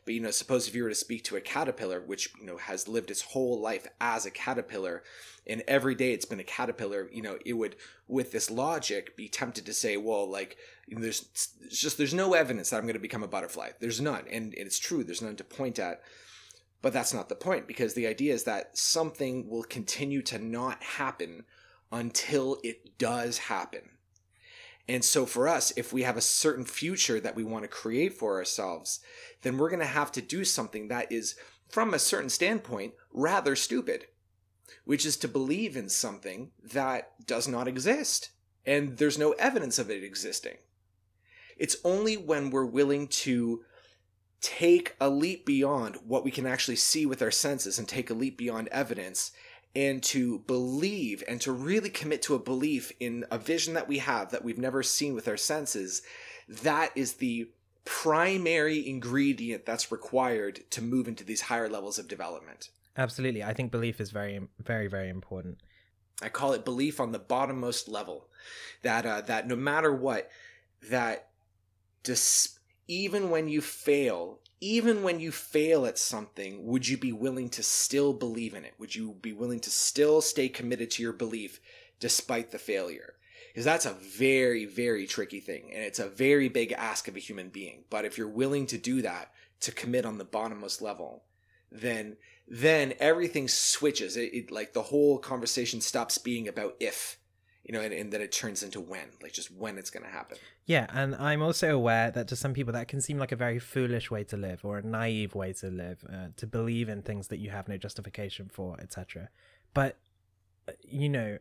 but 0.09 0.15
you 0.15 0.21
know, 0.21 0.31
suppose 0.31 0.67
if 0.67 0.73
you 0.73 0.81
were 0.81 0.89
to 0.89 0.95
speak 0.95 1.23
to 1.25 1.35
a 1.35 1.39
caterpillar, 1.39 2.01
which 2.01 2.33
you 2.39 2.47
know 2.47 2.57
has 2.57 2.87
lived 2.87 3.11
its 3.11 3.21
whole 3.21 3.61
life 3.61 3.85
as 4.01 4.25
a 4.25 4.31
caterpillar, 4.31 5.03
and 5.45 5.61
every 5.67 5.93
day 5.93 6.13
it's 6.13 6.25
been 6.25 6.39
a 6.39 6.43
caterpillar, 6.43 7.07
you 7.13 7.21
know, 7.21 7.37
it 7.45 7.53
would, 7.53 7.75
with 8.07 8.31
this 8.31 8.49
logic, 8.49 9.15
be 9.15 9.29
tempted 9.29 9.67
to 9.67 9.73
say, 9.75 9.97
well, 9.97 10.27
like 10.27 10.57
you 10.87 10.95
know, 10.95 11.03
there's 11.03 11.27
just 11.69 11.99
there's 11.99 12.15
no 12.15 12.33
evidence 12.33 12.71
that 12.71 12.77
I'm 12.77 12.85
going 12.85 12.95
to 12.95 12.99
become 12.99 13.21
a 13.21 13.27
butterfly. 13.27 13.69
There's 13.79 14.01
none, 14.01 14.23
and, 14.31 14.45
and 14.45 14.65
it's 14.65 14.79
true. 14.79 15.03
There's 15.03 15.21
none 15.21 15.35
to 15.35 15.43
point 15.43 15.77
at. 15.77 16.01
But 16.81 16.91
that's 16.91 17.13
not 17.13 17.29
the 17.29 17.35
point 17.35 17.67
because 17.67 17.93
the 17.93 18.07
idea 18.07 18.33
is 18.33 18.45
that 18.45 18.79
something 18.79 19.47
will 19.47 19.61
continue 19.61 20.23
to 20.23 20.39
not 20.39 20.81
happen 20.81 21.43
until 21.91 22.57
it 22.63 22.97
does 22.97 23.37
happen. 23.37 23.91
And 24.89 25.05
so 25.05 25.27
for 25.27 25.47
us, 25.47 25.71
if 25.77 25.93
we 25.93 26.01
have 26.01 26.17
a 26.17 26.21
certain 26.21 26.65
future 26.65 27.19
that 27.19 27.35
we 27.35 27.43
want 27.43 27.63
to 27.63 27.67
create 27.67 28.15
for 28.15 28.37
ourselves, 28.37 29.01
then 29.43 29.55
we're 29.55 29.69
going 29.69 29.81
to 29.81 29.85
have 29.85 30.11
to 30.13 30.21
do 30.21 30.43
something 30.43 30.87
that 30.87 31.11
is, 31.11 31.35
from 31.69 31.93
a 31.93 31.99
certain 31.99 32.29
standpoint, 32.29 32.95
rather 33.13 33.55
stupid, 33.55 34.07
which 34.85 35.05
is 35.05 35.15
to 35.17 35.27
believe 35.27 35.77
in 35.77 35.89
something 35.89 36.49
that 36.63 37.27
does 37.27 37.47
not 37.47 37.67
exist. 37.67 38.31
And 38.65 38.97
there's 38.97 39.19
no 39.19 39.33
evidence 39.33 39.77
of 39.77 39.91
it 39.91 40.03
existing. 40.03 40.57
It's 41.55 41.77
only 41.83 42.17
when 42.17 42.49
we're 42.49 42.65
willing 42.65 43.09
to 43.09 43.61
take 44.41 44.95
a 44.99 45.07
leap 45.07 45.45
beyond 45.45 45.97
what 46.03 46.23
we 46.23 46.31
can 46.31 46.47
actually 46.47 46.77
see 46.77 47.05
with 47.05 47.21
our 47.21 47.29
senses 47.29 47.77
and 47.77 47.87
take 47.87 48.09
a 48.09 48.15
leap 48.15 48.39
beyond 48.39 48.69
evidence 48.69 49.33
and 49.79 50.03
to 50.03 50.39
believe 50.39 51.23
and 51.25 51.39
to 51.39 51.53
really 51.53 51.89
commit 51.89 52.21
to 52.21 52.35
a 52.35 52.39
belief 52.39 52.91
in 52.99 53.23
a 53.31 53.37
vision 53.37 53.75
that 53.75 53.87
we 53.87 53.99
have 53.99 54.29
that 54.29 54.43
we've 54.43 54.57
never 54.57 54.83
seen 54.83 55.15
with 55.15 55.25
our 55.25 55.37
senses, 55.37 56.01
that 56.49 56.91
is 56.95 57.13
the 57.13 57.49
primary 57.85 58.85
ingredient 58.85 59.65
that's 59.65 59.89
required 59.89 60.59
to 60.69 60.81
move 60.81 61.07
into 61.07 61.23
these 61.23 61.39
higher 61.39 61.69
levels 61.69 61.97
of 61.97 62.09
development. 62.09 62.71
Absolutely. 62.97 63.41
I 63.41 63.53
think 63.53 63.71
belief 63.71 64.01
is 64.01 64.11
very, 64.11 64.41
very, 64.59 64.87
very 64.87 65.07
important. 65.07 65.59
I 66.21 66.27
call 66.27 66.51
it 66.51 66.65
belief 66.65 66.99
on 66.99 67.13
the 67.13 67.19
bottommost 67.19 67.87
level. 67.87 68.27
That 68.81 69.05
uh, 69.05 69.21
that 69.21 69.47
no 69.47 69.55
matter 69.55 69.93
what, 69.93 70.29
that 70.89 71.29
dis- 72.03 72.59
even 72.89 73.29
when 73.29 73.47
you 73.47 73.61
fail, 73.61 74.38
even 74.61 75.03
when 75.03 75.19
you 75.19 75.31
fail 75.31 75.85
at 75.85 75.97
something, 75.97 76.65
would 76.65 76.87
you 76.87 76.97
be 76.97 77.11
willing 77.11 77.49
to 77.49 77.63
still 77.63 78.13
believe 78.13 78.53
in 78.53 78.65
it? 78.65 78.73
Would 78.77 78.95
you 78.95 79.15
be 79.21 79.33
willing 79.33 79.59
to 79.61 79.69
still 79.69 80.21
stay 80.21 80.49
committed 80.49 80.91
to 80.91 81.03
your 81.03 81.13
belief 81.13 81.59
despite 81.99 82.51
the 82.51 82.59
failure? 82.59 83.13
Because 83.47 83.65
that's 83.65 83.85
a 83.85 83.93
very, 83.93 84.65
very 84.65 85.07
tricky 85.07 85.39
thing. 85.39 85.71
And 85.73 85.83
it's 85.83 85.99
a 85.99 86.09
very 86.09 86.49
big 86.49 86.71
ask 86.73 87.07
of 87.07 87.15
a 87.15 87.19
human 87.19 87.49
being. 87.49 87.85
But 87.89 88.05
if 88.05 88.17
you're 88.17 88.27
willing 88.27 88.65
to 88.67 88.77
do 88.77 89.01
that, 89.01 89.31
to 89.61 89.71
commit 89.71 90.05
on 90.05 90.17
the 90.17 90.25
bottommost 90.25 90.81
level, 90.81 91.23
then 91.71 92.17
then 92.47 92.93
everything 92.99 93.47
switches. 93.47 94.17
It, 94.17 94.33
it 94.33 94.51
like 94.51 94.73
the 94.73 94.81
whole 94.83 95.19
conversation 95.19 95.81
stops 95.81 96.17
being 96.17 96.47
about 96.47 96.75
if 96.79 97.18
you 97.69 97.73
know, 97.73 97.81
and, 97.81 97.93
and 97.93 98.11
then 98.11 98.19
it 98.19 98.31
turns 98.31 98.63
into 98.63 98.81
when, 98.81 99.05
like 99.21 99.31
just 99.31 99.51
when 99.51 99.77
it's 99.77 99.91
going 99.91 100.03
to 100.03 100.09
happen. 100.09 100.39
Yeah, 100.65 100.87
and 100.89 101.13
I'm 101.13 101.43
also 101.43 101.75
aware 101.75 102.09
that 102.09 102.27
to 102.29 102.35
some 102.35 102.51
people 102.51 102.73
that 102.73 102.87
can 102.87 102.99
seem 102.99 103.19
like 103.19 103.31
a 103.31 103.35
very 103.35 103.59
foolish 103.59 104.09
way 104.09 104.23
to 104.23 104.37
live 104.37 104.65
or 104.65 104.79
a 104.79 104.81
naive 104.81 105.35
way 105.35 105.53
to 105.53 105.67
live, 105.67 106.03
uh, 106.11 106.29
to 106.37 106.47
believe 106.47 106.89
in 106.89 107.03
things 107.03 107.27
that 107.27 107.37
you 107.37 107.51
have 107.51 107.67
no 107.67 107.77
justification 107.77 108.49
for, 108.51 108.75
etc. 108.81 109.29
But 109.75 109.99
uh, 110.67 110.71
you 110.81 111.09
know, 111.09 111.37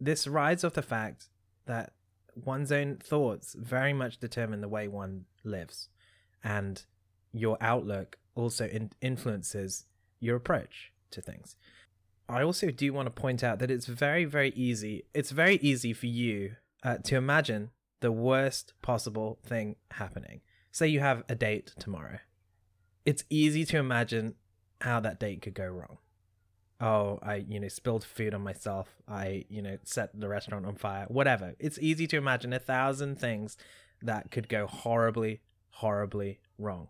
this 0.00 0.28
rides 0.28 0.62
off 0.62 0.74
the 0.74 0.82
fact 0.82 1.26
that 1.66 1.94
one's 2.36 2.70
own 2.70 2.98
thoughts 2.98 3.56
very 3.58 3.92
much 3.92 4.18
determine 4.18 4.60
the 4.60 4.68
way 4.68 4.86
one 4.86 5.24
lives, 5.42 5.88
and 6.44 6.84
your 7.32 7.58
outlook 7.60 8.16
also 8.36 8.68
in- 8.68 8.92
influences 9.00 9.86
your 10.20 10.36
approach 10.36 10.92
to 11.10 11.20
things. 11.20 11.56
I 12.28 12.42
also 12.42 12.70
do 12.70 12.92
want 12.92 13.06
to 13.06 13.10
point 13.10 13.44
out 13.44 13.58
that 13.58 13.70
it's 13.70 13.86
very, 13.86 14.24
very 14.24 14.50
easy. 14.50 15.04
It's 15.12 15.30
very 15.30 15.56
easy 15.56 15.92
for 15.92 16.06
you 16.06 16.56
uh, 16.82 16.98
to 17.04 17.16
imagine 17.16 17.70
the 18.00 18.12
worst 18.12 18.72
possible 18.82 19.38
thing 19.44 19.76
happening. 19.92 20.40
Say 20.72 20.88
you 20.88 21.00
have 21.00 21.22
a 21.28 21.34
date 21.34 21.72
tomorrow. 21.78 22.18
It's 23.04 23.24
easy 23.28 23.64
to 23.66 23.76
imagine 23.76 24.34
how 24.80 25.00
that 25.00 25.20
date 25.20 25.42
could 25.42 25.54
go 25.54 25.66
wrong. 25.66 25.98
Oh, 26.80 27.18
I, 27.22 27.36
you 27.36 27.60
know, 27.60 27.68
spilled 27.68 28.04
food 28.04 28.34
on 28.34 28.42
myself. 28.42 28.88
I, 29.06 29.44
you 29.48 29.62
know, 29.62 29.78
set 29.84 30.18
the 30.18 30.28
restaurant 30.28 30.66
on 30.66 30.76
fire. 30.76 31.06
Whatever. 31.08 31.54
It's 31.58 31.78
easy 31.78 32.06
to 32.08 32.16
imagine 32.16 32.52
a 32.52 32.58
thousand 32.58 33.20
things 33.20 33.56
that 34.02 34.30
could 34.30 34.48
go 34.48 34.66
horribly, 34.66 35.42
horribly 35.70 36.40
wrong. 36.58 36.88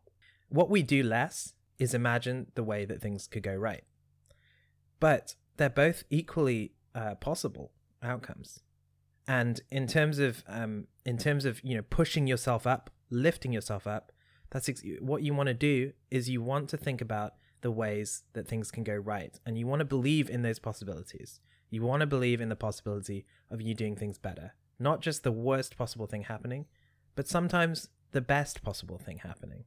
What 0.48 0.70
we 0.70 0.82
do 0.82 1.02
less 1.02 1.54
is 1.78 1.92
imagine 1.92 2.46
the 2.54 2.64
way 2.64 2.84
that 2.84 3.02
things 3.02 3.26
could 3.26 3.42
go 3.42 3.54
right 3.54 3.84
but 5.00 5.34
they're 5.56 5.70
both 5.70 6.04
equally 6.10 6.72
uh, 6.94 7.14
possible 7.16 7.72
outcomes. 8.02 8.60
And 9.26 9.60
in 9.70 9.86
terms 9.86 10.18
of 10.18 10.44
um, 10.46 10.86
in 11.04 11.16
terms 11.16 11.44
of 11.44 11.62
you 11.64 11.76
know 11.76 11.82
pushing 11.88 12.26
yourself 12.26 12.66
up, 12.66 12.90
lifting 13.10 13.52
yourself 13.52 13.86
up, 13.86 14.12
that's 14.50 14.68
ex- 14.68 14.82
what 15.00 15.22
you 15.22 15.34
want 15.34 15.48
to 15.48 15.54
do. 15.54 15.92
Is 16.10 16.28
you 16.28 16.42
want 16.42 16.68
to 16.70 16.76
think 16.76 17.00
about 17.00 17.34
the 17.62 17.70
ways 17.70 18.24
that 18.34 18.46
things 18.46 18.70
can 18.70 18.84
go 18.84 18.94
right, 18.94 19.38
and 19.46 19.58
you 19.58 19.66
want 19.66 19.80
to 19.80 19.86
believe 19.86 20.28
in 20.28 20.42
those 20.42 20.58
possibilities. 20.58 21.40
You 21.70 21.82
want 21.82 22.00
to 22.00 22.06
believe 22.06 22.40
in 22.40 22.50
the 22.50 22.56
possibility 22.56 23.24
of 23.50 23.62
you 23.62 23.74
doing 23.74 23.96
things 23.96 24.18
better, 24.18 24.52
not 24.78 25.00
just 25.00 25.24
the 25.24 25.32
worst 25.32 25.76
possible 25.76 26.06
thing 26.06 26.22
happening, 26.22 26.66
but 27.16 27.26
sometimes 27.26 27.88
the 28.12 28.20
best 28.20 28.62
possible 28.62 28.98
thing 28.98 29.18
happening. 29.18 29.64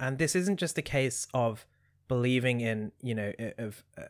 And 0.00 0.18
this 0.18 0.34
isn't 0.34 0.58
just 0.58 0.78
a 0.78 0.82
case 0.82 1.26
of 1.34 1.66
believing 2.08 2.60
in 2.60 2.92
you 3.00 3.14
know 3.14 3.32
of 3.58 3.84
uh, 3.96 4.02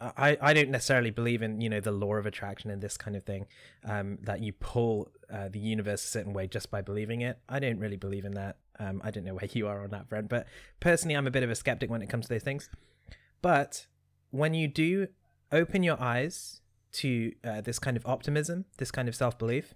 I, 0.00 0.38
I 0.40 0.54
don't 0.54 0.70
necessarily 0.70 1.10
believe 1.10 1.42
in 1.42 1.60
you 1.60 1.68
know 1.68 1.80
the 1.80 1.92
law 1.92 2.14
of 2.14 2.24
attraction 2.24 2.70
and 2.70 2.80
this 2.80 2.96
kind 2.96 3.16
of 3.16 3.24
thing 3.24 3.46
um, 3.84 4.18
that 4.22 4.40
you 4.40 4.52
pull 4.54 5.10
uh, 5.30 5.48
the 5.50 5.58
universe 5.58 6.04
a 6.04 6.08
certain 6.08 6.32
way 6.32 6.46
just 6.46 6.70
by 6.70 6.80
believing 6.80 7.20
it. 7.20 7.38
I 7.48 7.58
don't 7.58 7.78
really 7.78 7.96
believe 7.96 8.24
in 8.24 8.34
that. 8.34 8.56
Um, 8.78 9.02
i 9.04 9.10
don't 9.10 9.24
know 9.24 9.34
where 9.34 9.48
you 9.52 9.68
are 9.68 9.84
on 9.84 9.90
that 9.90 10.08
front 10.08 10.30
but 10.30 10.46
personally 10.80 11.14
i'm 11.14 11.26
a 11.26 11.30
bit 11.30 11.42
of 11.42 11.50
a 11.50 11.54
skeptic 11.54 11.90
when 11.90 12.00
it 12.00 12.08
comes 12.08 12.26
to 12.26 12.34
those 12.34 12.42
things. 12.42 12.70
But 13.42 13.86
when 14.30 14.54
you 14.54 14.68
do 14.68 15.08
open 15.52 15.82
your 15.82 16.00
eyes 16.00 16.60
to 16.92 17.32
uh, 17.44 17.60
this 17.60 17.78
kind 17.78 17.96
of 17.96 18.06
optimism 18.06 18.64
this 18.78 18.90
kind 18.90 19.08
of 19.08 19.14
self-belief 19.14 19.74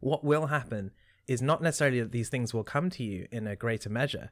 what 0.00 0.24
will 0.24 0.46
happen 0.46 0.92
is 1.26 1.42
not 1.42 1.62
necessarily 1.62 2.00
that 2.00 2.10
these 2.10 2.28
things 2.28 2.54
will 2.54 2.64
come 2.64 2.90
to 2.90 3.04
you 3.04 3.28
in 3.30 3.46
a 3.46 3.54
greater 3.54 3.90
measure 3.90 4.30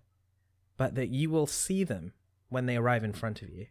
but 0.76 0.94
that 0.94 1.08
you 1.08 1.28
will 1.28 1.46
see 1.46 1.84
them 1.84 2.12
when 2.48 2.66
they 2.66 2.76
arrive 2.76 3.04
in 3.04 3.12
front 3.12 3.42
of 3.42 3.50
you. 3.50 3.66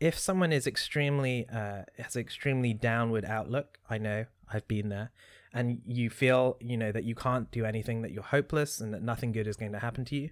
If 0.00 0.18
someone 0.18 0.52
is 0.52 0.66
extremely 0.66 1.46
uh, 1.48 1.82
has 1.98 2.16
extremely 2.16 2.74
downward 2.74 3.24
outlook, 3.24 3.78
I 3.88 3.98
know 3.98 4.26
I've 4.52 4.66
been 4.68 4.88
there, 4.88 5.12
and 5.52 5.80
you 5.86 6.10
feel 6.10 6.56
you 6.60 6.76
know 6.76 6.92
that 6.92 7.04
you 7.04 7.14
can't 7.14 7.50
do 7.50 7.64
anything, 7.64 8.02
that 8.02 8.12
you're 8.12 8.22
hopeless, 8.22 8.80
and 8.80 8.92
that 8.92 9.02
nothing 9.02 9.32
good 9.32 9.46
is 9.46 9.56
going 9.56 9.72
to 9.72 9.78
happen 9.78 10.04
to 10.06 10.16
you, 10.16 10.30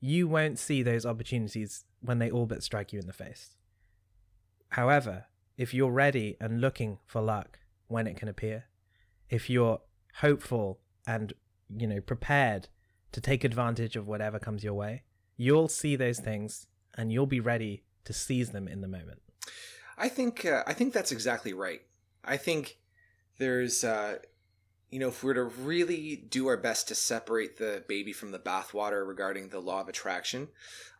you 0.00 0.26
won't 0.26 0.58
see 0.58 0.82
those 0.82 1.06
opportunities 1.06 1.84
when 2.00 2.18
they 2.18 2.30
all 2.30 2.46
but 2.46 2.62
strike 2.62 2.92
you 2.92 2.98
in 2.98 3.06
the 3.06 3.12
face. 3.12 3.56
However, 4.70 5.26
if 5.56 5.74
you're 5.74 5.92
ready 5.92 6.36
and 6.40 6.60
looking 6.60 6.98
for 7.06 7.20
luck 7.20 7.58
when 7.88 8.06
it 8.06 8.16
can 8.16 8.28
appear, 8.28 8.64
if 9.28 9.50
you're 9.50 9.80
hopeful 10.16 10.80
and 11.06 11.32
you 11.76 11.86
know 11.86 12.00
prepared 12.00 12.68
to 13.12 13.20
take 13.20 13.44
advantage 13.44 13.94
of 13.94 14.08
whatever 14.08 14.38
comes 14.38 14.64
your 14.64 14.74
way, 14.74 15.02
you'll 15.36 15.68
see 15.68 15.96
those 15.96 16.18
things 16.18 16.66
and 16.96 17.12
you'll 17.12 17.26
be 17.26 17.40
ready 17.40 17.82
to 18.04 18.12
seize 18.12 18.50
them 18.50 18.68
in 18.68 18.80
the 18.80 18.88
moment. 18.88 19.20
I 19.98 20.08
think 20.08 20.44
uh, 20.44 20.62
I 20.66 20.72
think 20.72 20.92
that's 20.92 21.12
exactly 21.12 21.52
right. 21.52 21.82
I 22.24 22.36
think 22.36 22.78
there's 23.38 23.84
uh, 23.84 24.18
you 24.90 24.98
know 24.98 25.08
if 25.08 25.22
we're 25.22 25.34
to 25.34 25.44
really 25.44 26.16
do 26.16 26.48
our 26.48 26.56
best 26.56 26.88
to 26.88 26.94
separate 26.94 27.58
the 27.58 27.84
baby 27.88 28.12
from 28.12 28.30
the 28.30 28.38
bathwater 28.38 29.06
regarding 29.06 29.48
the 29.48 29.60
law 29.60 29.80
of 29.80 29.88
attraction, 29.88 30.48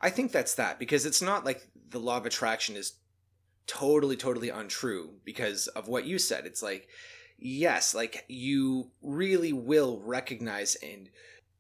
I 0.01 0.11
think 0.11 0.33
that's 0.33 0.55
that 0.55 0.79
because 0.79 1.07
it's 1.07 1.23
not 1.23 1.45
like 1.45 1.69
the 1.91 2.01
law 2.01 2.17
of 2.17 2.27
attraction 2.27 2.77
is 2.77 2.95
totally 3.67 4.17
totally 4.17 4.51
untrue 4.51 5.15
because 5.25 5.69
of 5.69 5.89
what 5.89 6.05
you 6.05 6.19
said. 6.19 6.47
It's 6.47 6.63
like 6.63 6.89
yes, 7.39 7.95
like 7.95 8.25
you 8.29 8.91
really 9.03 9.53
will 9.53 10.01
recognize 10.05 10.77
and 10.77 11.09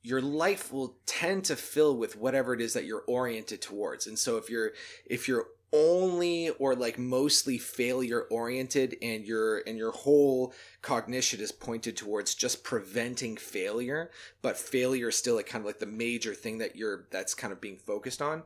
your 0.03 0.21
life 0.21 0.73
will 0.73 0.97
tend 1.07 1.45
to 1.45 1.57
fill 1.57 1.97
with 1.97 2.17
whatever 2.17 2.55
it 2.55 2.61
is 2.61 2.73
that 2.75 2.85
you're 2.85 3.05
oriented 3.07 3.63
towards. 3.63 4.07
And 4.07 4.19
so 4.19 4.37
if 4.37 4.51
you're 4.51 4.73
if 5.07 5.29
you're 5.29 5.47
only 5.73 6.51
or 6.51 6.75
like 6.75 6.99
mostly 6.99 7.57
failure 7.57 8.23
oriented 8.31 8.97
and 9.01 9.25
your 9.25 9.59
and 9.67 9.79
your 9.79 9.93
whole 9.93 10.53
cognition 10.83 11.41
is 11.41 11.51
pointed 11.51 11.97
towards 11.97 12.35
just 12.35 12.63
preventing 12.63 13.39
failure 13.39 14.11
but 14.43 14.59
failure 14.59 15.09
is 15.09 15.17
still 15.17 15.37
like 15.37 15.47
kind 15.47 15.63
of 15.63 15.67
like 15.67 15.79
the 15.79 15.87
major 15.87 16.35
thing 16.35 16.59
that 16.59 16.77
you're 16.77 17.07
that's 17.11 17.35
kind 17.35 17.55
of 17.55 17.61
being 17.61 17.79
focused 17.79 18.21
on 18.21 18.43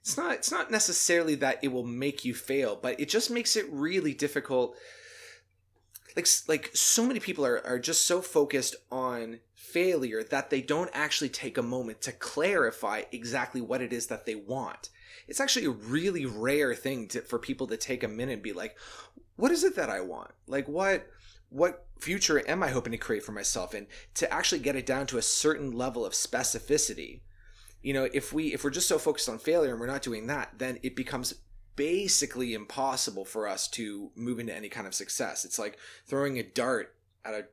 it's 0.00 0.16
not 0.16 0.34
it's 0.34 0.50
not 0.50 0.68
necessarily 0.68 1.36
that 1.36 1.62
it 1.62 1.68
will 1.68 1.86
make 1.86 2.24
you 2.24 2.34
fail 2.34 2.76
but 2.80 2.98
it 2.98 3.08
just 3.08 3.30
makes 3.30 3.54
it 3.54 3.66
really 3.70 4.12
difficult 4.12 4.76
like 6.16 6.26
like 6.48 6.70
so 6.74 7.06
many 7.06 7.20
people 7.20 7.46
are, 7.46 7.64
are 7.64 7.78
just 7.78 8.04
so 8.04 8.20
focused 8.20 8.74
on 8.90 9.38
failure 9.72 10.22
that 10.22 10.50
they 10.50 10.60
don't 10.60 10.90
actually 10.92 11.28
take 11.28 11.58
a 11.58 11.62
moment 11.62 12.00
to 12.02 12.12
clarify 12.12 13.02
exactly 13.12 13.60
what 13.60 13.82
it 13.82 13.92
is 13.92 14.06
that 14.06 14.26
they 14.26 14.34
want. 14.34 14.90
It's 15.26 15.40
actually 15.40 15.66
a 15.66 15.70
really 15.70 16.26
rare 16.26 16.74
thing 16.74 17.08
to, 17.08 17.20
for 17.20 17.38
people 17.38 17.66
to 17.68 17.76
take 17.76 18.02
a 18.02 18.08
minute 18.08 18.34
and 18.34 18.42
be 18.42 18.52
like 18.52 18.76
what 19.36 19.52
is 19.52 19.62
it 19.62 19.76
that 19.76 19.88
i 19.88 20.00
want? 20.00 20.32
Like 20.46 20.66
what 20.68 21.06
what 21.50 21.86
future 22.00 22.42
am 22.48 22.62
i 22.62 22.68
hoping 22.68 22.92
to 22.92 22.98
create 22.98 23.22
for 23.22 23.32
myself? 23.32 23.74
And 23.74 23.86
to 24.14 24.32
actually 24.32 24.60
get 24.60 24.76
it 24.76 24.86
down 24.86 25.06
to 25.08 25.18
a 25.18 25.22
certain 25.22 25.72
level 25.72 26.04
of 26.04 26.12
specificity 26.12 27.20
you 27.80 27.94
know 27.94 28.08
if 28.12 28.32
we 28.32 28.52
if 28.52 28.64
we're 28.64 28.70
just 28.70 28.88
so 28.88 28.98
focused 28.98 29.28
on 29.28 29.38
failure 29.38 29.70
and 29.70 29.78
we're 29.78 29.86
not 29.86 30.02
doing 30.02 30.26
that 30.26 30.50
then 30.58 30.80
it 30.82 30.96
becomes 30.96 31.34
basically 31.78 32.54
impossible 32.54 33.24
for 33.24 33.46
us 33.46 33.68
to 33.68 34.10
move 34.16 34.40
into 34.40 34.52
any 34.52 34.68
kind 34.68 34.88
of 34.88 34.94
success. 34.94 35.44
It's 35.44 35.60
like 35.60 35.78
throwing 36.06 36.36
a 36.36 36.42
dart 36.42 36.92
at 37.24 37.34
a 37.34 37.44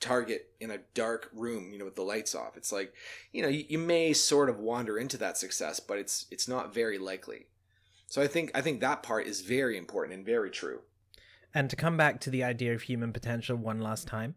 target 0.00 0.50
in 0.60 0.70
a 0.70 0.78
dark 0.94 1.30
room 1.32 1.72
you 1.72 1.78
know 1.78 1.84
with 1.84 1.96
the 1.96 2.02
lights 2.02 2.34
off. 2.34 2.56
It's 2.56 2.72
like 2.72 2.92
you 3.32 3.42
know 3.42 3.48
you, 3.48 3.64
you 3.68 3.78
may 3.78 4.12
sort 4.12 4.48
of 4.48 4.58
wander 4.58 4.98
into 4.98 5.16
that 5.18 5.36
success 5.36 5.80
but 5.80 5.98
it's 5.98 6.26
it's 6.30 6.48
not 6.48 6.74
very 6.74 6.98
likely. 6.98 7.46
So 8.06 8.22
i 8.22 8.26
think 8.26 8.50
i 8.54 8.60
think 8.60 8.80
that 8.80 9.02
part 9.02 9.26
is 9.26 9.40
very 9.42 9.76
important 9.76 10.16
and 10.16 10.26
very 10.26 10.50
true. 10.50 10.80
And 11.54 11.70
to 11.70 11.76
come 11.76 11.96
back 11.96 12.20
to 12.20 12.30
the 12.30 12.44
idea 12.44 12.74
of 12.74 12.82
human 12.82 13.12
potential 13.12 13.56
one 13.56 13.80
last 13.80 14.06
time 14.06 14.36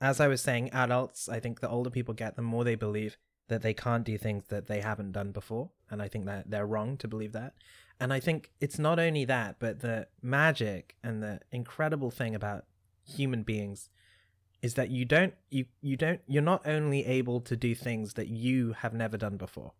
as 0.00 0.18
i 0.20 0.26
was 0.26 0.40
saying 0.40 0.70
adults 0.72 1.28
i 1.28 1.38
think 1.38 1.60
the 1.60 1.68
older 1.68 1.90
people 1.90 2.14
get 2.14 2.36
the 2.36 2.42
more 2.42 2.64
they 2.64 2.74
believe 2.74 3.16
that 3.48 3.62
they 3.62 3.74
can't 3.74 4.04
do 4.04 4.16
things 4.16 4.44
that 4.48 4.66
they 4.66 4.80
haven't 4.80 5.12
done 5.12 5.30
before. 5.30 5.70
And 5.90 6.00
i 6.00 6.08
think 6.08 6.26
that 6.26 6.50
they're 6.50 6.66
wrong 6.66 6.96
to 6.98 7.08
believe 7.08 7.32
that. 7.32 7.54
And 8.00 8.12
i 8.12 8.18
think 8.18 8.50
it's 8.60 8.78
not 8.78 8.98
only 8.98 9.24
that 9.26 9.56
but 9.58 9.80
the 9.80 10.08
magic 10.22 10.96
and 11.02 11.22
the 11.22 11.40
incredible 11.50 12.10
thing 12.10 12.34
about 12.34 12.64
human 13.04 13.42
beings 13.42 13.90
is 14.62 14.74
that 14.74 14.90
you 14.90 15.04
don't 15.04 15.34
you 15.50 15.66
you 15.80 15.96
don't 15.96 16.20
you're 16.26 16.42
not 16.42 16.66
only 16.66 17.04
able 17.04 17.40
to 17.40 17.56
do 17.56 17.74
things 17.74 18.14
that 18.14 18.28
you 18.28 18.72
have 18.78 18.94
never 18.94 19.18
done 19.18 19.36
before. 19.36 19.72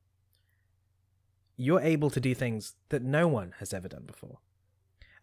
You're 1.56 1.80
able 1.80 2.10
to 2.10 2.20
do 2.20 2.34
things 2.34 2.74
that 2.88 3.02
no 3.02 3.28
one 3.28 3.54
has 3.60 3.72
ever 3.72 3.88
done 3.88 4.04
before. 4.04 4.38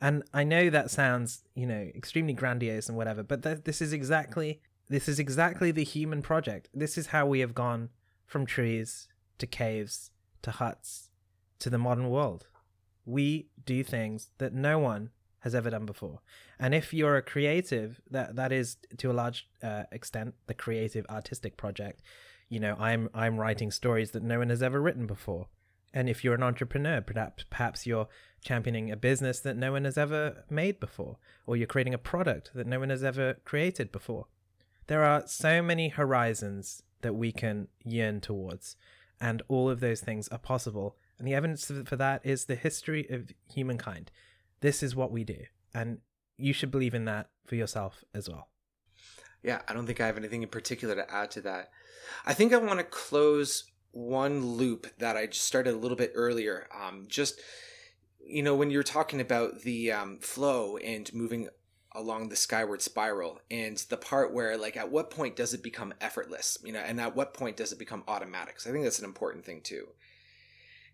And 0.02 0.24
i 0.34 0.46
know 0.46 0.70
that 0.70 0.90
sounds 0.90 1.44
you 1.54 1.68
know 1.68 1.92
extremely 1.94 2.32
grandiose 2.34 2.88
and 2.88 2.98
whatever 2.98 3.22
but 3.22 3.44
th- 3.44 3.66
this 3.66 3.82
is 3.82 3.92
exactly 3.92 4.62
this 4.90 5.08
is 5.08 5.20
exactly 5.20 5.70
the 5.72 5.84
human 5.84 6.24
project. 6.24 6.68
This 6.74 6.98
is 6.98 7.08
how 7.08 7.28
we 7.28 7.42
have 7.42 7.54
gone 7.54 7.90
from 8.26 8.46
trees 8.46 9.08
to 9.38 9.46
caves 9.46 10.10
to 10.42 10.52
huts 10.52 11.10
to 11.60 11.70
the 11.70 11.78
modern 11.78 12.10
world. 12.10 12.48
We 13.06 13.50
do 13.66 13.84
things 13.84 14.32
that 14.40 14.54
no 14.54 14.80
one 14.80 15.12
has 15.40 15.56
ever 15.56 15.70
done 15.70 15.86
before. 15.86 16.20
And 16.60 16.74
if 16.74 16.94
you're 16.94 17.18
a 17.18 17.22
creative, 17.22 18.02
that 18.10 18.36
that 18.36 18.52
is 18.52 18.78
to 18.98 19.12
a 19.12 19.14
large 19.14 19.48
uh, 19.64 19.84
extent 19.92 20.36
the 20.48 20.54
creative 20.54 21.06
artistic 21.10 21.58
project. 21.58 22.02
You 22.50 22.60
know, 22.60 22.76
I'm 22.80 23.10
I'm 23.14 23.38
writing 23.38 23.72
stories 23.72 24.12
that 24.12 24.24
no 24.24 24.40
one 24.40 24.50
has 24.50 24.64
ever 24.64 24.82
written 24.82 25.08
before. 25.08 25.48
And 25.94 26.08
if 26.08 26.24
you're 26.24 26.36
an 26.36 26.44
entrepreneur, 26.44 27.02
perhaps 27.02 27.46
perhaps 27.50 27.88
you're 27.88 28.08
championing 28.42 28.92
a 28.92 28.98
business 28.98 29.40
that 29.42 29.58
no 29.58 29.72
one 29.72 29.86
has 29.86 29.98
ever 29.98 30.44
made 30.50 30.80
before, 30.80 31.18
or 31.46 31.58
you're 31.58 31.68
creating 31.68 31.94
a 31.94 31.98
product 31.98 32.52
that 32.54 32.68
no 32.68 32.80
one 32.80 32.90
has 32.90 33.04
ever 33.04 33.36
created 33.46 33.92
before. 33.92 34.28
There 34.88 35.04
are 35.04 35.24
so 35.28 35.62
many 35.62 35.90
horizons 35.90 36.84
that 37.02 37.14
we 37.14 37.32
can 37.32 37.68
yearn 37.84 38.22
towards, 38.22 38.76
and 39.22 39.42
all 39.48 39.70
of 39.70 39.80
those 39.80 40.02
things 40.02 40.28
are 40.30 40.38
possible. 40.38 40.98
And 41.18 41.28
the 41.28 41.34
evidence 41.34 41.72
for 41.86 41.96
that 41.98 42.26
is 42.26 42.46
the 42.46 42.56
history 42.56 43.08
of 43.10 43.32
humankind 43.54 44.10
this 44.62 44.84
is 44.84 44.96
what 44.96 45.12
we 45.12 45.24
do. 45.24 45.40
And 45.74 46.00
you 46.38 46.54
should 46.54 46.72
believe 46.72 46.94
in 46.94 47.06
that 47.06 47.30
for 47.46 47.56
yourself 47.56 48.04
as 48.14 48.30
well. 48.30 48.50
Yeah, 49.44 49.62
I 49.68 49.74
don't 49.74 49.86
think 49.86 50.02
I 50.02 50.08
have 50.08 50.18
anything 50.18 50.44
in 50.44 50.50
particular 50.50 50.96
to 50.96 51.14
add 51.14 51.32
to 51.32 51.42
that. 51.42 51.70
I 52.26 52.34
think 52.34 52.54
I 52.54 52.58
want 52.58 52.80
to 52.80 52.86
close 52.86 53.66
one 53.92 54.46
loop 54.46 54.88
that 54.98 55.16
I 55.16 55.28
just 55.28 55.46
started 55.46 55.74
a 55.74 55.78
little 55.78 55.98
bit 55.98 56.12
earlier. 56.16 56.68
Um, 56.78 57.06
just, 57.08 57.40
you 58.20 58.44
know, 58.44 58.56
when 58.56 58.70
you're 58.70 58.84
talking 58.84 59.22
about 59.22 59.62
the 59.62 59.92
um, 59.92 60.20
flow 60.20 60.78
and 60.78 61.12
moving 61.14 61.50
along 61.94 62.30
the 62.30 62.36
skyward 62.36 62.82
spiral 62.82 63.40
and 63.50 63.78
the 63.90 63.98
part 63.98 64.34
where 64.34 64.58
like 64.58 64.78
at 64.78 64.92
what 64.92 65.10
point 65.10 65.36
does 65.36 65.54
it 65.54 65.64
become 65.64 65.94
effortless 66.00 66.58
you 66.64 66.72
know 66.72 66.80
and 66.80 67.02
at 67.02 67.16
what 67.16 67.34
point 67.34 67.58
does 67.58 67.72
it 67.72 67.80
become 67.80 68.04
automatic 68.08 68.60
so 68.60 68.70
i 68.70 68.74
think 68.74 68.84
that's 68.84 69.00
an 69.00 69.06
important 69.06 69.44
thing 69.44 69.60
too 69.62 69.88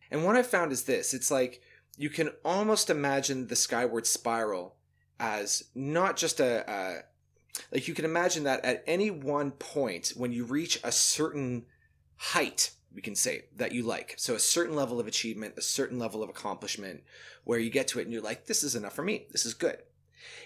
and 0.09 0.24
what 0.24 0.38
i 0.38 0.41
found 0.41 0.72
is 0.72 0.84
this 0.84 1.13
it's 1.13 1.30
like 1.30 1.61
you 1.98 2.10
can 2.10 2.30
almost 2.43 2.89
imagine 2.89 3.48
the 3.48 3.56
skyward 3.56 4.06
spiral 4.06 4.76
as 5.20 5.64
not 5.74 6.18
just 6.18 6.39
a, 6.39 6.70
a 6.70 7.00
like 7.72 7.88
you 7.88 7.93
can 7.93 8.06
imagine 8.06 8.43
that 8.43 8.64
at 8.66 8.84
any 8.86 9.10
one 9.10 9.52
point 9.52 10.14
when 10.16 10.34
you 10.34 10.43
reach 10.43 10.80
a 10.84 10.91
certain 10.91 11.66
height 12.18 12.72
we 12.93 13.02
can 13.02 13.16
say 13.16 13.46
that 13.56 13.72
you 13.72 13.84
like 13.84 14.14
so 14.18 14.36
a 14.36 14.39
certain 14.39 14.76
level 14.76 15.00
of 15.00 15.08
achievement 15.08 15.54
a 15.58 15.62
certain 15.62 16.00
level 16.00 16.24
of 16.24 16.30
accomplishment 16.30 17.04
where 17.43 17.60
you 17.60 17.70
get 17.70 17.88
to 17.88 18.00
it 18.00 18.04
and 18.04 18.14
you're 18.14 18.22
like 18.22 18.46
this 18.46 18.64
is 18.64 18.76
enough 18.76 18.93
for 18.93 19.04
me. 19.04 19.28
This 19.32 19.46
is 19.46 19.54
good. 19.54 19.78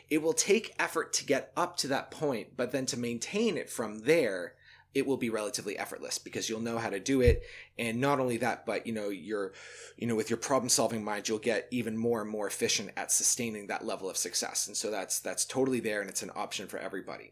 It 0.10 0.22
will 0.22 0.34
take 0.34 0.76
effort 0.78 1.14
to 1.14 1.26
get 1.26 1.52
up 1.56 1.78
to 1.78 1.88
that 1.88 2.12
point 2.12 2.58
but 2.58 2.72
then 2.72 2.86
to 2.88 2.97
maintain 2.97 3.58
it 3.58 3.70
from 3.70 4.00
there 4.00 4.54
it 4.93 5.05
will 5.05 5.17
be 5.17 5.29
relatively 5.29 5.77
effortless 5.77 6.17
because 6.17 6.49
you'll 6.49 6.59
know 6.59 6.77
how 6.77 6.89
to 6.89 6.99
do 6.99 7.21
it 7.21 7.43
and 7.77 7.99
not 7.99 8.19
only 8.19 8.37
that 8.37 8.65
but 8.65 8.85
you 8.87 8.93
know 8.93 9.09
you're 9.09 9.53
you 9.97 10.07
know 10.07 10.15
with 10.15 10.29
your 10.29 10.37
problem 10.37 10.69
solving 10.69 11.03
mind 11.03 11.27
you'll 11.27 11.37
get 11.37 11.67
even 11.71 11.97
more 11.97 12.21
and 12.21 12.29
more 12.29 12.47
efficient 12.47 12.91
at 12.97 13.11
sustaining 13.11 13.67
that 13.67 13.85
level 13.85 14.09
of 14.09 14.17
success 14.17 14.67
and 14.67 14.75
so 14.75 14.89
that's 14.89 15.19
that's 15.19 15.45
totally 15.45 15.79
there 15.79 16.01
and 16.01 16.09
it's 16.09 16.23
an 16.23 16.31
option 16.35 16.67
for 16.67 16.77
everybody 16.77 17.31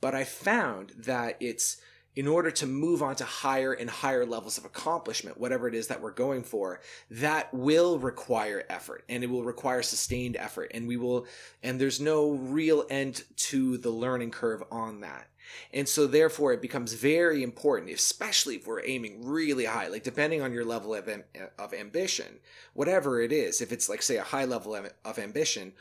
but 0.00 0.14
i 0.14 0.24
found 0.24 0.92
that 0.96 1.36
it's 1.40 1.78
in 2.16 2.26
order 2.26 2.50
to 2.50 2.66
move 2.66 3.02
on 3.02 3.14
to 3.14 3.24
higher 3.24 3.74
and 3.74 3.90
higher 3.90 4.24
levels 4.24 4.56
of 4.56 4.64
accomplishment, 4.64 5.38
whatever 5.38 5.68
it 5.68 5.74
is 5.74 5.88
that 5.88 6.00
we're 6.00 6.10
going 6.10 6.42
for, 6.42 6.80
that 7.10 7.52
will 7.52 7.98
require 7.98 8.64
effort 8.70 9.04
and 9.10 9.22
it 9.22 9.28
will 9.28 9.44
require 9.44 9.82
sustained 9.82 10.34
effort. 10.34 10.70
And 10.72 10.88
we 10.88 10.96
will, 10.96 11.26
and 11.62 11.78
there's 11.78 12.00
no 12.00 12.30
real 12.30 12.86
end 12.88 13.22
to 13.36 13.76
the 13.76 13.90
learning 13.90 14.30
curve 14.30 14.64
on 14.72 15.00
that. 15.00 15.28
And 15.72 15.88
so 15.88 16.06
therefore 16.06 16.52
it 16.52 16.62
becomes 16.62 16.92
very 16.94 17.42
important, 17.42 17.90
especially 17.92 18.56
if 18.56 18.66
we're 18.66 18.84
aiming 18.84 19.26
really 19.26 19.64
high, 19.64 19.88
like 19.88 20.02
depending 20.02 20.42
on 20.42 20.52
your 20.52 20.64
level 20.64 20.94
of, 20.94 21.08
of 21.58 21.74
ambition, 21.74 22.38
whatever 22.74 23.20
it 23.20 23.32
is, 23.32 23.60
if 23.60 23.72
it's 23.72 23.88
like 23.88 24.02
say 24.02 24.16
a 24.16 24.22
high 24.22 24.44
level 24.44 24.74
of 25.04 25.18
ambition, 25.18 25.72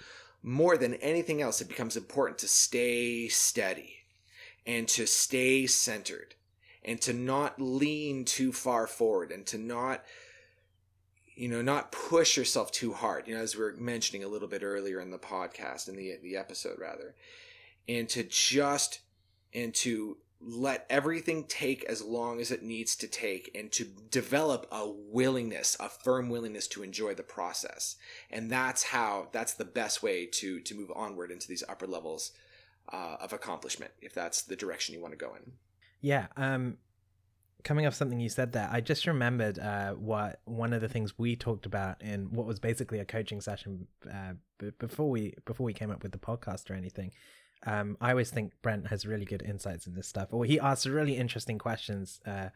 more 0.43 0.77
than 0.77 0.93
anything 0.95 1.41
else, 1.41 1.61
it 1.61 1.67
becomes 1.67 1.97
important 1.97 2.37
to 2.39 2.47
stay 2.47 3.27
steady 3.27 3.95
and 4.65 4.87
to 4.89 5.05
stay 5.05 5.67
centered 5.67 6.35
and 6.83 7.01
to 7.01 7.13
not 7.13 7.59
lean 7.59 8.25
too 8.25 8.51
far 8.51 8.87
forward 8.87 9.31
and 9.31 9.45
to 9.47 9.57
not 9.57 10.03
you 11.35 11.49
know 11.49 11.61
not 11.61 11.91
push 11.91 12.37
yourself 12.37 12.71
too 12.71 12.93
hard 12.93 13.27
you 13.27 13.35
know 13.35 13.41
as 13.41 13.55
we 13.55 13.63
were 13.63 13.75
mentioning 13.77 14.23
a 14.23 14.27
little 14.27 14.47
bit 14.47 14.63
earlier 14.63 15.01
in 15.01 15.11
the 15.11 15.17
podcast 15.17 15.89
in 15.89 15.95
the 15.95 16.17
the 16.23 16.37
episode 16.37 16.79
rather 16.79 17.13
and 17.89 18.07
to 18.07 18.23
just 18.23 18.99
and 19.55 19.73
to 19.73 20.17
let 20.41 20.85
everything 20.89 21.45
take 21.45 21.83
as 21.85 22.03
long 22.03 22.39
as 22.39 22.51
it 22.51 22.61
needs 22.61 22.95
to 22.97 23.07
take 23.07 23.49
and 23.55 23.71
to 23.71 23.85
develop 24.11 24.67
a 24.71 24.87
willingness 24.87 25.75
a 25.79 25.89
firm 25.89 26.29
willingness 26.29 26.67
to 26.67 26.83
enjoy 26.83 27.15
the 27.15 27.23
process. 27.23 27.95
And 28.29 28.51
that's 28.51 28.83
how 28.83 29.29
that's 29.31 29.53
the 29.53 29.65
best 29.65 30.03
way 30.03 30.27
to 30.27 30.59
to 30.59 30.75
move 30.75 30.91
onward 30.95 31.31
into 31.31 31.47
these 31.47 31.63
upper 31.67 31.87
levels 31.87 32.31
uh, 32.93 33.15
of 33.19 33.33
accomplishment 33.33 33.91
if 34.01 34.13
that's 34.13 34.43
the 34.43 34.55
direction 34.55 34.93
you 34.93 35.01
want 35.01 35.13
to 35.13 35.17
go 35.17 35.33
in. 35.35 35.53
Yeah 36.01 36.27
um 36.37 36.77
coming 37.63 37.87
off 37.87 37.95
something 37.95 38.19
you 38.19 38.29
said 38.29 38.51
there 38.51 38.69
i 38.71 38.79
just 38.79 39.07
remembered 39.07 39.57
uh 39.57 39.93
what 39.93 40.39
one 40.45 40.71
of 40.71 40.81
the 40.81 40.87
things 40.87 41.17
we 41.17 41.35
talked 41.35 41.65
about 41.65 41.99
in 41.99 42.31
what 42.31 42.45
was 42.45 42.59
basically 42.59 42.99
a 42.99 43.05
coaching 43.05 43.41
session 43.41 43.87
uh, 44.07 44.33
before 44.77 45.09
we 45.09 45.33
before 45.45 45.65
we 45.65 45.73
came 45.73 45.89
up 45.89 46.03
with 46.03 46.11
the 46.11 46.17
podcast 46.19 46.69
or 46.69 46.75
anything 46.75 47.11
um, 47.65 47.97
I 47.99 48.11
always 48.11 48.29
think 48.29 48.53
Brent 48.61 48.87
has 48.87 49.05
really 49.05 49.25
good 49.25 49.41
insights 49.41 49.87
in 49.87 49.95
this 49.95 50.07
stuff, 50.07 50.29
or 50.31 50.45
he 50.45 50.59
asks 50.59 50.85
really 50.85 51.17
interesting 51.17 51.57
questions 51.57 52.19
uh, 52.25 52.49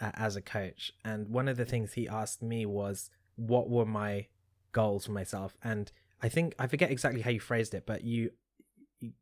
as 0.00 0.36
a 0.36 0.42
coach. 0.42 0.92
And 1.04 1.28
one 1.28 1.48
of 1.48 1.56
the 1.56 1.64
things 1.64 1.92
he 1.92 2.08
asked 2.08 2.42
me 2.42 2.66
was, 2.66 3.10
"What 3.36 3.70
were 3.70 3.86
my 3.86 4.26
goals 4.72 5.06
for 5.06 5.12
myself?" 5.12 5.56
And 5.62 5.90
I 6.22 6.28
think 6.28 6.54
I 6.58 6.66
forget 6.66 6.90
exactly 6.90 7.20
how 7.20 7.30
you 7.30 7.40
phrased 7.40 7.74
it, 7.74 7.84
but 7.86 8.02
you 8.04 8.30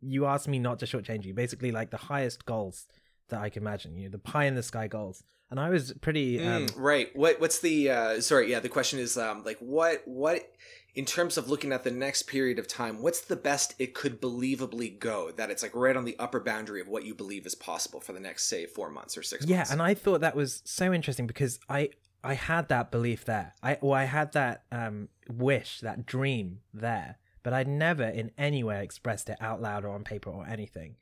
you 0.00 0.24
asked 0.24 0.48
me 0.48 0.58
not 0.58 0.78
to 0.78 0.86
shortchange 0.86 1.24
you. 1.24 1.34
Basically, 1.34 1.70
like 1.70 1.90
the 1.90 1.96
highest 1.96 2.46
goals 2.46 2.86
that 3.28 3.40
I 3.40 3.50
can 3.50 3.62
imagine. 3.62 3.96
You 3.96 4.04
know, 4.04 4.12
the 4.12 4.18
pie 4.18 4.44
in 4.44 4.54
the 4.54 4.62
sky 4.62 4.88
goals, 4.88 5.22
and 5.50 5.60
I 5.60 5.70
was 5.70 5.92
pretty 6.00 6.42
um, 6.42 6.66
Mm, 6.66 6.72
right. 6.76 7.14
What 7.16 7.40
what's 7.40 7.60
the 7.60 7.90
uh 7.90 8.20
sorry, 8.20 8.50
yeah, 8.50 8.60
the 8.60 8.68
question 8.68 8.98
is 8.98 9.16
um 9.16 9.42
like 9.44 9.58
what 9.58 10.02
what 10.04 10.52
in 10.94 11.04
terms 11.04 11.36
of 11.36 11.50
looking 11.50 11.72
at 11.72 11.84
the 11.84 11.90
next 11.90 12.22
period 12.22 12.58
of 12.58 12.66
time, 12.66 13.02
what's 13.02 13.20
the 13.20 13.36
best 13.36 13.74
it 13.78 13.92
could 13.94 14.20
believably 14.20 14.98
go 14.98 15.30
that 15.32 15.50
it's 15.50 15.62
like 15.62 15.74
right 15.74 15.96
on 15.96 16.04
the 16.06 16.18
upper 16.18 16.40
boundary 16.40 16.80
of 16.80 16.88
what 16.88 17.04
you 17.04 17.14
believe 17.14 17.44
is 17.46 17.54
possible 17.54 18.00
for 18.00 18.14
the 18.14 18.20
next 18.20 18.46
say 18.46 18.64
4 18.64 18.90
months 18.90 19.16
or 19.16 19.22
6 19.22 19.46
yeah, 19.46 19.58
months. 19.58 19.70
and 19.70 19.82
I 19.82 19.92
thought 19.94 20.22
that 20.22 20.34
was 20.34 20.62
so 20.64 20.92
interesting 20.92 21.26
because 21.26 21.60
I 21.68 21.90
I 22.24 22.34
had 22.34 22.68
that 22.68 22.90
belief 22.90 23.24
there. 23.24 23.54
I 23.62 23.74
or 23.74 23.96
I 23.96 24.04
had 24.04 24.32
that 24.32 24.64
um 24.72 25.08
wish, 25.28 25.80
that 25.80 26.06
dream 26.06 26.60
there, 26.72 27.18
but 27.42 27.52
I'd 27.52 27.68
never 27.68 28.04
in 28.04 28.32
any 28.36 28.64
way 28.64 28.82
expressed 28.82 29.28
it 29.28 29.36
out 29.40 29.62
loud 29.62 29.84
or 29.84 29.90
on 29.90 30.02
paper 30.02 30.30
or 30.30 30.46
anything. 30.46 30.96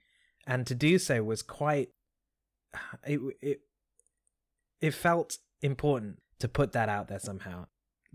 And 0.47 0.66
to 0.66 0.75
do 0.75 0.99
so 0.99 1.22
was 1.22 1.43
quite 1.43 1.91
it 3.07 3.20
it 3.41 3.61
it 4.81 4.95
felt 4.95 5.39
important 5.62 6.20
to 6.39 6.49
put 6.49 6.72
that 6.72 6.89
out 6.89 7.09
there 7.09 7.18
somehow. 7.18 7.66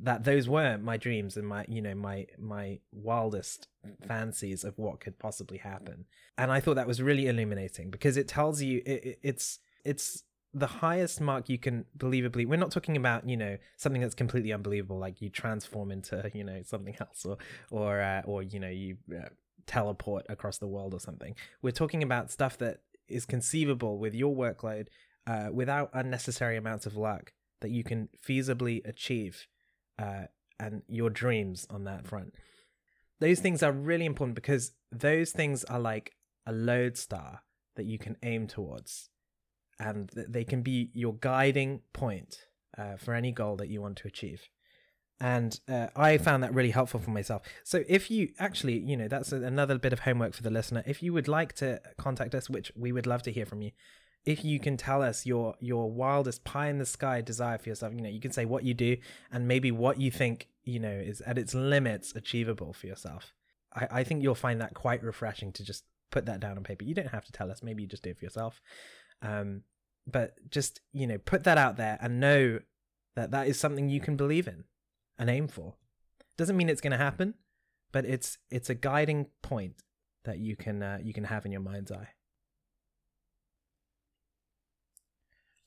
That 0.01 0.23
those 0.23 0.47
were 0.47 0.77
my 0.77 0.95
dreams 0.95 1.35
and 1.35 1.47
my 1.47 1.65
you 1.67 1.81
know 1.81 1.95
my 1.95 2.27
my 2.37 2.79
wildest 2.91 3.67
fancies 4.07 4.63
of 4.63 4.77
what 4.77 5.01
could 5.01 5.19
possibly 5.19 5.57
happen. 5.57 6.05
And 6.37 6.51
I 6.51 6.59
thought 6.59 6.75
that 6.75 6.87
was 6.87 7.01
really 7.01 7.27
illuminating 7.27 7.89
because 7.89 8.15
it 8.15 8.27
tells 8.27 8.61
you 8.61 8.81
it, 8.85 9.03
it, 9.03 9.19
it's 9.23 9.59
it's 9.83 10.23
the 10.53 10.67
highest 10.67 11.21
mark 11.21 11.47
you 11.47 11.59
can 11.59 11.85
believably 11.97 12.47
we're 12.47 12.57
not 12.57 12.71
talking 12.71 12.97
about 12.97 13.27
you 13.29 13.37
know 13.37 13.55
something 13.77 14.01
that's 14.01 14.15
completely 14.15 14.51
unbelievable 14.51 14.97
like 14.97 15.21
you 15.21 15.29
transform 15.29 15.91
into 15.91 16.29
you 16.33 16.43
know 16.43 16.61
something 16.63 16.95
else 16.99 17.23
or 17.23 17.37
or 17.69 18.01
uh, 18.01 18.21
or 18.25 18.41
you 18.41 18.59
know 18.59 18.69
you 18.69 18.97
uh, 19.15 19.29
teleport 19.67 20.25
across 20.27 20.57
the 20.57 20.65
world 20.65 20.93
or 20.95 20.99
something 20.99 21.35
we're 21.61 21.69
talking 21.69 22.01
about 22.01 22.31
stuff 22.31 22.57
that 22.57 22.79
is 23.09 23.25
conceivable 23.25 23.97
with 23.97 24.13
your 24.13 24.35
workload 24.35 24.87
uh, 25.27 25.49
without 25.51 25.89
unnecessary 25.93 26.57
amounts 26.57 26.85
of 26.85 26.95
luck 26.95 27.33
that 27.61 27.71
you 27.71 27.83
can 27.83 28.09
feasibly 28.25 28.85
achieve 28.85 29.47
uh, 29.97 30.23
and 30.59 30.81
your 30.87 31.09
dreams 31.09 31.67
on 31.69 31.83
that 31.83 32.07
front 32.07 32.33
those 33.19 33.39
things 33.39 33.61
are 33.61 33.71
really 33.71 34.05
important 34.05 34.35
because 34.35 34.71
those 34.91 35.31
things 35.31 35.63
are 35.65 35.79
like 35.79 36.13
a 36.45 36.51
lodestar 36.51 37.41
that 37.75 37.85
you 37.85 37.97
can 37.97 38.15
aim 38.23 38.47
towards 38.47 39.09
and 39.79 40.09
they 40.13 40.43
can 40.43 40.61
be 40.61 40.91
your 40.93 41.15
guiding 41.15 41.81
point 41.93 42.37
uh, 42.77 42.97
for 42.97 43.13
any 43.13 43.31
goal 43.31 43.55
that 43.55 43.69
you 43.69 43.81
want 43.81 43.97
to 43.97 44.07
achieve. 44.07 44.49
And 45.21 45.59
uh, 45.67 45.87
I 45.95 46.17
found 46.17 46.43
that 46.43 46.53
really 46.53 46.71
helpful 46.71 46.99
for 46.99 47.11
myself. 47.11 47.41
So 47.63 47.83
if 47.89 48.09
you 48.09 48.29
actually, 48.39 48.79
you 48.79 48.95
know, 48.95 49.09
that's 49.09 49.33
another 49.33 49.77
bit 49.77 49.91
of 49.91 49.99
homework 49.99 50.33
for 50.33 50.43
the 50.43 50.49
listener. 50.49 50.81
If 50.87 51.03
you 51.03 51.11
would 51.11 51.27
like 51.27 51.53
to 51.55 51.81
contact 51.97 52.33
us, 52.33 52.49
which 52.49 52.71
we 52.75 52.91
would 52.93 53.05
love 53.05 53.23
to 53.23 53.31
hear 53.31 53.45
from 53.45 53.61
you, 53.61 53.71
if 54.25 54.45
you 54.45 54.59
can 54.59 54.77
tell 54.77 55.01
us 55.01 55.25
your 55.25 55.55
your 55.59 55.91
wildest 55.91 56.43
pie 56.43 56.69
in 56.69 56.77
the 56.77 56.85
sky 56.85 57.21
desire 57.21 57.57
for 57.57 57.69
yourself, 57.69 57.93
you 57.93 58.01
know, 58.01 58.09
you 58.09 58.21
can 58.21 58.31
say 58.31 58.45
what 58.45 58.63
you 58.63 58.73
do 58.73 58.97
and 59.31 59.47
maybe 59.47 59.71
what 59.71 59.99
you 59.99 60.11
think, 60.11 60.47
you 60.63 60.79
know, 60.79 60.89
is 60.89 61.21
at 61.21 61.37
its 61.37 61.53
limits 61.53 62.15
achievable 62.15 62.71
for 62.71 62.87
yourself. 62.87 63.33
I, 63.73 63.87
I 63.91 64.03
think 64.03 64.23
you'll 64.23 64.35
find 64.35 64.61
that 64.61 64.73
quite 64.73 65.03
refreshing 65.03 65.51
to 65.53 65.65
just 65.65 65.83
put 66.11 66.25
that 66.25 66.39
down 66.39 66.57
on 66.57 66.63
paper. 66.63 66.85
You 66.85 66.95
don't 66.95 67.07
have 67.07 67.25
to 67.25 67.31
tell 67.31 67.51
us. 67.51 67.63
Maybe 67.63 67.83
you 67.83 67.89
just 67.89 68.03
do 68.03 68.11
it 68.11 68.19
for 68.19 68.25
yourself. 68.25 68.61
Um, 69.21 69.63
but 70.07 70.35
just 70.49 70.79
you 70.93 71.07
know 71.07 71.17
put 71.17 71.43
that 71.43 71.57
out 71.57 71.77
there 71.77 71.97
and 72.01 72.19
know 72.19 72.59
that 73.15 73.31
that 73.31 73.47
is 73.47 73.59
something 73.59 73.89
you 73.89 73.99
can 73.99 74.15
believe 74.15 74.47
in 74.47 74.63
and 75.19 75.29
aim 75.29 75.47
for. 75.47 75.75
Doesn't 76.37 76.57
mean 76.57 76.69
it's 76.69 76.81
going 76.81 76.91
to 76.91 76.97
happen 76.97 77.35
but 77.91 78.05
it's 78.05 78.37
it's 78.49 78.69
a 78.69 78.75
guiding 78.75 79.27
point 79.41 79.81
that 80.25 80.39
you 80.39 80.55
can 80.55 80.81
uh, 80.81 80.99
you 81.01 81.13
can 81.13 81.25
have 81.25 81.45
in 81.45 81.51
your 81.51 81.61
mind's 81.61 81.91
eye. 81.91 82.09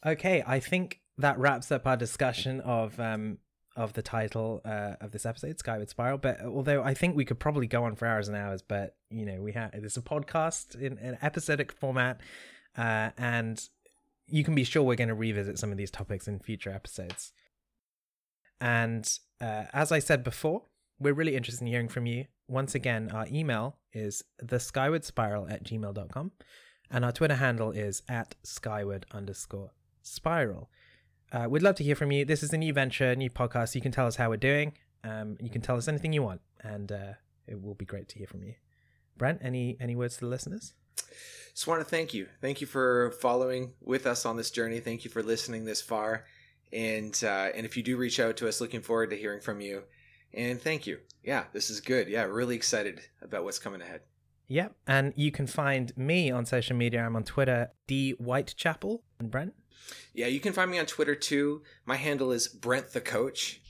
Okay 0.05 0.42
i 0.46 0.59
think 0.59 1.00
that 1.18 1.38
wraps 1.38 1.70
up 1.70 1.86
our 1.86 1.96
discussion 1.96 2.61
of 2.62 2.98
um 2.98 3.38
of 3.76 3.92
the 3.92 4.03
title 4.03 4.61
uh, 4.64 4.96
of 5.00 5.12
this 5.12 5.24
episode 5.24 5.59
skyward 5.61 5.88
spiral 5.88 6.18
but 6.18 6.44
although 6.44 6.82
i 6.82 6.92
think 6.92 7.14
we 7.14 7.24
could 7.24 7.38
probably 7.38 7.68
go 7.68 7.84
on 7.84 7.94
for 7.94 8.07
hours 8.07 8.26
and 8.26 8.36
hours 8.36 8.62
but 8.62 8.96
you 9.11 9.24
know 9.24 9.40
we 9.40 9.53
have 9.53 9.70
it's 9.74 9.96
a 9.96 10.03
podcast 10.03 10.74
in 10.74 10.98
an 10.98 11.16
episodic 11.22 11.70
format 11.70 12.20
uh, 12.76 13.11
and 13.16 13.68
you 14.26 14.44
can 14.44 14.55
be 14.55 14.64
sure 14.64 14.82
we're 14.82 14.96
going 14.96 15.09
to 15.09 15.14
revisit 15.14 15.59
some 15.59 15.70
of 15.70 15.76
these 15.76 15.90
topics 15.90 16.26
in 16.26 16.38
future 16.38 16.70
episodes. 16.70 17.32
And 18.61 19.07
uh, 19.43 19.64
as 19.72 19.90
I 19.90 19.99
said 19.99 20.22
before, 20.24 20.62
we're 20.99 21.14
really 21.14 21.36
interested 21.36 21.62
in 21.62 21.68
hearing 21.68 21.88
from 21.88 22.07
you. 22.07 22.26
Once 22.49 22.74
again, 22.74 23.11
our 23.12 23.26
email 23.30 23.76
is 23.93 24.22
the 24.38 24.61
skyward 24.61 25.05
spiral 25.05 25.49
at 25.49 25.64
gmail.com 25.64 26.32
and 26.93 27.05
our 27.05 27.12
Twitter 27.12 27.34
handle 27.34 27.72
is 27.72 28.03
at 28.09 28.34
skyward 28.43 29.07
underscore 29.12 29.72
spiral. 30.03 30.70
Uh, 31.32 31.47
we'd 31.49 31.62
love 31.62 31.74
to 31.76 31.84
hear 31.84 31.97
from 31.97 32.12
you. 32.12 32.24
This 32.24 32.43
is 32.43 32.53
a 32.53 32.59
new 32.59 32.72
venture, 32.72 33.12
a 33.12 33.16
new 33.16 33.30
podcast. 33.30 33.74
You 33.74 33.80
can 33.80 33.90
tell 33.93 34.07
us 34.07 34.16
how 34.16 34.28
we're 34.28 34.36
doing. 34.36 34.74
Um, 35.03 35.36
you 35.40 35.49
can 35.49 35.62
tell 35.62 35.76
us 35.76 35.88
anything 35.88 36.12
you 36.12 36.22
want, 36.22 36.43
and 36.62 36.93
uh, 36.93 37.12
it 37.47 37.61
will 37.61 37.74
be 37.74 37.86
great 37.86 38.09
to 38.11 38.18
hear 38.18 38.26
from 38.26 38.45
you. 38.45 38.55
Brent, 39.16 39.40
any 39.43 39.76
any 39.80 39.97
words 39.97 40.16
to 40.16 40.20
the 40.20 40.30
listeners? 40.30 40.74
Just 41.55 41.66
want 41.66 41.80
to 41.80 41.84
thank 41.84 42.14
you. 42.14 42.28
Thank 42.40 42.61
you 42.61 42.66
for 42.66 43.12
following 43.20 43.72
with 43.80 44.07
us 44.07 44.24
on 44.24 44.36
this 44.36 44.51
journey. 44.51 44.80
Thank 44.80 45.05
you 45.05 45.11
for 45.11 45.22
listening 45.22 45.64
this 45.64 45.80
far. 45.80 46.24
And 46.73 47.18
uh, 47.23 47.51
and 47.55 47.66
if 47.66 47.77
you 47.77 47.83
do 47.83 47.97
reach 47.97 48.18
out 48.18 48.37
to 48.39 48.49
us, 48.49 48.61
looking 48.61 48.81
forward 48.81 49.11
to 49.11 49.16
hearing 49.16 49.41
from 49.41 49.61
you. 49.61 49.83
And 50.35 50.61
thank 50.61 50.87
you. 50.87 50.99
Yeah, 51.23 51.45
this 51.53 51.68
is 51.68 51.81
good. 51.81 52.09
Yeah, 52.09 52.23
really 52.23 52.57
excited 52.57 53.01
about 53.20 53.45
what's 53.45 53.59
coming 53.59 53.83
ahead. 53.83 54.01
Yep. 54.49 54.75
And 54.87 55.12
you 55.16 55.31
can 55.31 55.47
find 55.47 55.97
me 55.97 56.31
on 56.31 56.47
social 56.47 56.77
media. 56.77 57.03
I'm 57.03 57.16
on 57.16 57.25
Twitter, 57.25 57.70
D 57.87 58.12
Whitechapel. 58.12 59.03
And 59.18 59.31
Brent? 59.31 59.55
Yeah, 60.14 60.27
you 60.27 60.41
can 60.41 60.53
find 60.53 60.70
me 60.70 60.79
on 60.79 60.87
Twitter 60.87 61.14
too. 61.14 61.62
My 61.85 61.97
handle 61.97 62.33
is 62.33 62.49
Brent 62.49 62.93
the 62.93 63.01
Coach. 63.01 63.61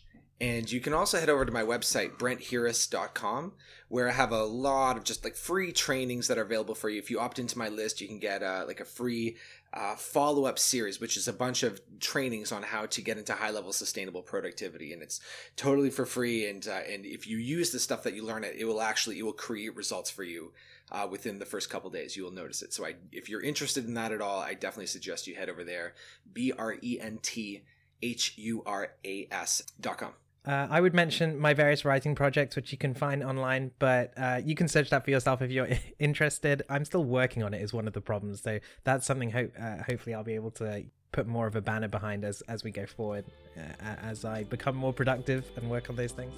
And 0.41 0.71
you 0.71 0.81
can 0.81 0.93
also 0.93 1.21
head 1.21 1.29
over 1.29 1.45
to 1.45 1.53
my 1.53 1.63
website, 1.63 2.19
brenthuras.com, 2.19 3.53
where 3.87 4.09
I 4.09 4.13
have 4.13 4.33
a 4.33 4.43
lot 4.43 4.97
of 4.97 5.05
just 5.05 5.23
like 5.23 5.37
free 5.37 5.71
trainings 5.71 6.27
that 6.27 6.37
are 6.37 6.43
available 6.43 6.75
for 6.75 6.89
you. 6.89 6.99
If 6.99 7.13
you 7.13 7.21
opt 7.21 7.39
into 7.39 7.57
my 7.57 7.69
list, 7.69 8.01
you 8.01 8.09
can 8.09 8.19
get 8.19 8.43
uh, 8.43 8.65
like 8.67 8.81
a 8.81 8.85
free 8.85 9.37
uh, 9.73 9.97
follow 9.97 10.45
up 10.45 10.59
series, 10.59 11.01
which 11.01 11.17
is 11.17 11.29
a 11.29 11.33
bunch 11.33 11.63
of 11.63 11.81
trainings 11.99 12.53
on 12.53 12.63
how 12.63 12.87
to 12.87 13.03
get 13.03 13.19
into 13.19 13.33
high 13.33 13.51
level 13.51 13.73
sustainable 13.73 14.23
productivity. 14.23 14.93
And 14.93 15.03
it's 15.03 15.21
totally 15.57 15.91
for 15.91 16.05
free. 16.05 16.49
And, 16.49 16.67
uh, 16.69 16.81
and 16.91 17.07
if 17.07 17.27
you 17.27 17.39
use 17.39 17.71
the 17.71 17.79
stuff 17.79 18.03
that 18.03 18.15
you 18.15 18.25
learn, 18.25 18.45
it, 18.45 18.57
it 18.59 18.65
will 18.65 18.83
actually, 18.83 19.19
it 19.19 19.23
will 19.23 19.33
create 19.33 19.75
results 19.75 20.11
for 20.11 20.25
you 20.25 20.53
uh, 20.91 21.07
within 21.11 21.39
the 21.39 21.47
first 21.47 21.71
couple 21.71 21.91
days. 21.91 22.17
You 22.17 22.25
will 22.25 22.33
notice 22.33 22.63
it. 22.63 22.73
So 22.75 22.85
I, 22.85 22.97
if 23.13 23.29
you're 23.29 23.43
interested 23.43 23.87
in 23.87 23.95
that 23.95 24.13
at 24.13 24.21
all, 24.21 24.41
I 24.41 24.55
definitely 24.55 24.87
suggest 24.87 25.27
you 25.27 25.35
head 25.35 25.49
over 25.49 25.65
there. 25.65 25.95
B 26.33 26.53
R 26.57 26.77
E 26.83 26.99
N 27.01 27.19
T 27.23 27.63
H 28.03 28.35
U 28.37 28.63
R 28.67 28.93
A 29.05 29.29
S 29.31 29.63
dot 29.81 29.99
com. 29.99 30.13
Uh, 30.45 30.67
I 30.69 30.81
would 30.81 30.93
mention 30.93 31.39
my 31.39 31.55
various 31.55 31.85
writing 31.85 32.15
projects, 32.15 32.57
which 32.57 32.73
you 32.73 32.79
can 32.79 32.95
find 32.95 33.23
online, 33.23 33.71
but 33.79 34.13
uh, 34.17 34.41
you 34.45 34.57
can 34.57 34.67
search 34.67 34.91
that 34.91 35.05
for 35.05 35.11
yourself 35.11 35.41
if 35.41 35.51
you're 35.51 35.69
interested. 36.01 36.63
I'm 36.69 36.85
still 36.85 37.05
working 37.05 37.43
on 37.43 37.55
it, 37.55 37.63
is 37.63 37.73
one 37.73 37.87
of 37.87 37.93
the 37.93 38.01
problems. 38.01 38.43
So 38.43 38.59
that's 38.83 39.07
something. 39.07 39.31
Ho- 39.31 39.51
uh, 39.61 39.83
hopefully, 39.85 40.15
I'll 40.15 40.25
be 40.25 40.35
able 40.35 40.51
to 40.53 40.85
put 41.13 41.27
more 41.27 41.47
of 41.47 41.55
a 41.55 41.61
banner 41.61 41.89
behind 41.89 42.25
as 42.25 42.41
as 42.43 42.65
we 42.65 42.73
go 42.73 42.87
forward, 42.87 43.25
uh, 43.57 43.95
as 44.03 44.25
I 44.25 44.43
become 44.45 44.75
more 44.75 44.93
productive 44.93 45.45
and 45.57 45.71
work 45.71 45.91
on 45.91 45.97
those 45.97 46.13
things. 46.13 46.35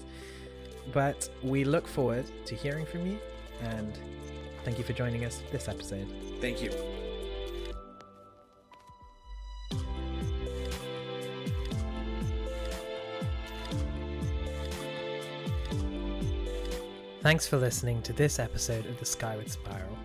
But 0.93 1.29
we 1.43 1.65
look 1.65 1.87
forward 1.87 2.27
to 2.45 2.55
hearing 2.55 2.85
from 2.85 3.07
you, 3.07 3.19
and 3.63 3.99
thank 4.65 4.77
you 4.77 4.85
for 4.85 4.93
joining 4.93 5.25
us 5.25 5.43
this 5.51 5.67
episode. 5.67 6.09
Thank 6.43 6.63
you. 6.63 6.94
Thanks 17.25 17.47
for 17.47 17.57
listening 17.57 18.03
to 18.03 18.13
this 18.13 18.39
episode 18.39 18.85
of 18.85 18.99
The 18.99 19.07
Skyward 19.07 19.51
Spiral. 19.51 19.97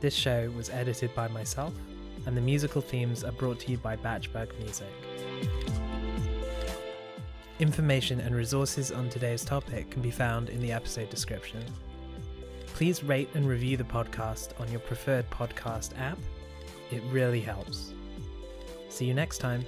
This 0.00 0.14
show 0.14 0.50
was 0.56 0.70
edited 0.70 1.14
by 1.14 1.28
myself, 1.28 1.74
and 2.24 2.34
the 2.34 2.40
musical 2.40 2.80
themes 2.80 3.22
are 3.22 3.32
brought 3.32 3.60
to 3.60 3.70
you 3.70 3.76
by 3.76 3.96
Batchberg 3.96 4.58
Music. 4.60 4.88
Information 7.58 8.20
and 8.20 8.34
resources 8.34 8.90
on 8.92 9.10
today's 9.10 9.44
topic 9.44 9.90
can 9.90 10.00
be 10.00 10.10
found 10.10 10.48
in 10.48 10.62
the 10.62 10.72
episode 10.72 11.10
description. 11.10 11.62
Please 12.68 13.04
rate 13.04 13.28
and 13.34 13.46
review 13.46 13.76
the 13.76 13.84
podcast 13.84 14.58
on 14.58 14.70
your 14.70 14.80
preferred 14.80 15.28
podcast 15.28 15.90
app. 16.00 16.18
It 16.90 17.02
really 17.10 17.42
helps. 17.42 17.92
See 18.88 19.04
you 19.04 19.12
next 19.12 19.36
time. 19.36 19.66